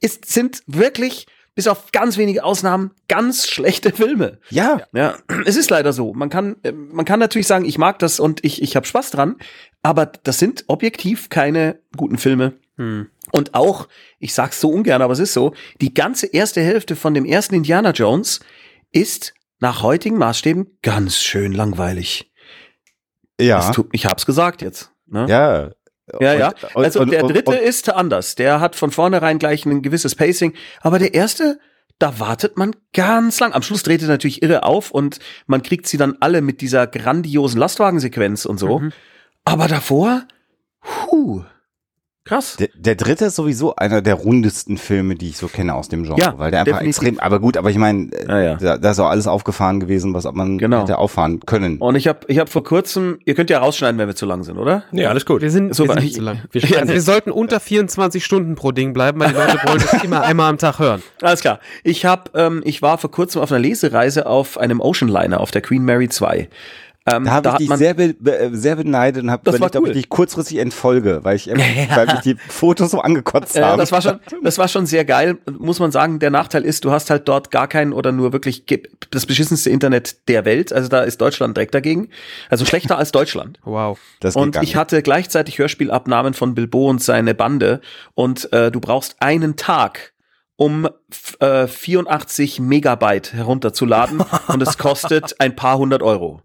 Ist, 0.00 0.26
sind 0.26 0.62
wirklich 0.66 1.26
bis 1.54 1.68
auf 1.68 1.90
ganz 1.92 2.18
wenige 2.18 2.44
Ausnahmen 2.44 2.90
ganz 3.08 3.46
schlechte 3.46 3.92
Filme. 3.92 4.38
Ja. 4.50 4.82
Ja, 4.92 5.16
es 5.46 5.56
ist 5.56 5.70
leider 5.70 5.92
so. 5.92 6.12
Man 6.12 6.28
kann 6.28 6.56
äh, 6.62 6.72
man 6.72 7.04
kann 7.04 7.20
natürlich 7.20 7.46
sagen, 7.46 7.64
ich 7.64 7.78
mag 7.78 7.98
das 7.98 8.20
und 8.20 8.44
ich 8.44 8.62
ich 8.62 8.76
habe 8.76 8.86
Spaß 8.86 9.10
dran, 9.10 9.36
aber 9.82 10.06
das 10.06 10.38
sind 10.38 10.64
objektiv 10.66 11.28
keine 11.28 11.78
guten 11.96 12.18
Filme. 12.18 12.54
Hm. 12.76 13.08
Und 13.32 13.54
auch, 13.54 13.88
ich 14.18 14.34
sag's 14.34 14.60
so 14.60 14.70
ungern, 14.70 15.02
aber 15.02 15.12
es 15.12 15.18
ist 15.18 15.32
so, 15.32 15.54
die 15.80 15.94
ganze 15.94 16.26
erste 16.26 16.60
Hälfte 16.60 16.94
von 16.94 17.14
dem 17.14 17.24
ersten 17.24 17.54
Indiana 17.54 17.90
Jones 17.90 18.40
ist 18.96 19.34
nach 19.60 19.82
heutigen 19.82 20.18
Maßstäben 20.18 20.78
ganz 20.82 21.18
schön 21.18 21.52
langweilig. 21.52 22.32
Ja. 23.40 23.70
Tut, 23.70 23.88
ich 23.92 24.06
hab's 24.06 24.26
gesagt 24.26 24.62
jetzt. 24.62 24.90
Ne? 25.06 25.26
Ja. 25.28 25.70
Ja, 26.20 26.34
ja. 26.34 26.54
Also 26.74 27.00
und, 27.00 27.10
der 27.10 27.24
dritte 27.24 27.50
und, 27.50 27.60
ist 27.60 27.90
anders. 27.90 28.36
Der 28.36 28.60
hat 28.60 28.76
von 28.76 28.92
vornherein 28.92 29.38
gleich 29.38 29.66
ein 29.66 29.82
gewisses 29.82 30.14
Pacing. 30.14 30.54
Aber 30.80 31.00
der 31.00 31.14
erste, 31.14 31.58
da 31.98 32.20
wartet 32.20 32.56
man 32.56 32.76
ganz 32.92 33.40
lang. 33.40 33.52
Am 33.52 33.62
Schluss 33.62 33.82
dreht 33.82 34.02
er 34.02 34.08
natürlich 34.08 34.40
irre 34.40 34.62
auf 34.62 34.92
und 34.92 35.18
man 35.46 35.62
kriegt 35.62 35.88
sie 35.88 35.96
dann 35.96 36.16
alle 36.20 36.42
mit 36.42 36.60
dieser 36.60 36.86
grandiosen 36.86 37.58
Lastwagensequenz 37.58 38.44
und 38.44 38.58
so. 38.58 38.78
Mhm. 38.78 38.92
Aber 39.44 39.66
davor, 39.66 40.22
huh. 41.10 41.42
Krass. 42.26 42.56
Der, 42.56 42.68
der, 42.74 42.96
dritte 42.96 43.26
ist 43.26 43.36
sowieso 43.36 43.76
einer 43.76 44.02
der 44.02 44.14
rundesten 44.14 44.78
Filme, 44.78 45.14
die 45.14 45.28
ich 45.28 45.36
so 45.36 45.46
kenne 45.46 45.76
aus 45.76 45.88
dem 45.88 46.02
Genre, 46.02 46.20
ja, 46.20 46.34
weil 46.36 46.50
der 46.50 46.60
einfach 46.60 46.78
definitiv. 46.78 47.02
extrem, 47.02 47.20
aber 47.20 47.38
gut, 47.38 47.56
aber 47.56 47.70
ich 47.70 47.78
meine, 47.78 48.10
ja, 48.26 48.40
ja. 48.40 48.54
da, 48.56 48.78
da, 48.78 48.90
ist 48.90 48.98
auch 48.98 49.10
alles 49.10 49.28
aufgefahren 49.28 49.78
gewesen, 49.78 50.12
was 50.12 50.24
man 50.32 50.58
genau. 50.58 50.82
hätte 50.82 50.98
auffahren 50.98 51.38
können. 51.46 51.78
Und 51.78 51.94
ich 51.94 52.08
habe 52.08 52.20
ich 52.26 52.40
hab 52.40 52.48
vor 52.48 52.64
kurzem, 52.64 53.20
ihr 53.24 53.36
könnt 53.36 53.48
ja 53.48 53.60
rausschneiden, 53.60 53.96
wenn 53.98 54.08
wir 54.08 54.16
zu 54.16 54.26
lang 54.26 54.42
sind, 54.42 54.58
oder? 54.58 54.82
Ja, 54.90 55.10
alles 55.10 55.24
gut. 55.24 55.40
Wir 55.40 55.52
sind, 55.52 55.72
so, 55.72 55.84
wir 55.84 55.92
sind 55.92 56.02
nicht 56.02 56.14
zu 56.16 56.22
lang. 56.22 56.40
Wir, 56.50 56.80
also 56.80 56.92
wir 56.92 57.02
sollten 57.02 57.30
unter 57.30 57.60
24 57.60 58.24
Stunden 58.24 58.54
pro 58.54 58.72
Ding 58.72 58.92
bleiben, 58.92 59.20
weil 59.20 59.28
die 59.28 59.34
Leute 59.34 59.58
wollen 59.66 59.78
das 59.78 60.02
immer 60.02 60.22
einmal 60.22 60.50
am 60.50 60.58
Tag 60.58 60.78
hören. 60.78 61.02
Alles 61.20 61.40
klar. 61.40 61.60
Ich 61.84 62.06
hab, 62.06 62.36
ähm, 62.36 62.62
ich 62.64 62.82
war 62.82 62.98
vor 62.98 63.10
kurzem 63.10 63.42
auf 63.42 63.52
einer 63.52 63.60
Lesereise 63.60 64.26
auf 64.26 64.58
einem 64.58 64.80
Ocean 64.80 65.08
Liner 65.08 65.40
auf 65.40 65.50
der 65.50 65.60
Queen 65.60 65.84
Mary 65.84 66.08
2. 66.08 66.48
Ähm, 67.08 67.24
da 67.24 67.30
habe 67.30 67.48
ich 67.60 67.68
dich 67.68 67.78
sehr, 67.78 67.94
be 67.94 68.14
sehr 68.52 68.74
beneidet 68.74 69.22
und 69.22 69.30
habe 69.30 69.48
überlegt, 69.48 69.76
cool. 69.76 69.82
ob 69.82 69.86
ich 69.88 69.92
dich 69.92 70.08
kurzfristig 70.08 70.58
entfolge, 70.58 71.20
weil 71.22 71.36
ich, 71.36 71.46
weil 71.94 72.06
mich 72.06 72.20
die 72.20 72.34
Fotos 72.48 72.90
so 72.90 73.00
angekotzt 73.00 73.56
haben. 73.60 73.74
Äh, 73.74 73.76
das 73.76 73.92
war 73.92 74.02
schon, 74.02 74.18
das 74.42 74.58
war 74.58 74.66
schon 74.66 74.86
sehr 74.86 75.04
geil, 75.04 75.38
muss 75.56 75.78
man 75.78 75.92
sagen. 75.92 76.18
Der 76.18 76.30
Nachteil 76.30 76.64
ist, 76.64 76.84
du 76.84 76.90
hast 76.90 77.08
halt 77.10 77.28
dort 77.28 77.52
gar 77.52 77.68
keinen 77.68 77.92
oder 77.92 78.10
nur 78.10 78.32
wirklich 78.32 78.64
das 79.12 79.24
beschissenste 79.24 79.70
Internet 79.70 80.28
der 80.28 80.44
Welt. 80.44 80.72
Also 80.72 80.88
da 80.88 81.02
ist 81.02 81.20
Deutschland 81.20 81.56
direkt 81.56 81.74
dagegen. 81.74 82.08
Also 82.50 82.64
schlechter 82.64 82.98
als 82.98 83.12
Deutschland. 83.12 83.60
Wow. 83.76 83.98
Das 84.20 84.36
und 84.36 84.56
ich 84.62 84.74
hatte 84.74 85.02
gleichzeitig 85.02 85.58
Hörspielabnahmen 85.58 86.32
von 86.32 86.54
Bilbo 86.54 86.88
und 86.88 87.02
seine 87.02 87.34
Bande 87.34 87.80
und 88.14 88.50
äh, 88.52 88.70
du 88.70 88.80
brauchst 88.80 89.16
einen 89.20 89.56
Tag, 89.56 90.14
um 90.56 90.88
äh, 91.40 91.66
84 91.66 92.58
Megabyte 92.60 93.34
herunterzuladen 93.34 94.24
und 94.48 94.62
es 94.62 94.78
kostet 94.78 95.40
ein 95.40 95.54
paar 95.54 95.76
hundert 95.76 96.02
Euro. 96.02 96.40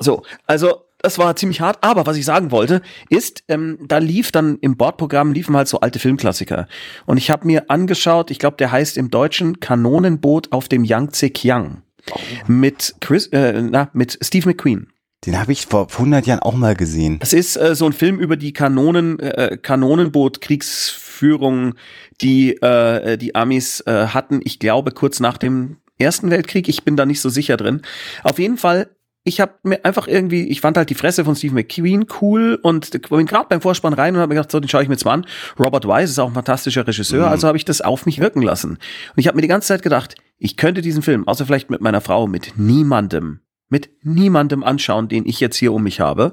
So, 0.00 0.22
also 0.46 0.86
das 1.02 1.18
war 1.18 1.34
ziemlich 1.36 1.60
hart. 1.60 1.78
Aber 1.82 2.06
was 2.06 2.16
ich 2.16 2.24
sagen 2.24 2.50
wollte, 2.50 2.80
ist, 3.08 3.44
ähm, 3.48 3.78
da 3.86 3.98
lief 3.98 4.32
dann 4.32 4.58
im 4.60 4.76
Bordprogramm 4.76 5.32
liefen 5.32 5.56
halt 5.56 5.68
so 5.68 5.80
alte 5.80 5.98
Filmklassiker. 5.98 6.68
Und 7.06 7.16
ich 7.16 7.30
habe 7.30 7.46
mir 7.46 7.70
angeschaut, 7.70 8.30
ich 8.30 8.38
glaube, 8.38 8.58
der 8.58 8.70
heißt 8.72 8.96
im 8.96 9.10
Deutschen 9.10 9.60
Kanonenboot 9.60 10.52
auf 10.52 10.68
dem 10.68 10.84
Yangtze 10.84 11.30
Kiang. 11.30 11.82
Oh. 12.10 12.18
Mit 12.46 12.94
Chris, 13.00 13.26
äh, 13.28 13.62
na, 13.62 13.90
mit 13.92 14.18
Steve 14.22 14.48
McQueen. 14.48 14.88
Den 15.26 15.38
habe 15.38 15.52
ich 15.52 15.66
vor 15.66 15.88
100 15.90 16.26
Jahren 16.26 16.40
auch 16.40 16.54
mal 16.54 16.74
gesehen. 16.74 17.18
Das 17.18 17.34
ist 17.34 17.56
äh, 17.56 17.74
so 17.74 17.84
ein 17.84 17.92
Film 17.92 18.18
über 18.18 18.38
die 18.38 18.54
Kanonen, 18.54 19.18
äh, 19.18 19.58
Kanonenboot-Kriegsführung, 19.60 21.74
die 22.22 22.52
äh, 22.62 23.18
die 23.18 23.34
Amis 23.34 23.82
äh, 23.86 24.06
hatten. 24.08 24.40
Ich 24.44 24.58
glaube 24.58 24.92
kurz 24.92 25.20
nach 25.20 25.36
dem 25.36 25.76
Ersten 25.98 26.30
Weltkrieg. 26.30 26.70
Ich 26.70 26.84
bin 26.84 26.96
da 26.96 27.04
nicht 27.04 27.20
so 27.20 27.28
sicher 27.28 27.58
drin. 27.58 27.82
Auf 28.22 28.38
jeden 28.38 28.56
Fall 28.56 28.88
ich 29.22 29.40
habe 29.40 29.52
mir 29.62 29.84
einfach 29.84 30.08
irgendwie, 30.08 30.48
ich 30.48 30.60
fand 30.60 30.76
halt 30.76 30.88
die 30.88 30.94
Fresse 30.94 31.24
von 31.24 31.36
Steve 31.36 31.54
McQueen 31.54 32.06
cool 32.20 32.58
und 32.62 32.90
bin 32.90 33.26
gerade 33.26 33.46
beim 33.48 33.60
Vorspann 33.60 33.92
rein 33.92 34.14
und 34.14 34.20
habe 34.20 34.30
mir 34.30 34.36
gedacht, 34.36 34.50
so, 34.50 34.60
den 34.60 34.68
schaue 34.68 34.82
ich 34.82 34.88
mir 34.88 34.94
jetzt 34.94 35.04
mal 35.04 35.12
an. 35.12 35.26
Robert 35.58 35.84
Wise 35.84 36.12
ist 36.12 36.18
auch 36.18 36.28
ein 36.28 36.34
fantastischer 36.34 36.86
Regisseur, 36.86 37.26
mhm. 37.26 37.32
also 37.32 37.46
habe 37.46 37.58
ich 37.58 37.66
das 37.66 37.82
auf 37.82 38.06
mich 38.06 38.18
wirken 38.20 38.40
lassen. 38.40 38.70
Und 38.70 39.16
ich 39.16 39.26
habe 39.26 39.36
mir 39.36 39.42
die 39.42 39.48
ganze 39.48 39.68
Zeit 39.68 39.82
gedacht, 39.82 40.14
ich 40.38 40.56
könnte 40.56 40.80
diesen 40.80 41.02
Film, 41.02 41.28
außer 41.28 41.44
vielleicht 41.44 41.68
mit 41.68 41.82
meiner 41.82 42.00
Frau, 42.00 42.26
mit 42.26 42.54
niemandem, 42.56 43.40
mit 43.68 43.90
niemandem 44.02 44.64
anschauen, 44.64 45.08
den 45.08 45.26
ich 45.26 45.38
jetzt 45.38 45.56
hier 45.56 45.74
um 45.74 45.82
mich 45.82 46.00
habe. 46.00 46.32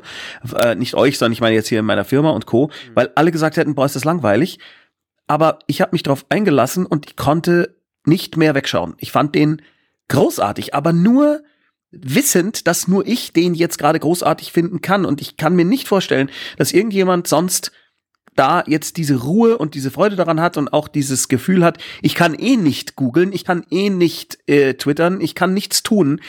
Äh, 0.56 0.76
nicht 0.76 0.96
euch, 0.96 1.18
sondern 1.18 1.34
ich 1.34 1.42
meine 1.42 1.56
jetzt 1.56 1.68
hier 1.68 1.80
in 1.80 1.86
meiner 1.86 2.06
Firma 2.06 2.30
und 2.30 2.46
Co., 2.46 2.68
mhm. 2.68 2.96
weil 2.96 3.12
alle 3.16 3.32
gesagt 3.32 3.58
hätten, 3.58 3.76
boah, 3.76 3.86
ist 3.86 3.98
das 3.98 4.06
langweilig. 4.06 4.60
Aber 5.28 5.60
ich 5.68 5.82
habe 5.82 5.92
mich 5.92 6.04
darauf 6.04 6.26
eingelassen 6.30 6.86
und 6.86 7.06
ich 7.06 7.16
konnte 7.18 7.76
nicht 8.06 8.38
mehr 8.38 8.56
wegschauen. 8.56 8.96
Ich 8.98 9.12
fand 9.12 9.36
den 9.36 9.62
großartig, 10.08 10.74
aber 10.74 10.94
nur 10.94 11.42
wissend, 11.92 12.68
dass 12.68 12.88
nur 12.88 13.08
ich 13.08 13.34
den 13.34 13.54
jetzt 13.54 13.78
gerade 13.78 14.00
großartig 14.00 14.52
finden 14.52 14.82
kann. 14.82 15.06
Und 15.06 15.22
ich 15.22 15.38
kann 15.38 15.56
mir 15.56 15.66
nicht 15.66 15.88
vorstellen, 15.88 16.30
dass 16.58 16.74
irgendjemand 16.74 17.28
sonst 17.28 17.72
da 18.36 18.64
jetzt 18.68 18.98
diese 18.98 19.16
Ruhe 19.16 19.58
und 19.58 19.74
diese 19.74 19.92
Freude 19.92 20.16
daran 20.16 20.40
hat 20.40 20.58
und 20.58 20.72
auch 20.72 20.88
dieses 20.88 21.28
Gefühl 21.28 21.64
hat, 21.64 21.80
ich 22.02 22.16
kann 22.16 22.36
eh 22.36 22.56
nicht 22.56 22.96
googeln, 22.96 23.34
ich 23.34 23.44
kann 23.44 23.66
eh 23.72 23.90
nicht 23.90 24.38
äh, 24.48 24.76
twittern, 24.76 25.22
ich 25.22 25.34
kann 25.34 25.54
nichts 25.54 25.82
tun, 25.82 26.22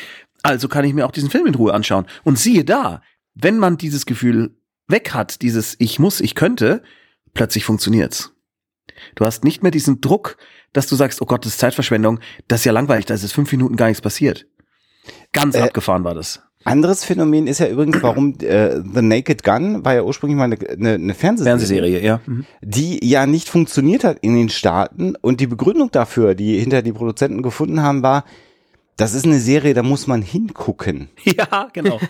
also 0.43 0.69
kann 0.69 0.85
ich 0.85 0.95
mir 0.95 1.07
auch 1.07 1.13
diesen 1.13 1.31
Film 1.31 1.47
in 1.47 1.55
Ruhe 1.55 1.75
anschauen. 1.75 2.07
Und 2.25 2.39
siehe 2.39 2.65
da, 2.65 3.03
wenn 3.35 3.59
man 3.59 3.77
dieses 3.77 4.07
Gefühl 4.07 4.57
weg 4.87 5.13
hat, 5.13 5.43
dieses 5.43 5.77
ich 5.79 5.99
muss, 5.99 6.21
ich 6.21 6.35
könnte, 6.35 6.83
plötzlich 7.35 7.65
funktioniert's. 7.65 8.33
Du 9.15 9.25
hast 9.25 9.45
nicht 9.45 9.63
mehr 9.63 9.71
diesen 9.71 10.01
Druck, 10.01 10.39
dass 10.73 10.87
du 10.87 10.97
sagst, 10.97 11.21
oh 11.21 11.27
Gott, 11.27 11.45
das 11.45 11.53
ist 11.53 11.61
Zeitverschwendung, 11.61 12.21
das 12.49 12.61
ist 12.61 12.65
ja 12.65 12.73
langweilig, 12.73 13.07
da 13.07 13.15
ist 13.15 13.23
es 13.23 13.33
fünf 13.33 13.53
Minuten 13.53 13.77
gar 13.77 13.89
nichts 13.89 14.01
passiert. 14.01 14.47
Ganz 15.33 15.55
äh, 15.55 15.61
abgefahren 15.61 16.05
war 16.05 16.15
das. 16.15 16.43
Anderes 16.65 17.05
Phänomen 17.05 17.47
ist 17.47 17.61
ja 17.61 17.69
übrigens, 17.69 18.03
warum 18.03 18.35
äh, 18.41 18.81
The 18.95 19.01
Naked 19.01 19.43
Gun 19.43 19.85
war 19.85 19.95
ja 19.95 20.03
ursprünglich 20.03 20.37
mal 20.37 20.45
eine, 20.45 20.59
eine, 20.69 20.95
eine 20.95 21.15
Fernsehserie, 21.15 21.51
Fernsehserie 21.59 22.03
ja. 22.03 22.21
Mhm. 22.27 22.45
die 22.61 23.09
ja 23.09 23.27
nicht 23.27 23.49
funktioniert 23.49 24.05
hat 24.05 24.19
in 24.21 24.35
den 24.35 24.49
Staaten. 24.49 25.15
Und 25.17 25.41
die 25.41 25.47
Begründung 25.47 25.91
dafür, 25.91 26.35
die 26.35 26.59
hinter 26.59 26.83
die 26.83 26.93
Produzenten 26.93 27.43
gefunden 27.43 27.83
haben, 27.83 28.03
war, 28.03 28.25
das 28.99 29.15
ist 29.15 29.25
eine 29.25 29.39
Serie, 29.39 29.75
da 29.75 29.83
muss 29.83 30.07
man 30.07 30.21
hingucken. 30.21 31.09
Ja, 31.25 31.69
genau. 31.73 32.01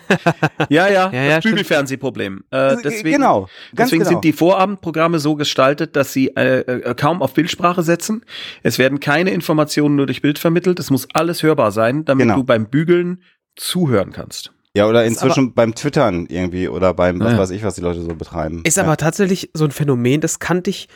ja, 0.69 0.87
ja, 0.87 1.11
ja, 1.11 1.23
ja 1.23 1.35
das 1.35 1.43
Bügelfernsehproblem. 1.43 2.43
Äh, 2.49 2.77
deswegen 2.83 3.17
genau, 3.17 3.47
deswegen 3.73 3.99
genau. 3.99 4.09
sind 4.09 4.23
die 4.23 4.33
Vorabendprogramme 4.33 5.19
so 5.19 5.35
gestaltet, 5.35 5.95
dass 5.95 6.13
sie 6.13 6.29
äh, 6.29 6.61
äh, 6.61 6.95
kaum 6.95 7.21
auf 7.21 7.33
Bildsprache 7.33 7.83
setzen. 7.83 8.23
Es 8.63 8.79
werden 8.79 8.99
keine 8.99 9.31
Informationen 9.31 9.97
nur 9.97 10.07
durch 10.07 10.21
Bild 10.21 10.39
vermittelt. 10.39 10.79
Es 10.79 10.89
muss 10.89 11.07
alles 11.13 11.43
hörbar 11.43 11.71
sein, 11.71 12.05
damit 12.05 12.23
genau. 12.23 12.37
du 12.37 12.43
beim 12.43 12.67
Bügeln 12.69 13.21
zuhören 13.55 14.11
kannst. 14.11 14.51
Ja, 14.75 14.87
oder 14.87 15.03
inzwischen 15.05 15.47
aber, 15.47 15.53
beim 15.55 15.75
Twittern 15.75 16.25
irgendwie 16.27 16.69
oder 16.69 16.93
beim, 16.93 17.19
was 17.19 17.33
ja. 17.33 17.37
weiß 17.37 17.49
ich, 17.51 17.63
was 17.63 17.75
die 17.75 17.81
Leute 17.81 18.01
so 18.01 18.15
betreiben. 18.15 18.61
Ist 18.63 18.77
ja. 18.77 18.83
aber 18.83 18.97
tatsächlich 18.97 19.51
so 19.53 19.65
ein 19.65 19.71
Phänomen, 19.71 20.21
das 20.21 20.39
kannte 20.39 20.69
ich 20.69 20.87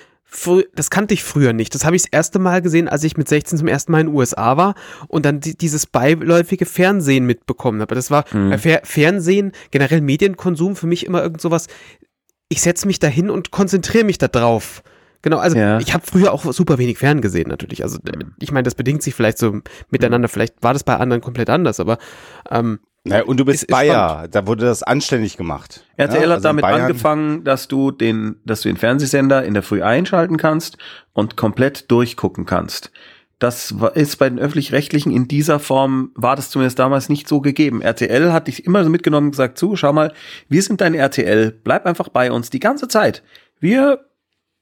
das 0.73 0.89
kannte 0.89 1.13
ich 1.13 1.23
früher 1.23 1.53
nicht. 1.53 1.75
Das 1.75 1.86
habe 1.86 1.95
ich 1.95 2.03
das 2.03 2.12
erste 2.12 2.39
Mal 2.39 2.62
gesehen, 2.62 2.88
als 2.88 3.03
ich 3.03 3.17
mit 3.17 3.29
16 3.29 3.59
zum 3.59 3.67
ersten 3.67 3.91
Mal 3.91 4.01
in 4.01 4.07
den 4.07 4.15
USA 4.15 4.57
war 4.57 4.73
und 5.07 5.25
dann 5.25 5.39
die, 5.39 5.55
dieses 5.55 5.86
beiläufige 5.86 6.65
Fernsehen 6.65 7.25
mitbekommen 7.25 7.81
habe. 7.81 7.93
Das 7.95 8.09
war 8.09 8.25
mhm. 8.33 8.57
Fer 8.57 8.81
Fernsehen, 8.83 9.51
generell 9.71 10.01
Medienkonsum 10.01 10.75
für 10.75 10.88
mich 10.88 11.05
immer 11.05 11.21
irgend 11.21 11.41
sowas. 11.41 11.67
ich 12.49 12.61
setze 12.61 12.88
mich 12.88 12.99
dahin 12.99 13.30
und 13.30 13.51
konzentriere 13.51 14.03
mich 14.05 14.17
da 14.17 14.28
drauf. 14.28 14.84
Genau, 15.21 15.38
also 15.38 15.57
Ja. 15.57 15.80
ich 15.80 15.93
habe 15.93 16.05
früher 16.05 16.34
auch 16.34 16.51
super 16.51 16.78
wenig 16.78 16.97
Fern 16.97 17.21
gesehen 17.21 17.47
natürlich. 17.49 17.84
Also 17.84 17.97
äh, 18.05 18.26
ich 18.39 18.51
meine, 18.51 18.63
das 18.63 18.76
bedingt 18.76 19.01
sich 19.03 19.15
vielleicht 19.15 19.38
so 19.38 19.61
miteinander. 19.89 20.28
Vielleicht 20.28 20.61
war 20.61 20.74
das 20.74 20.84
bei 20.84 20.97
anderen 20.97 21.21
komplett 21.21 21.49
anders, 21.49 21.80
aber 21.80 21.97
ähm, 22.51 22.80
Naja, 23.06 23.24
und 23.26 23.38
du 23.38 23.43
bist 23.45 23.56
Ist- 23.56 23.64
ist 23.64 23.68
Bayer, 23.72 24.28
da 24.32 24.47
wurde 24.47 24.66
das 24.66 24.82
anständig 24.82 25.36
gemacht. 25.36 25.84
RTL 25.97 26.16
Ja, 26.16 26.22
hat 26.22 26.32
also 26.36 26.49
in 26.49 26.58
damit 26.58 26.66
angefangen, 26.66 27.43
dass 27.43 27.68
du 27.68 27.91
den, 27.91 28.38
dass 28.45 28.62
du 28.62 28.70
den 28.70 28.78
Fernsehsender 28.78 29.43
in 29.43 29.54
der 29.54 29.64
Früh 29.64 29.84
einschalten 29.84 30.38
kannst 30.38 30.78
und 31.12 31.36
komplett 31.36 31.91
durchgucken 31.91 32.45
kannst. 32.45 32.91
Das 33.39 33.76
ist 33.95 34.16
bei 34.20 34.30
den 34.30 34.39
öffentlich-rechtlichen 34.39 35.12
in 35.12 35.28
dieser 35.28 35.60
Form, 35.60 36.12
war 36.16 36.38
das 36.38 36.49
zumindest 36.49 36.80
damals 36.80 37.10
nicht 37.10 37.28
so 37.28 37.41
gegeben. 37.41 37.82
RTL 37.82 38.32
hat 38.32 38.47
dich 38.47 38.66
immer 38.66 38.86
so 38.86 38.89
mitgenommen 38.89 39.28
und 39.28 39.32
gesagt, 39.32 39.58
zu, 39.58 39.76
schau 39.76 39.91
mal, 39.91 40.14
wir 40.47 40.62
sind 40.62 40.80
dein 40.80 40.93
RTL, 40.93 41.51
bleib 41.51 41.86
einfach 41.86 42.08
bei 42.08 42.32
uns 42.32 42.51
die 42.51 42.62
ganze 42.62 42.88
Zeit. 42.88 43.22
Wir 43.60 44.06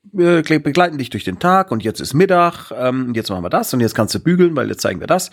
wir 0.03 0.41
begleiten 0.41 0.97
dich 0.97 1.09
durch 1.09 1.23
den 1.23 1.39
Tag 1.39 1.71
und 1.71 1.83
jetzt 1.83 1.99
ist 1.99 2.13
Mittag, 2.13 2.71
ähm, 2.71 3.07
und 3.07 3.15
jetzt 3.15 3.29
machen 3.29 3.43
wir 3.43 3.49
das 3.49 3.73
und 3.73 3.81
jetzt 3.81 3.95
kannst 3.95 4.15
du 4.15 4.19
bügeln, 4.19 4.55
weil 4.55 4.67
jetzt 4.69 4.81
zeigen 4.81 4.99
wir 4.99 5.07
das. 5.07 5.31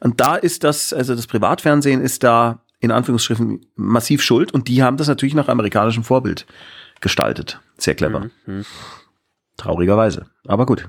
Und 0.00 0.20
da 0.20 0.36
ist 0.36 0.64
das, 0.64 0.92
also 0.92 1.14
das 1.14 1.26
Privatfernsehen 1.26 2.00
ist 2.00 2.24
da 2.24 2.62
in 2.80 2.90
Anführungsstrichen 2.90 3.66
massiv 3.74 4.22
schuld 4.22 4.52
und 4.52 4.68
die 4.68 4.82
haben 4.82 4.96
das 4.96 5.08
natürlich 5.08 5.34
nach 5.34 5.48
amerikanischem 5.48 6.04
Vorbild 6.04 6.46
gestaltet. 7.00 7.60
Sehr 7.78 7.94
clever. 7.94 8.30
Traurigerweise. 9.56 10.26
Aber 10.46 10.66
gut. 10.66 10.88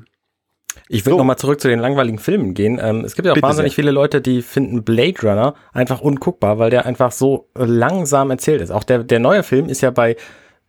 Ich 0.89 1.05
will 1.05 1.15
noch 1.15 1.23
mal 1.23 1.37
zurück 1.37 1.59
zu 1.59 1.67
den 1.67 1.79
langweiligen 1.79 2.19
Filmen 2.19 2.53
gehen. 2.53 2.79
Ähm, 2.81 3.03
es 3.03 3.15
gibt 3.15 3.25
ja 3.25 3.31
auch 3.31 3.35
Bitte 3.35 3.47
wahnsinnig 3.47 3.73
sehr. 3.73 3.83
viele 3.83 3.91
Leute, 3.91 4.21
die 4.21 4.41
finden 4.41 4.83
Blade 4.83 5.19
Runner 5.21 5.53
einfach 5.73 6.01
unguckbar, 6.01 6.59
weil 6.59 6.69
der 6.69 6.85
einfach 6.85 7.11
so 7.11 7.49
äh, 7.55 7.65
langsam 7.65 8.31
erzählt 8.31 8.61
ist. 8.61 8.71
Auch 8.71 8.83
der, 8.83 9.03
der 9.03 9.19
neue 9.19 9.43
Film 9.43 9.67
ist 9.67 9.81
ja 9.81 9.91
bei, 9.91 10.15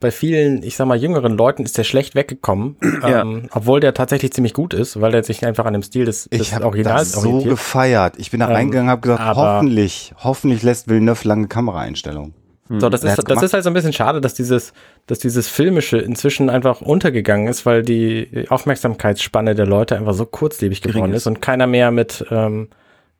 bei 0.00 0.10
vielen, 0.10 0.62
ich 0.62 0.76
sag 0.76 0.86
mal, 0.86 0.96
jüngeren 0.96 1.36
Leuten 1.36 1.64
ist 1.64 1.76
der 1.76 1.84
schlecht 1.84 2.14
weggekommen, 2.14 2.76
Ja. 3.02 3.22
ähm, 3.22 3.48
obwohl 3.52 3.80
der 3.80 3.94
tatsächlich 3.94 4.32
ziemlich 4.32 4.54
gut 4.54 4.72
ist, 4.74 5.00
weil 5.00 5.14
er 5.14 5.24
sich 5.24 5.44
einfach 5.44 5.64
an 5.66 5.72
dem 5.72 5.82
Stil 5.82 6.04
des, 6.04 6.28
des 6.28 6.40
Ich 6.40 6.54
habe 6.54 6.66
Originals 6.66 7.12
das 7.12 7.22
so 7.22 7.28
orientiert. 7.28 7.50
gefeiert. 7.54 8.14
Ich 8.18 8.30
bin 8.30 8.40
da 8.40 8.46
Ähm, 8.48 8.52
reingegangen, 8.54 8.90
habe 8.90 9.00
gesagt, 9.00 9.22
hoffentlich, 9.36 10.14
hoffentlich 10.22 10.62
lässt 10.62 10.88
Villeneuve 10.88 11.26
lange 11.26 11.48
Kameraeinstellungen. 11.48 12.34
So, 12.70 12.90
das 12.90 13.02
ist, 13.02 13.16
das 13.16 13.24
gemacht? 13.24 13.42
ist 13.44 13.54
halt 13.54 13.64
so 13.64 13.70
ein 13.70 13.72
bisschen 13.72 13.94
schade, 13.94 14.20
dass 14.20 14.34
dieses, 14.34 14.74
dass 15.06 15.18
dieses 15.18 15.48
Filmische 15.48 15.96
inzwischen 15.96 16.50
einfach 16.50 16.82
untergegangen 16.82 17.48
ist, 17.48 17.64
weil 17.64 17.80
die 17.82 18.44
Aufmerksamkeitsspanne 18.50 19.54
der 19.54 19.66
Leute 19.66 19.96
einfach 19.96 20.12
so 20.12 20.26
kurzlebig 20.26 20.82
geworden 20.82 21.12
ist. 21.12 21.22
ist 21.22 21.26
und 21.28 21.40
keiner 21.40 21.66
mehr 21.66 21.90
mit, 21.90 22.26
ähm, 22.30 22.68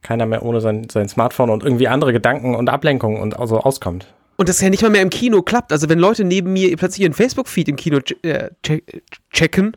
keiner 0.03 0.27
mehr 0.27 0.43
ohne 0.43 0.61
sein, 0.61 0.87
sein 0.91 1.09
Smartphone 1.09 1.49
und 1.49 1.65
irgendwie 1.65 1.89
andere 1.89 2.13
Gedanken 2.13 2.55
und 2.55 2.69
Ablenkungen 2.69 3.23
und 3.23 3.37
so 3.49 3.59
auskommt. 3.61 4.07
Und 4.39 4.49
das 4.49 4.61
ja 4.61 4.71
nicht 4.71 4.83
mal 4.83 4.91
mehr 4.91 5.03
im 5.03 5.11
Kino 5.11 5.43
klappt. 5.43 5.73
Also 5.73 5.89
wenn 5.89 5.99
Leute 5.99 6.25
neben 6.25 6.53
mir 6.53 6.75
plötzlich 6.77 7.03
ihren 7.03 7.13
Facebook-Feed 7.13 7.69
im 7.69 7.77
Kino 7.77 8.01
che 8.01 8.15
äh, 8.23 8.51
che 8.63 8.83
checken, 9.31 9.77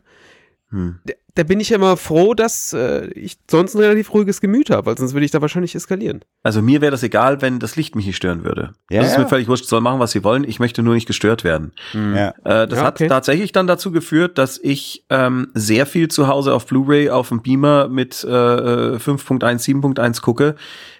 Hm. 0.72 1.00
da, 1.34 1.42
bin 1.42 1.60
ich 1.60 1.68
ja 1.68 1.76
immer 1.76 1.98
froh, 1.98 2.32
dass 2.32 2.72
äh, 2.72 3.08
ich 3.08 3.36
sonst 3.50 3.74
ein 3.74 3.80
relativ 3.82 4.14
ruhiges 4.14 4.40
Gemüt 4.40 4.70
habe, 4.70 4.86
weil 4.86 4.96
sonst 4.96 5.12
würde 5.12 5.26
ich 5.26 5.30
da 5.30 5.42
wahrscheinlich 5.42 5.74
eskalieren. 5.74 6.24
Also 6.42 6.62
mir 6.62 6.80
wäre 6.80 6.90
das 6.90 7.02
egal, 7.02 7.42
wenn 7.42 7.58
das 7.58 7.76
Licht 7.76 7.94
mich 7.94 8.06
nicht 8.06 8.16
stören 8.16 8.42
würde. 8.42 8.72
Ja, 8.88 9.00
das 9.02 9.10
ist 9.10 9.16
ja. 9.16 9.22
mir 9.24 9.28
völlig 9.28 9.48
wurscht, 9.48 9.66
soll 9.66 9.82
machen, 9.82 10.00
was 10.00 10.12
sie 10.12 10.24
wollen. 10.24 10.44
Ich 10.44 10.60
möchte 10.60 10.82
nur 10.82 10.94
nicht 10.94 11.04
gestört 11.06 11.44
werden. 11.44 11.72
Ja. 11.92 12.30
Äh, 12.44 12.66
das 12.68 12.78
Ja, 12.78 12.84
hat 12.86 12.94
okay. 12.94 13.06
tatsächlich 13.08 13.52
dann 13.52 13.66
dazu 13.66 13.92
geführt, 13.92 14.38
dass 14.38 14.58
ich 14.62 15.04
ähm, 15.10 15.50
sehr 15.52 15.84
viel 15.84 16.08
zu 16.08 16.26
Hause 16.26 16.54
auf 16.54 16.64
Blu-ray 16.64 17.10
auf 17.10 17.28
dem 17.28 17.42
Beamer 17.42 17.88
mit 17.88 18.24
äh, 18.24 18.28
äh, 18.28 18.96
5.1, 18.96 19.42
7.1 19.42 20.22
gucke, 20.22 20.54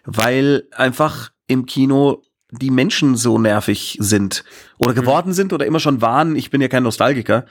weil 0.05 0.65
einfach 0.73 1.31
im 1.47 1.65
Kino 1.65 2.23
die 2.53 2.71
Menschen 2.71 3.17
so 3.17 3.39
nervig 3.39 3.97
sind 4.01 4.45
oder 4.79 4.95
geworden 4.95 5.33
sind 5.33 5.53
oder 5.53 5.67
immer 5.67 5.81
schon 5.81 6.01
waren. 6.01 6.37
Ich 6.37 6.51
bin 6.51 6.61
ja 6.61 6.69
kein 6.69 6.83
Nostalgiker. 6.85 7.47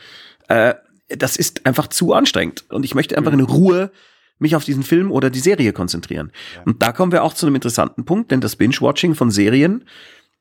Äh, 0.47 0.75
das 1.09 1.35
ist 1.35 1.65
einfach 1.65 1.87
zu 1.87 2.13
anstrengend 2.13 2.63
und 2.69 2.85
ich 2.85 2.95
möchte 2.95 3.17
einfach 3.17 3.33
in 3.33 3.41
Ruhe 3.41 3.91
mich 4.39 4.55
auf 4.55 4.63
diesen 4.63 4.83
Film 4.83 5.11
oder 5.11 5.29
die 5.29 5.39
Serie 5.39 5.73
konzentrieren. 5.73 6.31
Und 6.65 6.81
da 6.81 6.91
kommen 6.93 7.11
wir 7.11 7.23
auch 7.23 7.33
zu 7.33 7.45
einem 7.45 7.55
interessanten 7.55 8.05
Punkt, 8.05 8.31
denn 8.31 8.41
das 8.41 8.55
Binge-Watching 8.55 9.13
von 9.15 9.29
Serien, 9.29 9.83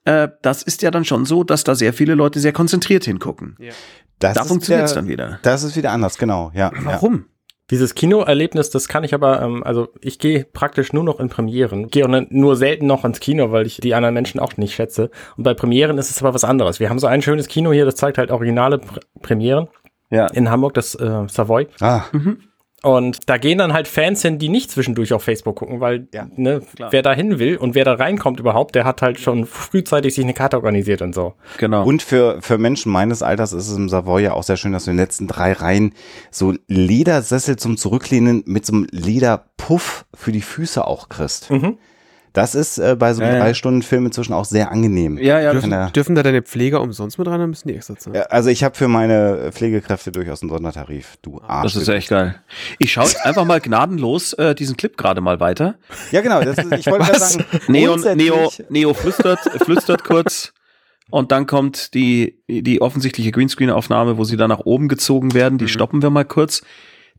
äh, 0.04 0.28
das 0.42 0.62
ist 0.62 0.82
ja 0.82 0.90
dann 0.90 1.04
schon 1.04 1.24
so, 1.26 1.42
dass 1.44 1.64
da 1.64 1.74
sehr 1.74 1.92
viele 1.92 2.14
Leute 2.14 2.38
sehr 2.40 2.52
konzentriert 2.52 3.04
hingucken. 3.04 3.56
Das 4.20 4.34
Da 4.34 4.42
ist 4.42 4.48
funktioniert's 4.48 4.92
wieder- 4.92 5.00
dann 5.00 5.08
wieder. 5.08 5.38
Das 5.42 5.62
ist 5.64 5.76
wieder 5.76 5.90
anders, 5.92 6.16
genau. 6.18 6.50
Ja, 6.54 6.70
ja. 6.74 6.84
Warum? 6.84 7.26
Dieses 7.70 7.94
Kinoerlebnis, 7.94 8.70
das 8.70 8.88
kann 8.88 9.04
ich 9.04 9.14
aber, 9.14 9.40
ähm, 9.42 9.62
also 9.62 9.88
ich 10.00 10.18
gehe 10.18 10.44
praktisch 10.44 10.92
nur 10.92 11.04
noch 11.04 11.20
in 11.20 11.28
Premieren. 11.28 11.88
Gehe 11.88 12.04
auch 12.04 12.08
ne- 12.08 12.26
nur 12.30 12.56
selten 12.56 12.86
noch 12.86 13.04
ins 13.04 13.20
Kino, 13.20 13.52
weil 13.52 13.66
ich 13.66 13.76
die 13.78 13.94
anderen 13.94 14.14
Menschen 14.14 14.40
auch 14.40 14.56
nicht 14.56 14.74
schätze. 14.74 15.10
Und 15.36 15.44
bei 15.44 15.54
Premieren 15.54 15.96
ist 15.98 16.10
es 16.10 16.20
aber 16.22 16.34
was 16.34 16.44
anderes. 16.44 16.80
Wir 16.80 16.90
haben 16.90 16.98
so 16.98 17.06
ein 17.06 17.22
schönes 17.22 17.46
Kino 17.48 17.72
hier, 17.72 17.84
das 17.84 17.94
zeigt 17.94 18.18
halt 18.18 18.30
originale 18.30 18.78
Pr 18.78 19.00
Premieren 19.22 19.68
Ja. 20.10 20.26
in 20.26 20.50
Hamburg, 20.50 20.74
das 20.74 20.94
äh, 20.96 21.24
Savoy. 21.28 21.68
Ah, 21.80 22.02
Und 22.82 23.18
da 23.26 23.36
gehen 23.36 23.58
dann 23.58 23.72
halt 23.72 23.88
Fans 23.88 24.22
hin, 24.22 24.38
die 24.38 24.48
nicht 24.48 24.70
zwischendurch 24.70 25.12
auf 25.12 25.22
Facebook 25.22 25.56
gucken, 25.56 25.80
weil 25.80 26.08
Ja, 26.14 26.28
ne, 26.36 26.62
wer 26.90 27.02
da 27.02 27.12
hin 27.12 27.38
will 27.38 27.56
und 27.56 27.74
wer 27.74 27.84
da 27.84 27.94
reinkommt 27.94 28.40
überhaupt, 28.40 28.74
der 28.74 28.84
hat 28.84 29.02
halt 29.02 29.20
schon 29.20 29.44
frühzeitig 29.46 30.14
sich 30.14 30.24
eine 30.24 30.34
Karte 30.34 30.56
organisiert 30.56 31.02
und 31.02 31.14
so. 31.14 31.34
Genau. 31.58 31.84
Und 31.84 32.02
für, 32.02 32.40
für 32.40 32.58
Menschen 32.58 32.90
meines 32.90 33.22
Alters 33.22 33.52
ist 33.52 33.68
es 33.68 33.76
im 33.76 33.88
Savoy 33.88 34.22
ja 34.22 34.32
auch 34.32 34.42
sehr 34.42 34.56
schön, 34.56 34.72
dass 34.72 34.84
du 34.84 34.90
in 34.92 34.96
den 34.96 35.02
letzten 35.02 35.26
drei 35.26 35.52
Reihen 35.52 35.94
so 36.30 36.54
Ledersessel 36.68 37.56
zum 37.56 37.76
Zurücklehnen 37.76 38.42
mit 38.46 38.64
so 38.64 38.72
einem 38.72 38.86
Lederpuff 38.90 40.06
für 40.14 40.32
die 40.32 40.40
Füße 40.40 40.86
auch 40.86 41.08
kriegst. 41.08 41.50
Mhm. 41.50 41.76
Das 42.32 42.54
ist 42.54 42.78
äh, 42.78 42.94
bei 42.96 43.12
so 43.12 43.22
einem 43.22 43.32
Ja, 43.32 43.38
ja. 43.38 43.44
drei 43.44 43.54
Stunden 43.54 43.82
Film 43.82 44.06
inzwischen 44.06 44.32
auch 44.32 44.44
sehr 44.44 44.70
angenehm. 44.70 45.18
ja, 45.18 45.40
ja, 45.40 45.52
Dürfen- 45.52 45.70
Ja. 45.72 45.90
Dürfen 45.90 46.14
da 46.14 46.22
deine 46.22 46.42
Pfleger 46.42 46.80
umsonst 46.80 47.18
mit 47.18 47.26
rein, 47.26 47.40
dann 47.40 47.50
müssen 47.50 47.66
die 47.68 47.74
extra 47.74 47.96
zahlen. 47.96 48.16
Ja, 48.16 48.22
Also 48.24 48.50
ich 48.50 48.62
habe 48.62 48.76
für 48.76 48.86
meine 48.88 49.50
Pflegekräfte 49.52 50.12
durchaus 50.12 50.42
einen 50.42 50.50
Sondertarif. 50.50 51.16
Du 51.22 51.40
Arsch. 51.40 51.72
das 51.74 51.82
ist 51.82 51.88
echt 51.88 52.08
geil. 52.08 52.36
Ich 52.78 52.92
schaue 52.92 53.04
jetzt 53.06 53.24
einfach 53.26 53.44
mal 53.44 53.60
gnadenlos 53.60 54.32
äh, 54.34 54.54
diesen 54.54 54.76
Clip 54.76 54.96
gerade 54.96 55.20
mal 55.20 55.40
weiter. 55.40 55.74
Ja, 56.12 56.20
genau. 56.20 56.40
Das 56.42 56.58
ist, 56.58 56.72
ich 56.72 56.86
wollte 56.86 57.18
sagen, 57.18 57.44
Neo, 57.68 57.96
Neo, 57.96 58.50
Neo 58.68 58.94
flüstert, 58.94 59.40
flüstert 59.64 60.04
kurz 60.04 60.52
und 61.10 61.32
dann 61.32 61.46
kommt 61.46 61.94
die, 61.94 62.40
die 62.48 62.80
offensichtliche 62.80 63.32
Greenscreen-Aufnahme, 63.32 64.16
wo 64.18 64.22
sie 64.24 64.36
dann 64.36 64.50
nach 64.50 64.60
oben 64.60 64.86
gezogen 64.86 65.34
werden. 65.34 65.58
Die 65.58 65.66
stoppen 65.66 66.02
wir 66.02 66.10
mal 66.10 66.24
kurz. 66.24 66.62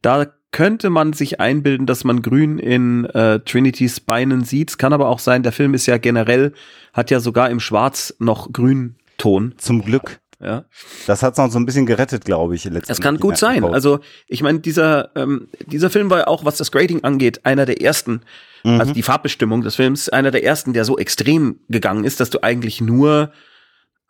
Da 0.01 0.27
könnte 0.51 0.89
man 0.89 1.13
sich 1.13 1.39
einbilden, 1.39 1.85
dass 1.85 2.03
man 2.03 2.21
Grün 2.21 2.59
in 2.59 3.05
äh, 3.05 3.39
Trinitys 3.39 3.99
Beinen 3.99 4.43
sieht. 4.43 4.71
Es 4.71 4.77
kann 4.77 4.93
aber 4.93 5.07
auch 5.07 5.19
sein, 5.19 5.43
der 5.43 5.51
Film 5.51 5.73
ist 5.73 5.85
ja 5.85 5.97
generell, 5.97 6.53
hat 6.93 7.09
ja 7.09 7.19
sogar 7.19 7.49
im 7.49 7.59
Schwarz 7.59 8.13
noch 8.19 8.51
Grünton. 8.51 9.53
Zum 9.57 9.81
Glück. 9.83 10.19
Ja. 10.41 10.65
Das 11.05 11.21
hat's 11.21 11.37
noch 11.37 11.51
so 11.51 11.59
ein 11.59 11.65
bisschen 11.67 11.85
gerettet, 11.85 12.25
glaube 12.25 12.55
ich. 12.55 12.65
Es 12.65 12.99
kann 12.99 13.17
gut 13.17 13.37
sein. 13.37 13.63
Also 13.63 13.99
ich 14.27 14.41
meine, 14.41 14.59
dieser 14.59 15.15
ähm, 15.15 15.47
dieser 15.67 15.91
Film 15.91 16.09
war 16.09 16.19
ja 16.19 16.27
auch, 16.27 16.43
was 16.45 16.57
das 16.57 16.71
Grading 16.71 17.03
angeht, 17.03 17.45
einer 17.45 17.67
der 17.67 17.79
ersten, 17.81 18.21
also 18.63 18.91
die 18.91 19.03
Farbbestimmung 19.03 19.61
des 19.61 19.75
Films, 19.75 20.09
einer 20.09 20.31
der 20.31 20.43
ersten, 20.43 20.73
der 20.73 20.83
so 20.83 20.97
extrem 20.97 21.59
gegangen 21.69 22.05
ist, 22.05 22.19
dass 22.19 22.31
du 22.31 22.41
eigentlich 22.41 22.81
nur 22.81 23.31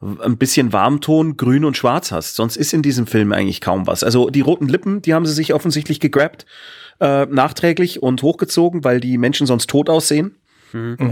ein 0.02 0.38
bisschen 0.38 0.74
Warmton, 0.74 1.38
Grün 1.38 1.64
und 1.64 1.78
Schwarz 1.78 2.12
hast. 2.12 2.36
Sonst 2.36 2.58
ist 2.58 2.74
in 2.74 2.82
diesem 2.82 3.06
Film 3.08 3.32
eigentlich 3.32 3.62
kaum 3.62 3.86
was. 3.88 4.04
Also 4.04 4.30
die 4.30 4.41
roten 4.41 4.68
Lippen, 4.68 5.02
die 5.02 5.14
haben 5.14 5.26
sie 5.26 5.34
sich 5.34 5.54
offensichtlich 5.54 5.99
gegrabt, 5.99 6.45
äh, 6.99 7.26
nachträglich 7.28 8.02
und 8.02 8.22
hochgezogen, 8.24 8.84
weil 8.84 8.99
die 8.99 9.18
Menschen 9.18 9.45
sonst 9.47 9.70
tot 9.70 9.89
aussehen. 9.89 10.38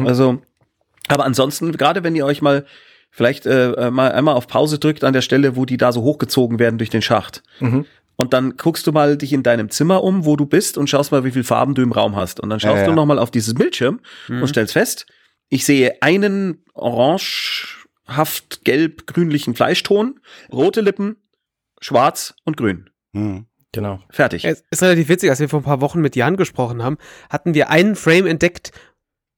Also, 0.05 0.41
aber 1.07 1.25
ansonsten, 1.25 1.71
gerade 1.73 2.03
wenn 2.03 2.15
ihr 2.15 2.25
euch 2.25 2.41
mal 2.41 2.65
vielleicht 3.11 3.45
äh, 3.45 3.71
äh, 3.73 3.91
mal 3.91 4.11
einmal 4.11 4.35
auf 4.35 4.47
Pause 4.47 4.79
drückt 4.79 5.03
an 5.03 5.13
der 5.13 5.21
Stelle, 5.21 5.55
wo 5.55 5.65
die 5.65 5.77
da 5.77 5.91
so 5.91 6.01
hochgezogen 6.03 6.59
werden 6.59 6.77
durch 6.77 6.89
den 6.89 7.01
Schacht. 7.01 7.43
Mhm. 7.59 7.85
Und 8.15 8.33
dann 8.33 8.57
guckst 8.57 8.85
du 8.87 8.91
mal 8.91 9.17
dich 9.17 9.33
in 9.33 9.43
deinem 9.43 9.69
Zimmer 9.69 10.03
um, 10.03 10.25
wo 10.25 10.35
du 10.35 10.45
bist 10.45 10.77
und 10.77 10.89
schaust 10.89 11.11
mal, 11.11 11.23
wie 11.23 11.31
viel 11.31 11.43
Farben 11.43 11.73
du 11.73 11.81
im 11.81 11.91
Raum 11.91 12.15
hast. 12.15 12.39
Und 12.39 12.49
dann 12.49 12.59
schaust 12.59 12.77
Ja, 12.77 12.83
du 12.85 12.89
ja. 12.91 12.95
noch 12.95 13.05
mal 13.05 13.17
auf 13.19 13.31
dieses 13.31 13.53
Bildschirm 13.53 13.99
und 14.41 14.47
stellst 14.47 14.73
fest, 14.73 15.05
ich 15.49 15.65
sehe 15.65 16.01
einen 16.01 16.63
orangehaft 18.09 18.65
gelb-grünlichen 18.65 19.55
Fleischton, 19.55 20.19
rote 20.51 20.81
Lippen, 20.81 21.17
schwarz 21.79 22.35
und 22.43 22.57
grün. 22.57 22.89
Hm. 23.13 23.45
Genau. 23.71 23.99
Fertig. 24.09 24.45
Es 24.45 24.63
ist 24.71 24.81
relativ 24.81 25.09
witzig, 25.09 25.29
als 25.29 25.39
wir 25.39 25.47
vor 25.47 25.59
ein 25.59 25.65
paar 25.65 25.81
Wochen 25.81 26.01
mit 26.01 26.15
Jan 26.15 26.37
gesprochen 26.37 26.81
haben, 26.81 26.97
hatten 27.29 27.53
wir 27.53 27.69
einen 27.69 27.95
Frame 27.95 28.25
entdeckt, 28.25 28.71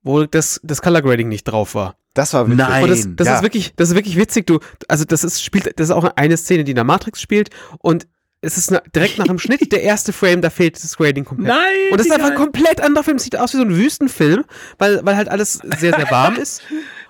wo 0.04 0.24
das, 0.24 0.62
das 0.64 0.82
Color 0.82 1.02
Grading 1.02 1.28
nicht 1.28 1.44
drauf 1.44 1.76
war. 1.76 1.98
Das 2.14 2.34
war 2.34 2.48
witzig. 2.48 2.58
Nein. 2.58 2.84
Und 2.84 2.90
das, 2.90 3.08
das 3.18 3.28
ja. 3.28 3.36
ist 3.36 3.44
wirklich, 3.44 3.74
das 3.76 3.90
ist 3.90 3.96
wirklich 3.96 4.16
witzig. 4.16 4.48
Du, 4.48 4.60
also 4.88 5.04
das 5.04 5.26
ist 5.26 5.44
spielt, 5.44 5.78
das 5.78 5.90
ist 5.90 5.92
auch 5.92 6.06
eine 6.16 6.38
Szene, 6.38 6.64
die 6.64 6.72
in 6.72 6.76
der 6.76 6.86
Matrix 6.86 7.22
spielt 7.22 7.50
und 7.80 8.08
es 8.42 8.58
ist 8.58 8.72
na, 8.72 8.82
direkt 8.96 9.18
nach 9.20 9.28
dem 9.28 9.38
Schnitt 9.38 9.72
der 9.72 9.84
erste 9.84 10.14
Frame, 10.14 10.42
da 10.42 10.50
fehlt 10.50 10.84
das 10.84 10.98
Grading 10.98 11.26
komplett. 11.26 11.50
Nein, 11.50 11.60
Und 11.92 12.00
das 12.00 12.08
ist 12.08 12.14
einfach 12.14 12.32
ein 12.32 12.36
komplett 12.36 12.82
anderer 12.82 13.04
Film. 13.04 13.20
Sieht 13.20 13.38
aus 13.38 13.54
wie 13.54 13.58
so 13.58 13.64
ein 13.64 13.76
Wüstenfilm, 13.76 14.46
weil, 14.80 15.00
weil 15.06 15.16
halt 15.16 15.30
alles 15.30 15.54
sehr, 15.54 15.94
sehr 15.94 16.10
warm 16.10 16.36
ist. 16.42 16.62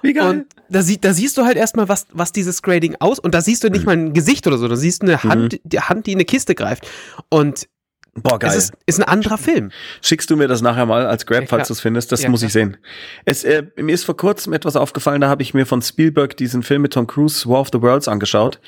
Wie 0.01 0.13
geil. 0.13 0.27
Und 0.29 0.45
da, 0.69 0.81
sie, 0.81 0.99
da 0.99 1.13
siehst 1.13 1.37
du 1.37 1.45
halt 1.45 1.55
erstmal, 1.57 1.87
was, 1.87 2.05
was 2.11 2.31
dieses 2.33 2.61
Grading 2.61 2.97
aus. 2.99 3.17
Und 3.19 3.33
da 3.33 3.41
siehst 3.41 3.63
du 3.63 3.67
Mhm. 3.67 3.73
nicht 3.73 3.85
mal 3.85 3.93
ein 3.97 4.13
Gesicht 4.13 4.45
oder 4.47 4.57
so. 4.57 4.67
Da 4.67 4.75
siehst 4.75 5.03
du 5.03 5.07
eine 5.07 5.23
Hand, 5.23 5.59
die 5.63 5.79
Hand, 5.79 6.05
die 6.07 6.11
in 6.11 6.17
eine 6.17 6.25
Kiste 6.25 6.53
greift. 6.53 6.85
Und 7.29 7.67
Boah, 8.13 8.39
geil. 8.39 8.49
Es 8.49 8.57
ist, 8.57 8.73
ist 8.85 8.99
ein 8.99 9.07
anderer 9.07 9.37
Film. 9.37 9.71
Schickst 10.01 10.29
du 10.29 10.35
mir 10.35 10.49
das 10.49 10.61
nachher 10.61 10.85
mal 10.85 11.05
als 11.05 11.25
Grab, 11.25 11.41
Ja, 11.41 11.47
falls 11.47 11.69
du 11.69 11.73
es 11.73 11.79
findest? 11.79 12.11
Das 12.11 12.21
Ja, 12.21 12.29
muss 12.29 12.43
ich 12.43 12.51
sehen. 12.51 12.75
Es, 13.23 13.45
äh, 13.45 13.63
mir 13.77 13.93
ist 13.93 14.03
vor 14.03 14.17
kurzem 14.17 14.51
etwas 14.51 14.75
aufgefallen, 14.75 15.21
da 15.21 15.29
habe 15.29 15.43
ich 15.43 15.53
mir 15.53 15.65
von 15.65 15.81
Spielberg 15.81 16.35
diesen 16.35 16.61
Film 16.61 16.81
mit 16.81 16.93
Tom 16.93 17.07
Cruise, 17.07 17.47
War 17.47 17.61
of 17.61 17.69
the 17.71 17.81
Worlds, 17.81 18.09
angeschaut. 18.09 18.59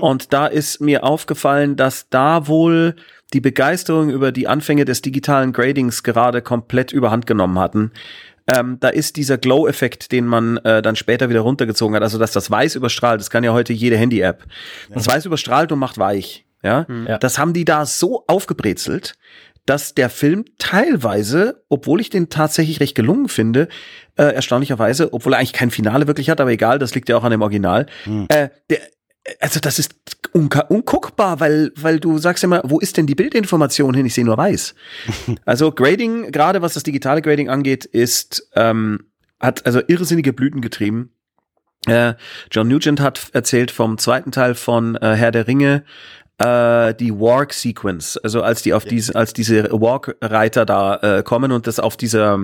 Und 0.00 0.32
da 0.32 0.46
ist 0.46 0.80
mir 0.80 1.04
aufgefallen, 1.04 1.76
dass 1.76 2.08
da 2.08 2.48
wohl 2.48 2.96
die 3.34 3.40
Begeisterung 3.40 4.08
über 4.08 4.32
die 4.32 4.48
Anfänge 4.48 4.86
des 4.86 5.02
digitalen 5.02 5.52
Gradings 5.52 6.02
gerade 6.02 6.40
komplett 6.40 6.90
überhand 6.90 7.26
genommen 7.26 7.58
hatten. 7.58 7.92
Ähm, 8.46 8.78
da 8.80 8.88
ist 8.88 9.16
dieser 9.16 9.36
Glow-Effekt, 9.36 10.12
den 10.12 10.24
man 10.24 10.58
äh, 10.58 10.80
dann 10.80 10.96
später 10.96 11.28
wieder 11.28 11.40
runtergezogen 11.40 11.96
hat, 11.96 12.02
also 12.02 12.16
dass 12.18 12.30
das 12.30 12.50
Weiß 12.50 12.76
überstrahlt, 12.76 13.20
das 13.20 13.28
kann 13.28 13.42
ja 13.42 13.52
heute 13.52 13.72
jede 13.72 13.98
Handy-App. 13.98 14.44
Das 14.90 15.06
Weiß 15.06 15.26
überstrahlt 15.26 15.72
und 15.72 15.80
macht 15.80 15.98
weich. 15.98 16.45
Ja? 16.66 16.86
Ja. 17.06 17.18
das 17.18 17.38
haben 17.38 17.52
die 17.52 17.64
da 17.64 17.86
so 17.86 18.24
aufgebrezelt, 18.26 19.14
dass 19.66 19.94
der 19.94 20.10
Film 20.10 20.44
teilweise, 20.58 21.64
obwohl 21.68 22.00
ich 22.00 22.10
den 22.10 22.28
tatsächlich 22.28 22.80
recht 22.80 22.94
gelungen 22.94 23.28
finde, 23.28 23.68
äh, 24.16 24.24
erstaunlicherweise, 24.24 25.12
obwohl 25.12 25.32
er 25.32 25.38
eigentlich 25.38 25.52
kein 25.52 25.70
Finale 25.70 26.06
wirklich 26.06 26.30
hat, 26.30 26.40
aber 26.40 26.50
egal, 26.50 26.78
das 26.78 26.94
liegt 26.94 27.08
ja 27.08 27.16
auch 27.16 27.24
an 27.24 27.30
dem 27.30 27.42
Original, 27.42 27.86
äh, 28.28 28.48
der, 28.70 28.80
also 29.40 29.60
das 29.60 29.78
ist 29.78 29.94
unguckbar, 30.32 31.40
weil, 31.40 31.72
weil 31.76 31.98
du 31.98 32.18
sagst 32.18 32.44
immer, 32.44 32.62
wo 32.64 32.78
ist 32.78 32.96
denn 32.96 33.06
die 33.06 33.14
Bildinformation 33.14 33.94
hin? 33.94 34.06
Ich 34.06 34.14
sehe 34.14 34.24
nur 34.24 34.36
weiß. 34.36 34.74
also 35.44 35.72
Grading, 35.72 36.30
gerade 36.30 36.62
was 36.62 36.74
das 36.74 36.82
digitale 36.82 37.22
Grading 37.22 37.48
angeht, 37.48 37.84
ist, 37.84 38.48
ähm, 38.54 39.06
hat 39.40 39.66
also 39.66 39.80
irrsinnige 39.86 40.32
Blüten 40.32 40.60
getrieben. 40.60 41.10
Äh, 41.86 42.14
John 42.50 42.68
Nugent 42.68 43.00
hat 43.00 43.30
erzählt 43.32 43.70
vom 43.70 43.98
zweiten 43.98 44.32
Teil 44.32 44.54
von 44.54 44.96
äh, 44.96 45.14
Herr 45.14 45.30
der 45.30 45.46
Ringe, 45.46 45.84
äh, 46.38 46.94
die 46.94 47.12
Warg 47.18 47.52
Sequence, 47.54 48.18
also 48.18 48.42
als 48.42 48.62
die 48.62 48.74
auf 48.74 48.84
diese, 48.84 49.14
als 49.14 49.32
diese 49.32 49.70
Warg-Reiter 49.72 50.66
da 50.66 50.96
äh, 50.96 51.22
kommen 51.22 51.50
und 51.52 51.66
das 51.66 51.80
auf 51.80 51.96
dieser, 51.96 52.34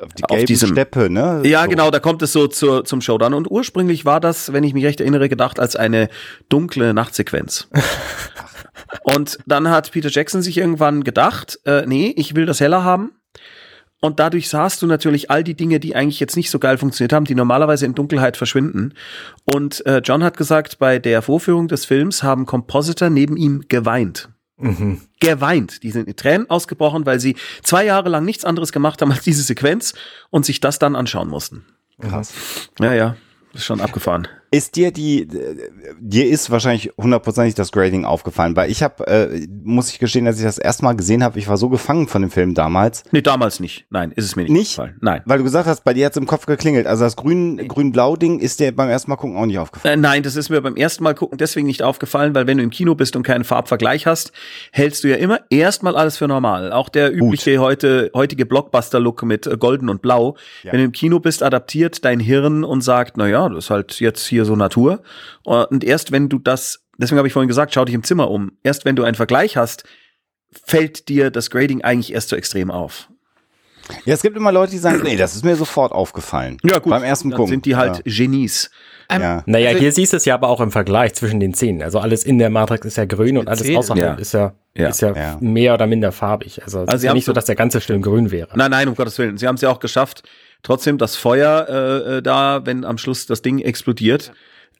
Auf 0.00 0.12
die 0.18 0.24
Auf 0.24 0.44
diesem- 0.44 0.70
Steppe, 0.70 1.08
ne? 1.10 1.42
ja 1.44 1.62
So. 1.62 1.68
genau, 1.68 1.90
da 1.90 2.00
kommt 2.00 2.22
es 2.22 2.32
so 2.32 2.48
zur, 2.48 2.84
zum 2.84 3.00
Showdown 3.00 3.34
und 3.34 3.50
ursprünglich 3.50 4.04
war 4.04 4.18
das, 4.20 4.52
wenn 4.52 4.64
ich 4.64 4.74
mich 4.74 4.84
recht 4.84 5.00
erinnere, 5.00 5.28
gedacht 5.28 5.60
als 5.60 5.76
eine 5.76 6.08
dunkle 6.48 6.92
Nachtsequenz. 6.92 7.68
und 9.04 9.38
dann 9.46 9.70
hat 9.70 9.92
Peter 9.92 10.08
Jackson 10.10 10.42
sich 10.42 10.58
irgendwann 10.58 11.04
gedacht, 11.04 11.58
äh, 11.66 11.84
nee, 11.86 12.12
ich 12.16 12.34
will 12.34 12.46
das 12.46 12.60
heller 12.60 12.82
haben. 12.84 13.12
Und 14.00 14.18
dadurch 14.18 14.48
sahst 14.48 14.80
du 14.80 14.86
natürlich 14.86 15.30
all 15.30 15.44
die 15.44 15.54
Dinge, 15.54 15.78
die 15.78 15.94
eigentlich 15.94 16.20
jetzt 16.20 16.36
nicht 16.36 16.50
so 16.50 16.58
geil 16.58 16.78
funktioniert 16.78 17.12
haben, 17.12 17.26
die 17.26 17.34
normalerweise 17.34 17.84
in 17.84 17.94
Dunkelheit 17.94 18.36
verschwinden. 18.36 18.94
Und 19.44 19.84
äh, 19.84 20.00
John 20.02 20.24
hat 20.24 20.38
gesagt, 20.38 20.78
bei 20.78 20.98
der 20.98 21.20
Vorführung 21.20 21.68
des 21.68 21.84
Films 21.84 22.22
haben 22.22 22.46
Compositor 22.46 23.10
neben 23.10 23.36
ihm 23.36 23.64
geweint. 23.68 24.30
Mhm. 24.56 25.02
Geweint. 25.20 25.82
Die 25.82 25.90
sind 25.90 26.08
in 26.08 26.16
Tränen 26.16 26.48
ausgebrochen, 26.48 27.04
weil 27.04 27.20
sie 27.20 27.36
zwei 27.62 27.84
Jahre 27.84 28.08
lang 28.08 28.24
nichts 28.24 28.44
anderes 28.44 28.72
gemacht 28.72 29.02
haben 29.02 29.12
als 29.12 29.22
diese 29.22 29.42
Sequenz 29.42 29.94
und 30.30 30.46
sich 30.46 30.60
das 30.60 30.78
dann 30.78 30.96
anschauen 30.96 31.28
mussten. 31.28 31.66
Krass. 32.00 32.32
Ja, 32.78 32.94
ja. 32.94 33.16
Ist 33.52 33.64
schon 33.64 33.80
abgefahren. 33.80 34.28
Ist 34.52 34.74
dir 34.74 34.90
die, 34.90 35.28
dir 36.00 36.28
ist 36.28 36.50
wahrscheinlich 36.50 36.90
hundertprozentig 36.98 37.54
das 37.54 37.70
Grading 37.70 38.04
aufgefallen, 38.04 38.56
weil 38.56 38.70
ich 38.70 38.82
habe, 38.82 39.06
äh, 39.06 39.46
muss 39.62 39.90
ich 39.90 39.98
gestehen, 40.00 40.26
als 40.26 40.38
ich 40.38 40.44
das 40.44 40.58
erste 40.58 40.84
Mal 40.84 40.94
gesehen 40.94 41.22
habe, 41.22 41.38
ich 41.38 41.46
war 41.46 41.56
so 41.56 41.68
gefangen 41.68 42.08
von 42.08 42.22
dem 42.22 42.30
Film 42.32 42.54
damals, 42.54 43.04
Nee, 43.12 43.22
damals 43.22 43.60
nicht. 43.60 43.86
Nein, 43.90 44.10
ist 44.16 44.24
es 44.24 44.34
mir 44.34 44.42
nicht, 44.42 44.50
Nicht? 44.52 44.78
aufgefallen. 44.78 44.96
Nein. 45.00 45.22
weil 45.24 45.38
du 45.38 45.44
gesagt 45.44 45.68
hast, 45.68 45.84
bei 45.84 45.94
dir 45.94 46.06
hat's 46.06 46.16
im 46.16 46.26
Kopf 46.26 46.46
geklingelt. 46.46 46.86
Also 46.88 47.04
das 47.04 47.14
grün, 47.14 47.58
grün-blau-Ding 47.68 48.40
ist 48.40 48.58
dir 48.58 48.74
beim 48.74 48.88
ersten 48.88 49.10
Mal 49.10 49.16
gucken 49.16 49.36
auch 49.36 49.46
nicht 49.46 49.58
aufgefallen. 49.58 50.00
Äh, 50.00 50.02
nein, 50.02 50.22
das 50.24 50.34
ist 50.34 50.48
mir 50.50 50.60
beim 50.60 50.74
ersten 50.76 51.04
Mal 51.04 51.14
gucken 51.14 51.38
deswegen 51.38 51.68
nicht 51.68 51.82
aufgefallen, 51.84 52.34
weil 52.34 52.46
wenn 52.48 52.56
du 52.58 52.64
im 52.64 52.70
Kino 52.70 52.94
bist 52.96 53.14
und 53.14 53.22
keinen 53.22 53.44
Farbvergleich 53.44 54.06
hast, 54.06 54.32
hältst 54.72 55.04
du 55.04 55.08
ja 55.08 55.16
immer 55.16 55.40
erstmal 55.50 55.94
alles 55.96 56.16
für 56.16 56.26
normal. 56.26 56.72
Auch 56.72 56.88
der 56.88 57.14
übliche 57.14 57.58
heute, 57.58 58.10
heutige 58.14 58.46
Blockbuster-Look 58.46 59.22
mit 59.22 59.46
äh, 59.46 59.56
Golden 59.56 59.88
und 59.88 60.02
Blau. 60.02 60.36
Ja. 60.64 60.72
Wenn 60.72 60.80
du 60.80 60.84
im 60.86 60.92
Kino 60.92 61.20
bist, 61.20 61.42
adaptiert 61.44 62.04
dein 62.04 62.18
Hirn 62.18 62.64
und 62.64 62.82
sagt, 62.82 63.16
na 63.16 63.28
ja, 63.28 63.48
das 63.48 63.66
ist 63.66 63.70
halt 63.70 64.00
jetzt 64.00 64.26
hier 64.26 64.39
so 64.44 64.56
Natur. 64.56 65.02
Und 65.44 65.84
erst 65.84 66.12
wenn 66.12 66.28
du 66.28 66.38
das, 66.38 66.84
deswegen 66.98 67.18
habe 67.18 67.28
ich 67.28 67.32
vorhin 67.34 67.48
gesagt, 67.48 67.74
schau 67.74 67.84
dich 67.84 67.94
im 67.94 68.02
Zimmer 68.04 68.30
um. 68.30 68.52
Erst 68.62 68.84
wenn 68.84 68.96
du 68.96 69.04
einen 69.04 69.14
Vergleich 69.14 69.56
hast, 69.56 69.84
fällt 70.64 71.08
dir 71.08 71.30
das 71.30 71.50
Grading 71.50 71.82
eigentlich 71.82 72.12
erst 72.12 72.28
so 72.28 72.36
extrem 72.36 72.70
auf. 72.70 73.08
Ja, 74.04 74.14
es 74.14 74.22
gibt 74.22 74.36
immer 74.36 74.52
Leute, 74.52 74.70
die 74.72 74.78
sagen, 74.78 75.00
nee, 75.02 75.16
das 75.16 75.34
ist 75.34 75.44
mir 75.44 75.56
sofort 75.56 75.90
aufgefallen. 75.92 76.58
Beim 76.84 77.02
ersten 77.02 77.30
dann 77.30 77.36
Gucken. 77.38 77.50
sind 77.50 77.66
die 77.66 77.74
halt 77.76 78.02
Genies. 78.04 78.70
Ähm, 79.08 79.20
Ja. 79.22 79.42
Naja, 79.46 79.68
Also- 79.70 79.80
hier 79.80 79.90
siehst 79.92 80.12
du 80.12 80.16
es 80.16 80.24
ja 80.24 80.34
aber 80.34 80.48
auch 80.48 80.60
im 80.60 80.70
Vergleich 80.70 81.14
zwischen 81.14 81.40
den 81.40 81.54
Szenen. 81.54 81.82
Also 81.82 81.98
alles 81.98 82.22
in 82.24 82.38
der 82.38 82.50
Matrix 82.50 82.86
ist 82.86 82.96
ja 82.96 83.04
grün 83.04 83.36
und 83.38 83.48
alles 83.48 83.68
außerhalb 83.76 83.98
Ja. 84.04 84.14
ist 84.14 84.32
ja, 84.32 84.52
Ja. 84.76 84.88
ist 84.90 85.00
ja, 85.00 85.12
Ja. 85.16 85.38
mehr 85.40 85.74
oder 85.74 85.88
minder 85.88 86.12
farbig. 86.12 86.62
Also, 86.62 86.82
es 86.82 86.88
Also 86.88 86.96
ist 86.98 87.02
ja 87.04 87.14
nicht 87.14 87.24
so, 87.24 87.30
so- 87.30 87.34
dass 87.34 87.46
der 87.46 87.56
ganze 87.56 87.80
Film 87.80 88.00
grün 88.02 88.30
wäre. 88.30 88.50
Nein, 88.54 88.70
nein, 88.70 88.86
um 88.86 88.94
Gottes 88.94 89.18
Willen. 89.18 89.36
Sie 89.38 89.48
haben 89.48 89.56
es 89.56 89.60
ja 89.62 89.70
auch 89.70 89.80
geschafft, 89.80 90.22
trotzdem 90.62 90.98
das 90.98 91.16
Feuer 91.16 91.66
äh, 91.68 92.16
äh, 92.18 92.22
da, 92.22 92.64
wenn 92.66 92.84
am 92.84 92.98
Schluss 92.98 93.26
das 93.26 93.42
Ding 93.42 93.58
explodiert, 93.60 94.32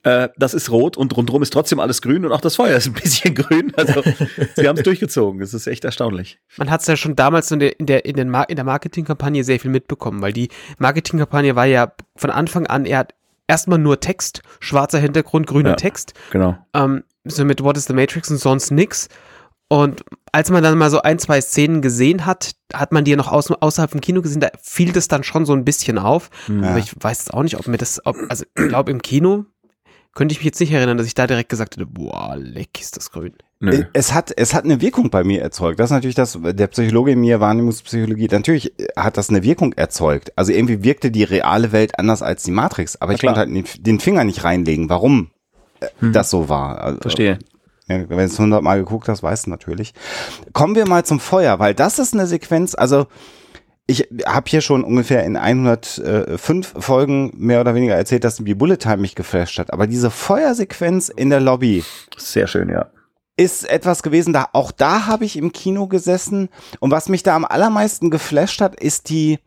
äh, 0.02 0.28
das 0.38 0.54
ist 0.54 0.70
rot 0.70 0.96
und 0.96 1.14
rundherum 1.16 1.42
ist 1.42 1.52
trotzdem 1.52 1.78
alles 1.78 2.00
grün 2.00 2.24
und 2.24 2.32
auch 2.32 2.40
das 2.40 2.56
Feuer 2.56 2.76
ist 2.76 2.86
ein 2.86 2.94
bisschen 2.94 3.34
grün. 3.36 3.72
Also 3.76 4.02
sie 4.56 4.66
haben 4.66 4.76
es 4.76 4.82
durchgezogen. 4.82 5.40
Das 5.40 5.52
ist 5.52 5.66
echt 5.66 5.84
erstaunlich. 5.84 6.38
Man 6.56 6.70
hat 6.70 6.80
es 6.80 6.86
ja 6.86 6.96
schon 6.96 7.16
damals 7.16 7.50
in 7.50 7.58
der, 7.60 7.78
in 7.78 7.86
der, 7.86 8.04
in, 8.06 8.16
den 8.16 8.30
Mar 8.30 8.48
in 8.48 8.56
der 8.56 8.64
Marketingkampagne 8.64 9.44
sehr 9.44 9.60
viel 9.60 9.70
mitbekommen, 9.70 10.22
weil 10.22 10.32
die 10.32 10.48
Marketingkampagne 10.78 11.54
war 11.56 11.66
ja 11.66 11.92
von 12.16 12.30
Anfang 12.30 12.66
an, 12.66 12.86
er 12.86 12.98
hat 12.98 13.14
erstmal 13.46 13.78
nur 13.78 14.00
Text, 14.00 14.42
schwarzer 14.60 14.98
Hintergrund, 15.00 15.46
grüner 15.46 15.70
Ja. 15.70 15.76
Text, 15.76 16.14
Genau. 16.30 16.56
ähm, 16.72 17.04
so 17.24 17.44
mit 17.44 17.62
What 17.62 17.76
is 17.76 17.84
the 17.84 17.92
Matrix 17.92 18.30
und 18.30 18.38
sonst 18.38 18.70
nix. 18.70 19.08
Und 19.72 20.02
als 20.32 20.50
man 20.50 20.64
dann 20.64 20.76
mal 20.76 20.90
so 20.90 21.00
ein, 21.02 21.20
zwei 21.20 21.40
Szenen 21.40 21.80
gesehen 21.80 22.26
hat, 22.26 22.56
hat 22.74 22.90
man 22.90 23.04
die 23.04 23.12
ja 23.12 23.16
noch 23.16 23.30
aus, 23.30 23.52
außerhalb 23.52 23.92
vom 23.92 24.00
Kino 24.00 24.20
gesehen, 24.20 24.40
da 24.40 24.48
fiel 24.60 24.90
das 24.90 25.06
dann 25.06 25.22
schon 25.22 25.46
so 25.46 25.52
ein 25.52 25.64
bisschen 25.64 25.96
auf. 25.96 26.28
Ja. 26.48 26.70
Aber 26.70 26.78
ich 26.78 26.92
weiß 26.98 27.18
jetzt 27.18 27.32
auch 27.32 27.44
nicht, 27.44 27.56
ob 27.56 27.68
mir 27.68 27.76
das, 27.78 28.04
ob, 28.04 28.16
also 28.28 28.44
ich 28.56 28.68
glaube 28.68 28.90
im 28.90 29.00
Kino 29.00 29.44
könnte 30.12 30.32
ich 30.32 30.40
mich 30.40 30.46
jetzt 30.46 30.58
nicht 30.58 30.72
erinnern, 30.72 30.98
dass 30.98 31.06
ich 31.06 31.14
da 31.14 31.28
direkt 31.28 31.50
gesagt 31.50 31.76
hätte, 31.76 31.86
boah, 31.86 32.34
leck 32.36 32.80
ist 32.80 32.96
das 32.96 33.12
grün. 33.12 33.34
Nö. 33.60 33.84
Es 33.92 34.12
hat, 34.12 34.32
es 34.36 34.54
hat 34.54 34.64
eine 34.64 34.80
Wirkung 34.80 35.08
bei 35.10 35.22
mir 35.22 35.40
erzeugt. 35.40 35.78
Das 35.78 35.86
ist 35.90 35.94
natürlich 35.94 36.16
das, 36.16 36.36
der 36.42 36.66
Psychologe 36.66 37.12
in 37.12 37.20
mir, 37.20 37.38
Wahrnehmungspsychologie, 37.38 38.26
natürlich 38.26 38.72
hat 38.96 39.16
das 39.16 39.28
eine 39.28 39.44
Wirkung 39.44 39.72
erzeugt. 39.74 40.32
Also 40.34 40.50
irgendwie 40.50 40.82
wirkte 40.82 41.12
die 41.12 41.22
reale 41.22 41.70
Welt 41.70 41.96
anders 41.96 42.22
als 42.22 42.42
die 42.42 42.50
Matrix. 42.50 43.00
Aber 43.00 43.12
ich 43.12 43.20
klar. 43.20 43.34
konnte 43.34 43.54
halt 43.54 43.76
den, 43.76 43.84
den 43.84 44.00
Finger 44.00 44.24
nicht 44.24 44.42
reinlegen, 44.42 44.88
warum 44.88 45.30
äh, 45.78 45.86
das 46.10 46.30
so 46.30 46.48
war. 46.48 46.80
Also, 46.80 47.00
Verstehe. 47.02 47.38
Wenn 47.90 48.08
du 48.08 48.24
es 48.24 48.38
hundertmal 48.38 48.78
geguckt 48.78 49.08
hast, 49.08 49.22
weißt 49.22 49.46
du 49.46 49.50
natürlich. 49.50 49.92
Kommen 50.52 50.74
wir 50.74 50.88
mal 50.88 51.04
zum 51.04 51.20
Feuer, 51.20 51.58
weil 51.58 51.74
das 51.74 51.98
ist 51.98 52.14
eine 52.14 52.26
Sequenz, 52.26 52.74
also 52.74 53.06
ich 53.90 54.08
habe 54.24 54.48
hier 54.48 54.60
schon 54.60 54.84
ungefähr 54.84 55.24
in 55.24 55.36
105 55.36 56.74
Folgen 56.78 57.32
mehr 57.34 57.60
oder 57.60 57.74
weniger 57.74 57.96
erzählt, 57.96 58.22
dass 58.22 58.44
wie 58.44 58.54
Bullet 58.54 58.76
Time 58.76 58.98
mich 58.98 59.16
geflasht 59.16 59.58
hat. 59.58 59.72
Aber 59.72 59.88
diese 59.88 60.10
Feuersequenz 60.10 61.08
in 61.08 61.28
der 61.28 61.40
Lobby 61.40 61.82
Sehr 62.16 62.46
schön, 62.46 62.68
ja. 62.68 62.86
ist 63.36 63.68
etwas 63.68 64.04
gewesen, 64.04 64.32
da 64.32 64.46
auch 64.52 64.70
da 64.70 65.06
habe 65.06 65.24
ich 65.24 65.36
im 65.36 65.50
Kino 65.50 65.88
gesessen 65.88 66.50
und 66.78 66.92
was 66.92 67.08
mich 67.08 67.24
da 67.24 67.34
am 67.34 67.44
allermeisten 67.44 68.10
geflasht 68.10 68.60
hat, 68.60 68.80
ist 68.80 69.10
die 69.10 69.40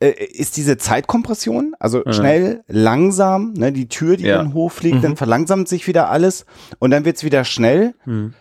ist 0.00 0.56
diese 0.56 0.78
Zeitkompression, 0.78 1.74
also 1.78 2.02
Mhm. 2.06 2.12
schnell, 2.12 2.64
langsam, 2.68 3.52
ne, 3.52 3.70
die 3.72 3.88
Tür, 3.88 4.16
die 4.16 4.24
Ja. 4.24 4.40
in 4.40 4.48
den 4.48 4.54
Hof 4.54 4.72
fliegt, 4.74 4.96
Mhm. 4.96 5.02
dann 5.02 5.16
verlangsamt 5.16 5.68
sich 5.68 5.86
wieder 5.86 6.08
alles 6.10 6.46
und 6.78 6.90
dann 6.90 7.04
wird's 7.04 7.22
wieder 7.24 7.44
schnell 7.44 7.94
Hm. 8.04 8.32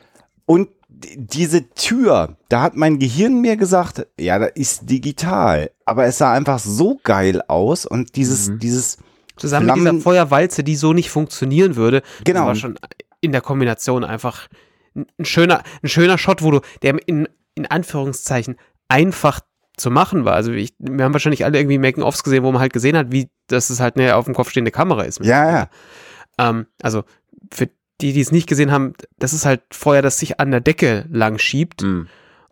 und 0.45 0.69
diese 1.17 1.69
Tür, 1.71 2.37
da 2.49 2.61
hat 2.61 2.75
mein 2.75 2.97
Gehirn 2.99 3.41
mir 3.41 3.57
gesagt, 3.57 4.07
ja, 4.19 4.39
das 4.39 4.51
ist 4.55 4.89
digital, 4.89 5.71
aber 5.85 6.05
es 6.05 6.17
sah 6.17 6.33
einfach 6.33 6.59
so 6.59 6.99
geil 7.03 7.41
aus 7.47 7.85
und 7.85 8.15
dieses, 8.15 8.49
Mhm. 8.49 8.59
dieses, 8.59 8.97
Zusammen 9.37 9.67
mit 9.67 9.75
Flammen- 9.75 9.91
dieser 9.97 10.03
Feuerwalze, 10.03 10.63
die 10.65 10.75
so 10.75 10.91
nicht 10.91 11.09
funktionieren 11.09 11.77
würde. 11.77 12.01
Genau. 12.25 12.39
Das 12.41 12.47
war 12.47 12.55
schon 12.55 12.79
in 13.21 13.31
der 13.31 13.39
Kombination 13.41 14.03
einfach 14.03 14.47
ein 14.95 15.05
ein 15.17 15.23
schöner, 15.25 15.63
ein 15.83 15.87
schöner 15.87 16.17
Shot, 16.17 16.41
wo 16.41 16.51
du, 16.51 16.59
der 16.81 16.95
in, 17.07 17.29
in 17.55 17.65
Anführungszeichen 17.65 18.57
einfach 18.89 19.39
zu 19.79 19.89
machen 19.89 20.25
war. 20.25 20.33
Also 20.33 20.51
ich, 20.51 20.73
wir 20.77 21.03
haben 21.05 21.13
wahrscheinlich 21.13 21.45
alle 21.45 21.57
irgendwie 21.57 21.77
Making-ofs 21.77 22.23
gesehen, 22.23 22.43
wo 22.43 22.51
man 22.51 22.61
halt 22.61 22.73
gesehen 22.73 22.97
hat, 22.97 23.11
wie, 23.11 23.29
dass 23.47 23.69
es 23.69 23.79
halt 23.79 23.97
eine 23.97 24.15
auf 24.15 24.25
dem 24.25 24.35
Kopf 24.35 24.49
stehende 24.49 24.71
Kamera 24.71 25.03
ist. 25.03 25.23
ja, 25.23 25.49
ja, 25.49 25.69
Ähm, 26.37 26.67
also 26.81 27.03
für 27.51 27.69
die, 28.01 28.13
die 28.13 28.21
es 28.21 28.31
nicht 28.31 28.47
gesehen 28.47 28.71
haben, 28.71 28.93
das 29.17 29.33
ist 29.33 29.45
halt 29.45 29.61
Feuer, 29.71 30.01
das 30.01 30.19
sich 30.19 30.39
an 30.39 30.51
der 30.51 30.61
Decke 30.61 31.05
lang 31.11 31.37
schiebt. 31.37 31.81
Hm. 31.81 32.07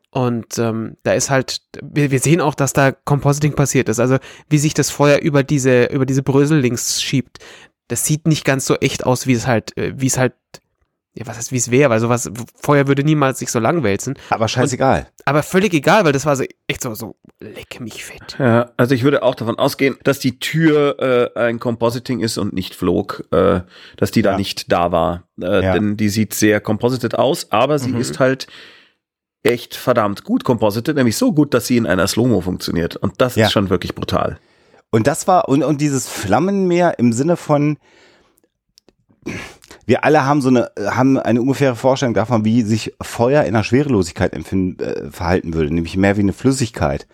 Und 0.10 0.58
ähm, 0.58 0.98
da 1.04 1.14
ist 1.14 1.30
halt, 1.30 1.62
wir, 1.82 2.12
wir 2.12 2.20
sehen 2.20 2.42
auch, 2.42 2.56
dass 2.56 2.74
da 2.74 2.92
Compositing 2.92 3.54
passiert 3.54 3.90
ist. 3.90 4.00
Also 4.00 4.18
wie 4.50 4.58
sich 4.58 4.74
das 4.74 4.90
Feuer 4.90 5.20
über 5.20 5.44
diese, 5.44 5.86
über 5.86 6.06
diese 6.06 6.24
Brösel 6.24 6.60
links 6.60 7.02
schiebt. 7.02 7.40
Das 7.88 8.06
sieht 8.06 8.28
nicht 8.28 8.44
ganz 8.44 8.66
so 8.66 8.76
echt 8.76 9.06
aus, 9.06 9.28
wie 9.28 9.34
es 9.34 9.48
halt, 9.48 9.78
äh, 9.78 9.94
wie 9.96 10.08
es 10.08 10.18
halt, 10.18 10.34
ja, 11.18 11.26
was 11.28 11.38
heißt, 11.38 11.52
wie 11.52 11.58
es 11.58 11.72
wäre, 11.72 11.90
weil 11.90 12.00
sowas, 12.00 12.30
Feuer 12.62 12.88
würde 12.88 13.04
niemals 13.04 13.40
sich 13.40 13.50
so 13.52 13.60
lang 13.60 13.82
wälzen. 13.84 14.18
aber 14.30 14.48
scheißegal. 14.48 15.08
Aber 15.26 15.42
völlig 15.44 15.74
egal, 15.74 16.06
weil 16.06 16.12
das 16.14 16.26
war 16.26 16.36
so 16.36 16.44
echt 16.68 16.82
so, 16.82 16.94
so, 16.94 17.16
leck 17.40 17.80
mich 17.80 18.06
fett. 18.06 18.38
Ja, 18.40 18.72
also 18.78 18.94
ich 18.94 19.04
würde 19.04 19.24
auch 19.24 19.34
davon 19.36 19.58
ausgehen, 19.58 19.98
dass 20.04 20.20
die 20.20 20.40
Tür 20.40 21.32
äh, 21.36 21.40
ein 21.40 21.60
Compositing 21.60 22.20
ist 22.20 22.38
und 22.38 22.54
nicht 22.54 22.76
flog, 22.76 23.24
äh, 23.32 23.62
dass 23.98 24.12
die 24.12 24.22
da 24.22 24.32
Ja. 24.32 24.38
nicht 24.38 24.72
da 24.72 24.92
war. 24.92 25.24
Äh, 25.42 25.64
Ja. 25.64 25.74
Denn 25.74 25.98
die 25.98 26.10
sieht 26.10 26.34
sehr 26.34 26.62
composited 26.62 27.16
aus, 27.16 27.52
aber 27.52 27.80
sie 27.80 27.90
Mhm. 27.90 28.02
ist 28.02 28.20
halt 28.20 28.48
echt 29.44 29.76
verdammt 29.76 30.24
gut 30.24 30.44
composited, 30.44 30.96
nämlich 30.98 31.16
so 31.18 31.32
gut, 31.34 31.54
dass 31.54 31.66
sie 31.68 31.78
in 31.78 31.86
einer 31.88 32.06
Slow-Mo 32.08 32.42
funktioniert. 32.42 32.96
Und 32.96 33.22
das 33.22 33.36
Ja. 33.36 33.46
ist 33.48 33.54
schon 33.54 33.70
wirklich 33.70 33.96
brutal. 33.96 34.40
Und 34.92 35.08
das 35.08 35.28
war, 35.28 35.50
und, 35.50 35.64
und 35.64 35.82
dieses 35.82 36.08
Flammenmeer 36.08 37.00
im 37.00 37.12
Sinne 37.12 37.38
von, 37.38 37.78
wir 39.88 40.04
alle 40.04 40.26
haben 40.26 40.42
so 40.42 40.50
eine, 40.50 40.70
haben 40.78 41.18
eine 41.18 41.42
ungefähre 41.42 41.76
Vorstellung 41.76 42.14
davon, 42.14 42.46
wie 42.46 42.62
sich 42.62 42.94
Feuer 43.02 43.46
in 43.46 43.54
der 43.54 43.64
Schwerelosigkeit 43.64 44.34
empfinden, 44.34 44.84
äh, 44.84 45.10
verhalten 45.10 45.54
würde, 45.54 45.74
nämlich 45.74 45.96
mehr 45.98 46.18
wie 46.18 46.22
eine 46.22 46.34
Flüssigkeit. 46.34 47.08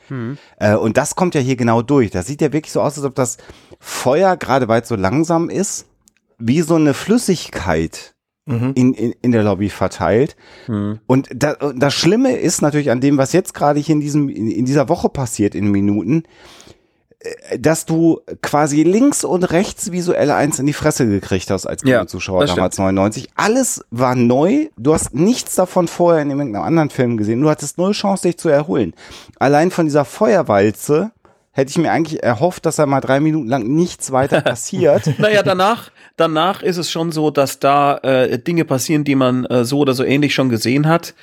Äh, 0.57 0.75
und 0.75 0.97
das 0.97 1.15
kommt 1.15 1.35
ja 1.35 1.41
hier 1.41 1.55
genau 1.55 1.83
durch. 1.83 2.09
Das 2.09 2.25
sieht 2.25 2.41
ja 2.41 2.51
wirklich 2.51 2.73
so 2.73 2.81
aus, 2.81 2.97
als 2.97 3.05
ob 3.05 3.15
das 3.15 3.37
Feuer, 3.79 4.35
gerade 4.35 4.67
weil 4.67 4.81
es 4.81 4.87
so 4.87 4.95
langsam 4.95 5.49
ist, 5.49 5.85
wie 6.39 6.61
so 6.61 6.75
eine 6.75 6.93
Flüssigkeit 6.93 8.13
Mhm. 8.45 8.73
in, 8.75 8.93
in, 8.93 9.15
in 9.21 9.31
der 9.31 9.43
Lobby 9.43 9.69
verteilt. 9.69 10.35
Und 11.07 11.29
da, 11.33 11.53
das 11.53 11.93
Schlimme 11.93 12.35
ist 12.35 12.61
natürlich 12.61 12.91
an 12.91 12.99
dem, 12.99 13.17
was 13.17 13.31
jetzt 13.31 13.53
gerade 13.53 13.79
hier 13.79 13.95
in 13.95 14.01
diesem, 14.01 14.27
in, 14.27 14.49
in 14.49 14.65
dieser 14.65 14.89
Woche 14.89 15.07
passiert 15.07 15.55
in 15.55 15.71
Minuten, 15.71 16.23
dass 17.57 17.85
du 17.85 18.19
quasi 18.41 18.83
links 18.83 19.23
und 19.23 19.43
rechts 19.51 19.91
visuelle 19.91 20.35
eins 20.35 20.59
in 20.59 20.65
die 20.65 20.73
Fresse 20.73 21.07
gekriegt 21.07 21.49
hast 21.49 21.65
als 21.65 21.81
Ja, 21.83 22.05
damals 22.55 22.77
99. 22.77 23.29
Alles 23.35 23.83
war 23.91 24.15
neu. 24.15 24.67
Du 24.77 24.93
hast 24.93 25.13
nichts 25.13 25.55
davon 25.55 25.87
vorher 25.87 26.21
in 26.21 26.29
irgendeinem 26.29 26.63
anderen 26.63 26.89
Film 26.89 27.17
gesehen. 27.17 27.41
Du 27.41 27.49
hattest 27.49 27.77
null 27.77 27.93
Chance, 27.93 28.23
dich 28.23 28.37
zu 28.37 28.49
erholen. 28.49 28.93
Allein 29.39 29.71
von 29.71 29.85
dieser 29.85 30.05
Feuerwalze 30.05 31.11
hätte 31.51 31.69
ich 31.69 31.77
mir 31.77 31.91
eigentlich 31.91 32.21
erhofft, 32.21 32.65
dass 32.65 32.75
da 32.75 32.85
mal 32.85 32.99
drei 32.99 33.19
Minuten 33.19 33.47
lang 33.47 33.63
nichts 33.63 34.11
weiter 34.11 34.41
passiert. 34.41 35.03
Naja, 35.17 35.43
danach, 35.43 35.91
danach 36.17 36.61
ist 36.61 36.77
es 36.77 36.91
schon 36.91 37.11
so, 37.11 37.31
dass 37.31 37.59
da 37.59 37.97
äh, 37.99 38.37
Dinge 38.39 38.65
passieren, 38.65 39.03
die 39.03 39.15
man 39.15 39.45
äh, 39.45 39.63
so 39.63 39.79
oder 39.79 39.93
so 39.93 40.03
ähnlich 40.03 40.33
schon 40.33 40.49
gesehen 40.49 40.87
hat. 40.87 41.13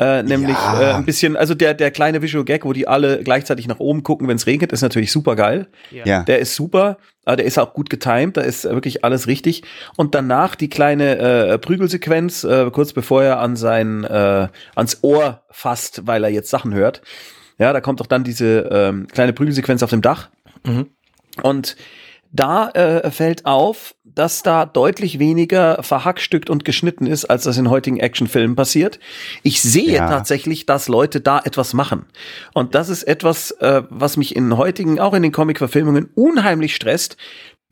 Äh, 0.00 0.22
nämlich 0.22 0.56
Ja. 0.56 0.80
äh, 0.80 0.92
ein 0.94 1.04
bisschen, 1.04 1.36
also 1.36 1.54
der, 1.54 1.74
der 1.74 1.90
kleine 1.90 2.22
Visual 2.22 2.44
Gag, 2.44 2.64
wo 2.64 2.72
die 2.72 2.88
alle 2.88 3.22
gleichzeitig 3.22 3.68
nach 3.68 3.78
oben 3.78 4.02
gucken, 4.02 4.26
wenn 4.28 4.36
es 4.36 4.46
regnet, 4.46 4.72
ist 4.72 4.82
natürlich 4.82 5.12
super 5.12 5.36
geil. 5.36 5.68
ja. 5.90 6.22
Der 6.24 6.38
ist 6.38 6.54
super, 6.54 6.96
aber 7.24 7.36
der 7.36 7.46
ist 7.46 7.58
auch 7.58 7.74
gut 7.74 7.90
getimed, 7.90 8.36
da 8.36 8.40
ist 8.40 8.64
wirklich 8.64 9.04
alles 9.04 9.26
richtig. 9.26 9.62
Und 9.96 10.14
danach 10.14 10.54
die 10.54 10.68
kleine 10.70 11.18
äh, 11.18 11.58
Prügelsequenz, 11.58 12.42
äh, 12.44 12.70
kurz 12.70 12.92
bevor 12.92 13.22
er 13.22 13.38
an 13.40 13.54
sein, 13.56 14.04
äh, 14.04 14.48
ans 14.74 14.98
Ohr 15.02 15.42
fasst, 15.50 16.06
weil 16.06 16.24
er 16.24 16.30
jetzt 16.30 16.50
Sachen 16.50 16.74
hört. 16.74 17.02
Ja, 17.58 17.72
da 17.72 17.80
kommt 17.80 18.00
doch 18.00 18.06
dann 18.06 18.24
diese 18.24 18.68
ähm, 18.72 19.06
kleine 19.08 19.32
Prügelsequenz 19.32 19.82
auf 19.82 19.90
dem 19.90 20.02
Dach. 20.02 20.30
Und 21.42 21.76
da 22.32 22.70
äh, 22.70 23.10
fällt 23.10 23.44
auf, 23.46 23.94
dass 24.04 24.42
da 24.42 24.64
deutlich 24.66 25.18
weniger 25.18 25.82
verhackstückt 25.82 26.50
und 26.50 26.64
geschnitten 26.64 27.06
ist, 27.06 27.26
als 27.26 27.44
das 27.44 27.58
in 27.58 27.70
heutigen 27.70 28.00
Actionfilmen 28.00 28.56
passiert. 28.56 28.98
Ich 29.42 29.60
sehe 29.62 29.96
Ja. 29.96 30.08
tatsächlich, 30.08 30.66
dass 30.66 30.88
Leute 30.88 31.20
da 31.20 31.40
etwas 31.44 31.74
machen. 31.74 32.06
Und 32.54 32.74
das 32.74 32.88
ist 32.88 33.04
etwas, 33.04 33.50
äh, 33.52 33.82
was 33.90 34.16
mich 34.16 34.34
in 34.34 34.56
heutigen, 34.56 34.98
auch 34.98 35.14
in 35.14 35.22
den 35.22 35.32
Comic-Verfilmungen 35.32 36.08
unheimlich 36.14 36.74
stresst. 36.74 37.16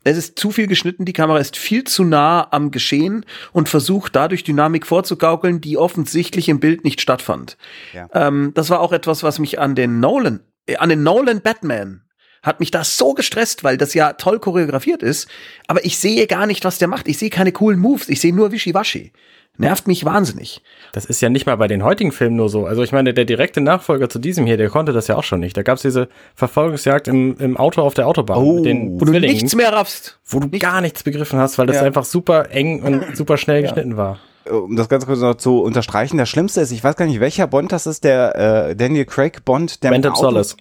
Es 0.03 0.17
ist 0.17 0.39
zu 0.39 0.49
viel 0.51 0.65
geschnitten, 0.65 1.05
die 1.05 1.13
Kamera 1.13 1.37
ist 1.37 1.57
viel 1.57 1.83
zu 1.83 2.03
nah 2.03 2.47
am 2.51 2.71
Geschehen 2.71 3.23
und 3.51 3.69
versucht 3.69 4.15
dadurch 4.15 4.43
Dynamik 4.43 4.87
vorzugaukeln, 4.87 5.61
die 5.61 5.77
offensichtlich 5.77 6.49
im 6.49 6.59
Bild 6.59 6.83
nicht 6.83 7.01
stattfand. 7.01 7.55
Ja. 7.93 8.07
Ähm, 8.13 8.51
das 8.55 8.71
war 8.71 8.79
auch 8.79 8.93
etwas, 8.93 9.21
was 9.21 9.37
mich 9.37 9.59
an 9.59 9.75
den 9.75 9.99
Nolan, 9.99 10.39
äh, 10.65 10.77
an 10.77 10.89
den 10.89 11.03
Nolan 11.03 11.41
Batman 11.41 12.01
hat 12.43 12.59
mich 12.59 12.71
das 12.71 12.97
so 12.97 13.13
gestresst, 13.13 13.63
weil 13.63 13.77
das 13.77 13.93
ja 13.93 14.13
toll 14.13 14.39
choreografiert 14.39 15.03
ist, 15.03 15.27
aber 15.67 15.85
ich 15.85 15.97
sehe 15.99 16.25
gar 16.27 16.45
nicht, 16.47 16.65
was 16.65 16.77
der 16.79 16.87
macht. 16.87 17.07
Ich 17.07 17.17
sehe 17.17 17.29
keine 17.29 17.51
coolen 17.51 17.79
Moves, 17.79 18.09
ich 18.09 18.19
sehe 18.21 18.33
nur 18.33 18.51
Wischiwaschi. 18.51 19.11
Nervt 19.57 19.85
mich 19.85 20.05
wahnsinnig. 20.05 20.61
Das 20.93 21.03
ist 21.05 21.21
ja 21.21 21.27
nicht 21.29 21.45
mal 21.45 21.57
bei 21.57 21.67
den 21.67 21.83
heutigen 21.83 22.13
Filmen 22.13 22.37
nur 22.37 22.47
so. 22.49 22.65
Also 22.65 22.83
ich 22.83 22.93
meine, 22.93 23.13
der 23.13 23.25
direkte 23.25 23.59
Nachfolger 23.59 24.09
zu 24.09 24.17
diesem 24.17 24.45
hier, 24.45 24.55
der 24.57 24.69
konnte 24.69 24.93
das 24.93 25.07
ja 25.07 25.17
auch 25.17 25.23
schon 25.23 25.41
nicht. 25.41 25.55
Da 25.57 25.61
gab 25.61 25.75
es 25.75 25.81
diese 25.81 26.07
Verfolgungsjagd 26.35 27.09
im, 27.09 27.35
im 27.37 27.57
Auto 27.57 27.81
auf 27.81 27.93
der 27.93 28.07
Autobahn 28.07 28.37
Oh. 28.37 28.55
mit 28.55 28.65
den 28.65 28.99
Wo 28.99 29.05
du 29.05 29.11
nichts 29.19 29.53
mehr 29.53 29.71
raffst. 29.73 30.19
wo 30.25 30.39
du 30.39 30.49
gar 30.57 30.79
nichts 30.81 31.03
begriffen 31.03 31.37
hast, 31.37 31.57
weil 31.59 31.67
das 31.67 31.75
Ja. 31.75 31.83
einfach 31.83 32.05
super 32.05 32.49
eng 32.51 32.81
und 32.81 33.05
super 33.17 33.37
schnell 33.37 33.61
geschnitten 33.61 33.97
war. 33.97 34.19
um 34.49 34.75
das 34.77 34.87
ganz 34.89 35.05
kurz 35.05 35.19
noch 35.19 35.35
zu 35.35 35.61
unterstreichen, 35.61 36.17
das 36.17 36.29
Schlimmste 36.29 36.61
ist, 36.61 36.71
ich 36.71 36.83
weiß 36.83 36.95
gar 36.95 37.05
nicht, 37.05 37.19
welcher 37.19 37.45
Bond 37.45 37.73
das 37.73 37.85
ist, 37.85 38.05
der 38.05 38.69
äh, 38.69 38.75
Daniel 38.75 39.05
Craig 39.05 39.43
Bond, 39.45 39.83
der 39.83 39.91
mit 39.91 40.03
Phantom 40.05 40.13
dem 40.13 40.25
Auto, 40.27 40.31
Solace. 40.43 40.57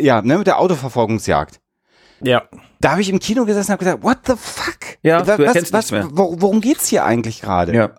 Ja, 0.00 0.22
ne, 0.22 0.38
mit 0.38 0.46
der 0.46 0.58
Autoverfolgungsjagd. 0.58 1.60
Ja. 2.20 2.42
Da 2.82 2.90
habe 2.92 3.00
ich 3.00 3.08
im 3.08 3.18
Kino 3.18 3.44
gesessen 3.46 3.70
und 3.70 3.74
habe 3.80 3.84
gesagt, 3.84 4.02
what 4.02 4.18
the 4.26 4.32
fuck? 4.36 4.98
Ja, 5.02 5.20
was, 5.20 5.26
du 5.36 5.42
was, 5.44 5.46
erkennst 5.46 5.72
was, 5.72 5.92
wor- 5.92 6.34
worum 6.40 6.60
geht's 6.60 6.88
hier 6.88 7.04
eigentlich 7.04 7.40
gerade? 7.40 7.72
Ja, 7.74 7.90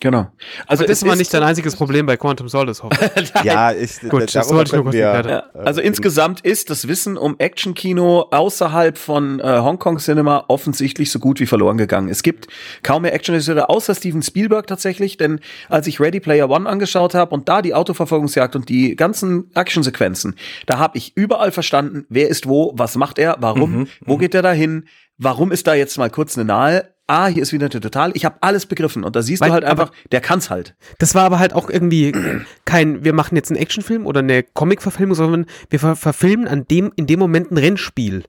genau. 0.00 0.28
Also 0.66 0.84
das 0.84 0.98
es 0.98 1.04
war 1.04 1.12
ist- 1.12 1.18
nicht 1.18 1.34
dein 1.34 1.42
einziges 1.42 1.76
Problem 1.76 2.06
bei 2.06 2.16
Quantum 2.16 2.48
Solace, 2.48 2.82
hoffe 2.82 3.10
ich. 3.16 3.32
Ja, 3.44 3.72
ich, 3.72 4.00
Gut, 4.08 4.34
das 4.34 4.48
wollte 4.52 4.68
ich 4.68 4.72
nur 4.74 4.82
kurz 4.84 4.94
wir. 4.94 5.00
Ja, 5.28 5.42
also 5.60 5.80
insgesamt 5.80 6.40
ist 6.42 6.70
das 6.70 6.86
Wissen 6.88 7.16
um 7.18 7.34
Actionkino 7.38 8.28
außerhalb 8.30 8.96
von 8.96 9.40
äh, 9.40 9.42
Hongkong 9.60 9.98
Cinema 9.98 10.44
offensichtlich 10.48 11.10
so 11.10 11.18
gut 11.18 11.40
wie 11.40 11.46
verloren 11.46 11.76
gegangen. 11.76 12.08
Es 12.08 12.22
gibt 12.22 12.46
kaum 12.82 13.02
mehr 13.02 13.12
Actionregisseure 13.12 13.68
außer 13.68 13.94
Steven 13.94 14.22
Spielberg 14.22 14.66
tatsächlich, 14.68 15.16
denn 15.16 15.40
als 15.68 15.86
ich 15.88 15.98
Ready 16.00 16.20
Player 16.20 16.48
One 16.48 16.68
angeschaut 16.68 17.14
habe 17.14 17.34
und 17.34 17.48
da 17.48 17.62
die 17.62 17.74
Autoverfolgungsjagd 17.74 18.54
und 18.56 18.68
die 18.68 18.94
ganzen 18.96 19.50
Actionsequenzen, 19.54 20.36
da 20.66 20.78
habe 20.78 20.98
ich 20.98 21.12
überall 21.16 21.50
verstanden, 21.50 22.06
wer 22.08 22.28
ist 22.28 22.46
wo, 22.48 22.72
was 22.76 22.96
macht 22.96 23.18
er, 23.18 23.36
warum, 23.40 23.88
wo 24.04 24.19
geht 24.20 24.34
er 24.34 24.42
dahin, 24.42 24.86
warum 25.18 25.50
ist 25.52 25.66
da 25.66 25.74
jetzt 25.74 25.98
mal 25.98 26.10
kurz 26.10 26.36
eine 26.38 26.44
Nahe. 26.44 26.94
Ah, 27.06 27.26
hier 27.26 27.42
ist 27.42 27.52
wieder 27.52 27.64
eine 27.66 27.80
Total. 27.80 28.12
Ich 28.14 28.24
habe 28.24 28.36
alles 28.40 28.66
begriffen 28.66 29.02
und 29.02 29.16
da 29.16 29.22
siehst 29.22 29.40
Weil- 29.40 29.48
du 29.48 29.54
halt 29.54 29.64
aber- 29.64 29.82
einfach, 29.84 29.94
der 30.12 30.20
kann's 30.20 30.48
halt. 30.48 30.76
Das 30.98 31.14
war 31.16 31.24
aber 31.24 31.40
halt 31.40 31.54
auch 31.54 31.68
irgendwie 31.68 32.12
kein, 32.64 33.04
wir 33.04 33.12
machen 33.12 33.34
jetzt 33.34 33.50
einen 33.50 33.58
Actionfilm 33.60 34.06
oder 34.06 34.20
eine 34.20 34.44
Comic-Verfilmung, 34.44 35.16
sondern 35.16 35.46
wir 35.70 35.80
ver 35.80 35.96
verfilmen 35.96 36.46
an 36.46 36.66
dem, 36.70 36.92
in 36.94 37.06
dem 37.08 37.18
Moment 37.18 37.50
ein 37.50 37.56
Rennspiel. 37.58 38.22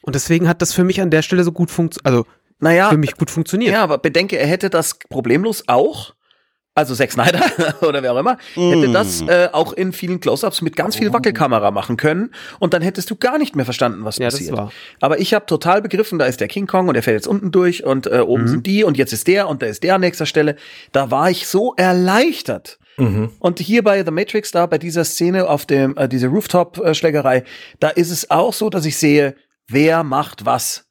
Und 0.00 0.14
deswegen 0.14 0.48
hat 0.48 0.62
das 0.62 0.72
für 0.72 0.84
mich 0.84 1.00
an 1.02 1.10
der 1.10 1.20
Stelle 1.22 1.44
so 1.44 1.52
gut 1.52 1.70
funktioniert, 1.70 2.06
also 2.06 2.26
Naja, 2.60 2.88
für 2.88 2.96
mich 2.96 3.14
gut 3.16 3.30
funktioniert. 3.30 3.72
Ja, 3.72 3.82
aber 3.82 3.98
bedenke, 3.98 4.38
er 4.38 4.46
hätte 4.46 4.70
das 4.70 4.98
problemlos 5.10 5.64
auch, 5.66 6.14
also 6.74 6.94
Zack 6.94 7.12
Snyder 7.12 7.40
oder 7.82 8.02
wer 8.02 8.12
auch 8.12 8.18
immer, 8.18 8.36
hätte 8.54 8.90
das 8.92 9.20
äh, 9.22 9.48
auch 9.52 9.72
in 9.72 9.92
vielen 9.92 10.20
Close-Ups 10.20 10.60
mit 10.62 10.74
ganz 10.76 10.96
viel 10.96 11.12
Wackelkamera 11.12 11.70
machen 11.70 11.96
können 11.96 12.30
und 12.58 12.74
dann 12.74 12.82
hättest 12.82 13.10
du 13.10 13.16
gar 13.16 13.38
nicht 13.38 13.54
mehr 13.54 13.64
verstanden, 13.64 14.04
was 14.04 14.18
Ja, 14.18 14.28
passiert. 14.28 14.56
war. 14.56 14.72
Aber 15.00 15.20
ich 15.20 15.34
habe 15.34 15.46
total 15.46 15.82
begriffen, 15.82 16.18
da 16.18 16.26
ist 16.26 16.40
der 16.40 16.48
King 16.48 16.66
Kong 16.66 16.88
und 16.88 16.94
der 16.94 17.02
fällt 17.02 17.16
jetzt 17.16 17.28
unten 17.28 17.50
durch 17.52 17.84
und 17.84 18.06
äh, 18.06 18.18
oben 18.20 18.48
sind 18.48 18.66
die 18.66 18.82
und 18.84 18.96
jetzt 18.98 19.12
ist 19.12 19.26
der 19.28 19.48
und 19.48 19.62
da 19.62 19.66
ist 19.66 19.82
der 19.82 19.94
an 19.94 20.00
nächster 20.00 20.26
Stelle. 20.26 20.56
Da 20.92 21.10
war 21.10 21.30
ich 21.30 21.46
so 21.46 21.74
erleichtert. 21.76 22.78
Und 22.96 23.58
hier 23.58 23.82
bei 23.82 24.04
The 24.04 24.12
Matrix, 24.12 24.52
da 24.52 24.66
bei 24.66 24.78
dieser 24.78 25.04
Szene 25.04 25.48
auf 25.48 25.66
dem, 25.66 25.96
äh, 25.96 26.08
diese 26.08 26.28
Rooftop-Schlägerei, 26.28 27.42
da 27.80 27.88
ist 27.88 28.10
es 28.12 28.30
auch 28.30 28.52
so, 28.52 28.70
dass 28.70 28.84
ich 28.84 28.96
sehe, 28.96 29.34
wer 29.66 30.04
macht 30.04 30.46
was. 30.46 30.83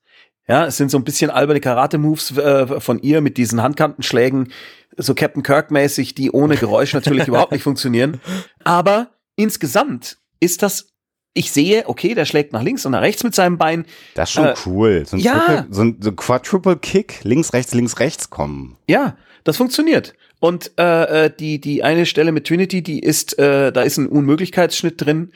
Ja, 0.48 0.66
es 0.66 0.78
sind 0.78 0.92
so 0.92 0.98
ein 0.98 1.04
bisschen 1.06 1.30
alberne 1.30 1.62
Karate-Moves 1.62 2.38
äh, 2.38 2.80
von 2.82 3.00
ihr 3.00 3.22
mit 3.22 3.38
diesen 3.38 3.62
Handkantenschlägen, 3.62 4.52
so 4.98 5.16
Captain 5.16 5.42
Kirk-mäßig, 5.42 6.16
die 6.16 6.32
ohne 6.32 6.58
Geräusch 6.58 6.94
natürlich 6.94 7.28
überhaupt 7.28 7.54
nicht 7.54 7.64
funktionieren. 7.64 8.20
Aber 8.64 9.12
insgesamt 9.38 10.18
ist 10.42 10.62
das, 10.62 10.90
ich 11.34 11.52
sehe, 11.52 11.88
okay, 11.88 12.14
der 12.14 12.26
schlägt 12.26 12.52
nach 12.52 12.62
links 12.62 12.86
und 12.86 12.92
nach 12.92 13.02
rechts 13.02 13.24
mit 13.24 13.34
seinem 13.34 13.58
Bein. 13.58 13.86
Das 14.16 14.30
ist 14.30 14.34
schon 14.34 14.46
Äh, 14.48 14.56
cool. 14.66 15.04
So 15.06 15.16
ein, 15.16 15.22
ja. 15.22 15.40
Triple, 15.40 15.68
so 15.72 15.82
ein, 15.82 15.98
so 16.02 16.12
Quadruple 16.12 16.76
Kick, 16.78 17.24
links, 17.24 17.54
rechts, 17.54 17.74
links, 17.74 18.00
rechts 18.00 18.30
kommen. 18.30 18.78
Ja, 18.88 19.16
das 19.46 19.58
funktioniert. 19.58 20.14
Und 20.40 20.72
äh, 20.78 21.26
äh, 21.26 21.32
die 21.34 21.62
die 21.62 21.84
eine 21.84 22.06
Stelle 22.06 22.34
mit 22.34 22.46
Trinity, 22.48 22.84
die 22.84 23.00
ist, 23.00 23.40
äh, 23.40 23.72
da 23.72 23.82
ist 23.82 23.98
ein 23.98 24.08
Unmöglichkeitsschnitt 24.08 25.00
drin. 25.04 25.32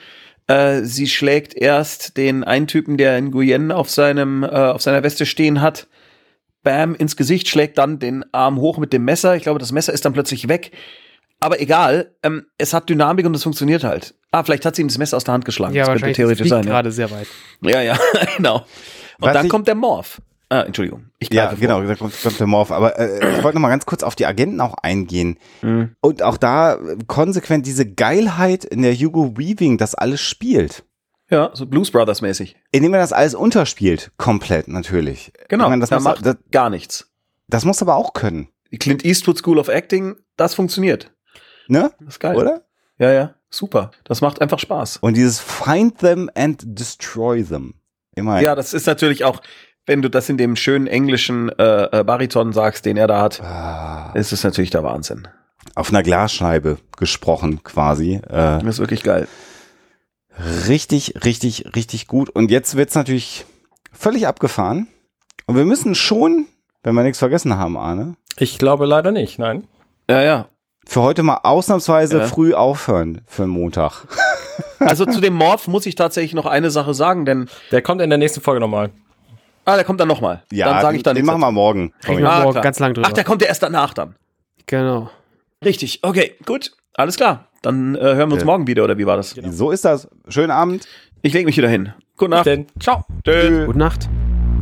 Äh, 0.48 0.84
sie 0.84 1.08
schlägt 1.08 1.54
erst 1.56 2.18
den 2.18 2.44
einen 2.44 2.68
Typen, 2.68 2.98
der 2.98 3.18
in 3.18 3.32
Guyenne 3.32 3.76
auf 3.76 3.90
seinem 3.90 4.44
äh, 4.44 4.48
auf 4.48 4.82
seiner 4.82 5.04
Weste 5.04 5.26
stehen 5.26 5.62
hat, 5.62 5.88
bam 6.64 6.96
ins 6.96 7.16
Gesicht, 7.18 7.48
schlägt 7.50 7.78
dann 7.78 8.00
den 8.00 8.24
Arm 8.34 8.58
hoch 8.60 8.78
mit 8.78 8.94
dem 8.94 9.04
Messer. 9.06 9.36
Ich 9.36 9.44
glaube, 9.44 9.60
das 9.60 9.72
Messer 9.72 9.94
ist 9.94 10.06
dann 10.06 10.14
plötzlich 10.14 10.48
weg. 10.48 10.72
Aber 11.40 11.60
egal, 11.62 12.14
ähm, 12.24 12.48
es 12.58 12.74
hat 12.74 12.90
Dynamik 12.90 13.26
und 13.26 13.36
es 13.36 13.44
funktioniert 13.44 13.84
halt. 13.84 14.16
Ah, 14.32 14.44
vielleicht 14.44 14.66
hat 14.66 14.76
sie 14.76 14.82
ihm 14.82 14.88
das 14.88 14.98
Messer 14.98 15.18
aus 15.18 15.24
der 15.24 15.34
Hand 15.36 15.46
geschlagen. 15.46 15.76
Ja, 15.76 15.86
das 15.86 16.02
könnte 16.02 16.14
theoretisch 16.16 16.48
das 16.48 16.50
sein. 16.50 16.64
fliegt 16.64 16.70
Ja. 16.70 16.74
gerade 16.82 16.92
sehr 16.92 17.12
weit. 17.12 17.28
ja, 17.62 17.82
ja, 17.82 18.00
genau. 18.38 18.58
Und 18.58 18.66
Was 19.20 19.34
dann 19.34 19.48
kommt 19.50 19.68
der 19.68 19.76
Morph. 19.76 20.20
Ah, 20.50 20.62
Entschuldigung. 20.62 21.10
Ich 21.20 21.32
Ja, 21.34 21.54
genau, 21.54 21.82
da 21.82 21.96
kommt, 21.96 22.14
kommt 22.22 22.40
der 22.40 22.48
Morph. 22.48 22.72
Aber 22.72 22.98
äh, 22.98 23.38
ich 23.38 23.44
wollte 23.44 23.58
noch 23.58 23.62
mal 23.62 23.70
ganz 23.70 23.86
kurz 23.86 24.02
auf 24.04 24.16
die 24.16 24.26
Agenten 24.26 24.62
auch 24.62 24.76
eingehen. 24.76 25.38
Mhm. 25.62 25.96
Und 26.00 26.24
auch 26.24 26.38
da 26.38 26.76
äh, 26.76 26.98
konsequent 27.06 27.66
diese 27.66 27.86
Geilheit, 27.86 28.64
in 28.64 28.82
der 28.82 28.96
Hugo 28.96 29.38
Weaving 29.38 29.78
das 29.78 29.94
alles 29.94 30.22
spielt. 30.22 30.86
Ja, 31.30 31.52
so 31.54 31.66
Blues 31.66 31.92
Brothers 31.92 32.22
mäßig. 32.22 32.56
Indem 32.72 32.94
er 32.94 33.02
das 33.02 33.12
alles 33.12 33.36
unterspielt, 33.36 34.12
komplett 34.18 34.70
natürlich. 34.70 35.34
Genau. 35.50 35.66
Ich 35.66 35.70
meine, 35.72 35.82
das, 35.82 35.92
muss, 35.92 36.04
macht 36.04 36.26
das, 36.26 36.38
gar 36.52 36.70
nichts. 36.70 37.12
das 37.48 37.66
muss 37.66 37.82
aber 37.82 37.98
auch 37.98 38.14
können, 38.14 38.48
Die 38.72 38.78
Clint 38.78 39.04
Eastwood 39.04 39.38
School 39.38 39.60
of 39.60 39.68
Acting, 39.68 40.16
das 40.38 40.54
funktioniert. 40.54 41.12
ne? 41.68 41.92
Das 42.00 42.16
ist 42.16 42.20
geil. 42.22 42.38
Oder? 42.38 42.62
Ja, 42.98 43.12
ja, 43.12 43.36
super. 43.50 43.92
Das 44.06 44.22
macht 44.22 44.40
einfach 44.42 44.60
Spaß. 44.60 44.98
Und 45.02 45.18
dieses 45.18 45.42
Find 45.42 45.98
them 46.00 46.32
and 46.34 46.62
destroy 46.64 47.44
them. 47.44 47.74
Immer. 48.16 48.42
Ja, 48.42 48.56
das 48.56 48.74
ist 48.74 48.88
natürlich 48.88 49.26
auch, 49.26 49.42
wenn 49.88 50.02
du 50.04 50.10
das 50.10 50.30
in 50.30 50.38
dem 50.38 50.56
schönen 50.56 50.86
englischen 50.88 51.50
äh, 51.58 52.00
äh, 52.00 52.04
Bariton 52.04 52.54
sagst, 52.54 52.86
den 52.86 52.98
er 52.98 53.08
da 53.08 53.22
hat, 53.22 53.42
Ah. 53.42 54.12
ist 54.14 54.32
es 54.32 54.44
natürlich 54.44 54.70
der 54.70 54.84
Wahnsinn. 54.84 55.28
auf 55.76 55.90
einer 55.90 56.04
Glasscheibe 56.04 56.78
gesprochen 56.98 57.64
quasi. 57.64 58.16
Äh, 58.16 58.22
Das 58.30 58.64
ist 58.66 58.80
wirklich 58.80 59.04
geil. 59.04 59.28
richtig, 60.68 61.14
richtig, 61.24 61.76
richtig 61.76 62.08
gut. 62.08 62.30
Und 62.30 62.52
jetzt 62.52 62.76
wird's 62.76 62.96
natürlich 62.96 63.46
völlig 63.92 64.28
abgefahren. 64.28 64.88
Und 65.46 65.56
wir 65.56 65.66
müssen 65.66 65.96
schon, 65.96 66.46
wenn 66.84 66.96
wir 66.96 67.04
nichts 67.04 67.20
vergessen 67.20 67.58
haben, 67.58 67.78
Arne, 67.78 68.16
Ich 68.38 68.58
glaube 68.60 68.86
leider 68.86 69.12
nicht, 69.12 69.40
nein. 69.40 69.64
Ja, 70.10 70.22
ja. 70.22 70.48
für 70.86 71.02
heute 71.02 71.24
mal 71.24 71.40
ausnahmsweise 71.44 72.20
Ja. 72.20 72.26
früh 72.28 72.54
aufhören 72.54 73.22
für 73.28 73.44
den 73.44 73.50
Montag. 73.50 74.06
Also 74.80 75.06
zu 75.06 75.20
dem 75.22 75.34
Morph 75.34 75.68
muss 75.68 75.86
ich 75.86 75.96
tatsächlich 75.96 76.34
noch 76.34 76.46
eine 76.46 76.72
Sache 76.72 76.94
sagen, 76.94 77.26
denn 77.26 77.50
Der 77.72 77.82
kommt 77.82 78.02
in 78.02 78.10
der 78.10 78.20
nächsten 78.20 78.42
Folge 78.42 78.60
nochmal. 78.62 78.92
Ah, 79.68 79.76
der 79.76 79.84
kommt 79.86 80.00
dann 80.00 80.08
nochmal. 80.08 80.44
dann 80.50 80.82
sage 80.82 80.98
ich 80.98 81.04
dann 81.04 81.16
den 81.16 81.26
machen 81.26 81.40
wir 81.42 81.52
morgen. 81.52 81.94
Reden 82.08 82.22
wir 82.24 82.32
Ah, 82.32 82.40
morgen 82.40 82.52
klar. 82.54 82.64
ganz 82.64 82.80
lang 82.80 82.94
drüber. 82.96 83.08
Ach, 83.10 83.14
der 83.14 83.24
kommt 83.24 83.42
ja 83.44 83.48
erst 83.48 83.62
danach 83.64 83.94
dann. 83.94 84.16
genau. 84.66 85.10
Richtig. 85.64 86.00
Okay, 86.04 86.36
gut. 86.46 86.72
Alles 86.94 87.16
klar. 87.16 87.48
Dann 87.64 87.96
äh, 87.96 88.00
hören 88.00 88.30
wir 88.30 88.34
uns 88.34 88.42
Ja. 88.42 88.46
morgen 88.46 88.68
wieder, 88.68 88.84
oder 88.84 88.98
wie 88.98 89.06
war 89.08 89.18
das? 89.18 89.32
So 89.50 89.72
ist 89.72 89.86
das. 89.86 90.08
Schönen 90.30 90.52
Abend. 90.52 90.88
Ich 91.24 91.34
lege 91.34 91.46
mich 91.46 91.58
wieder 91.58 91.70
hin. 91.70 91.94
Gute 92.16 92.32
Nacht. 92.32 92.50
Ciao. 92.80 93.04
Tschö. 93.26 93.66
Gute 93.66 93.78
Nacht. 93.80 94.08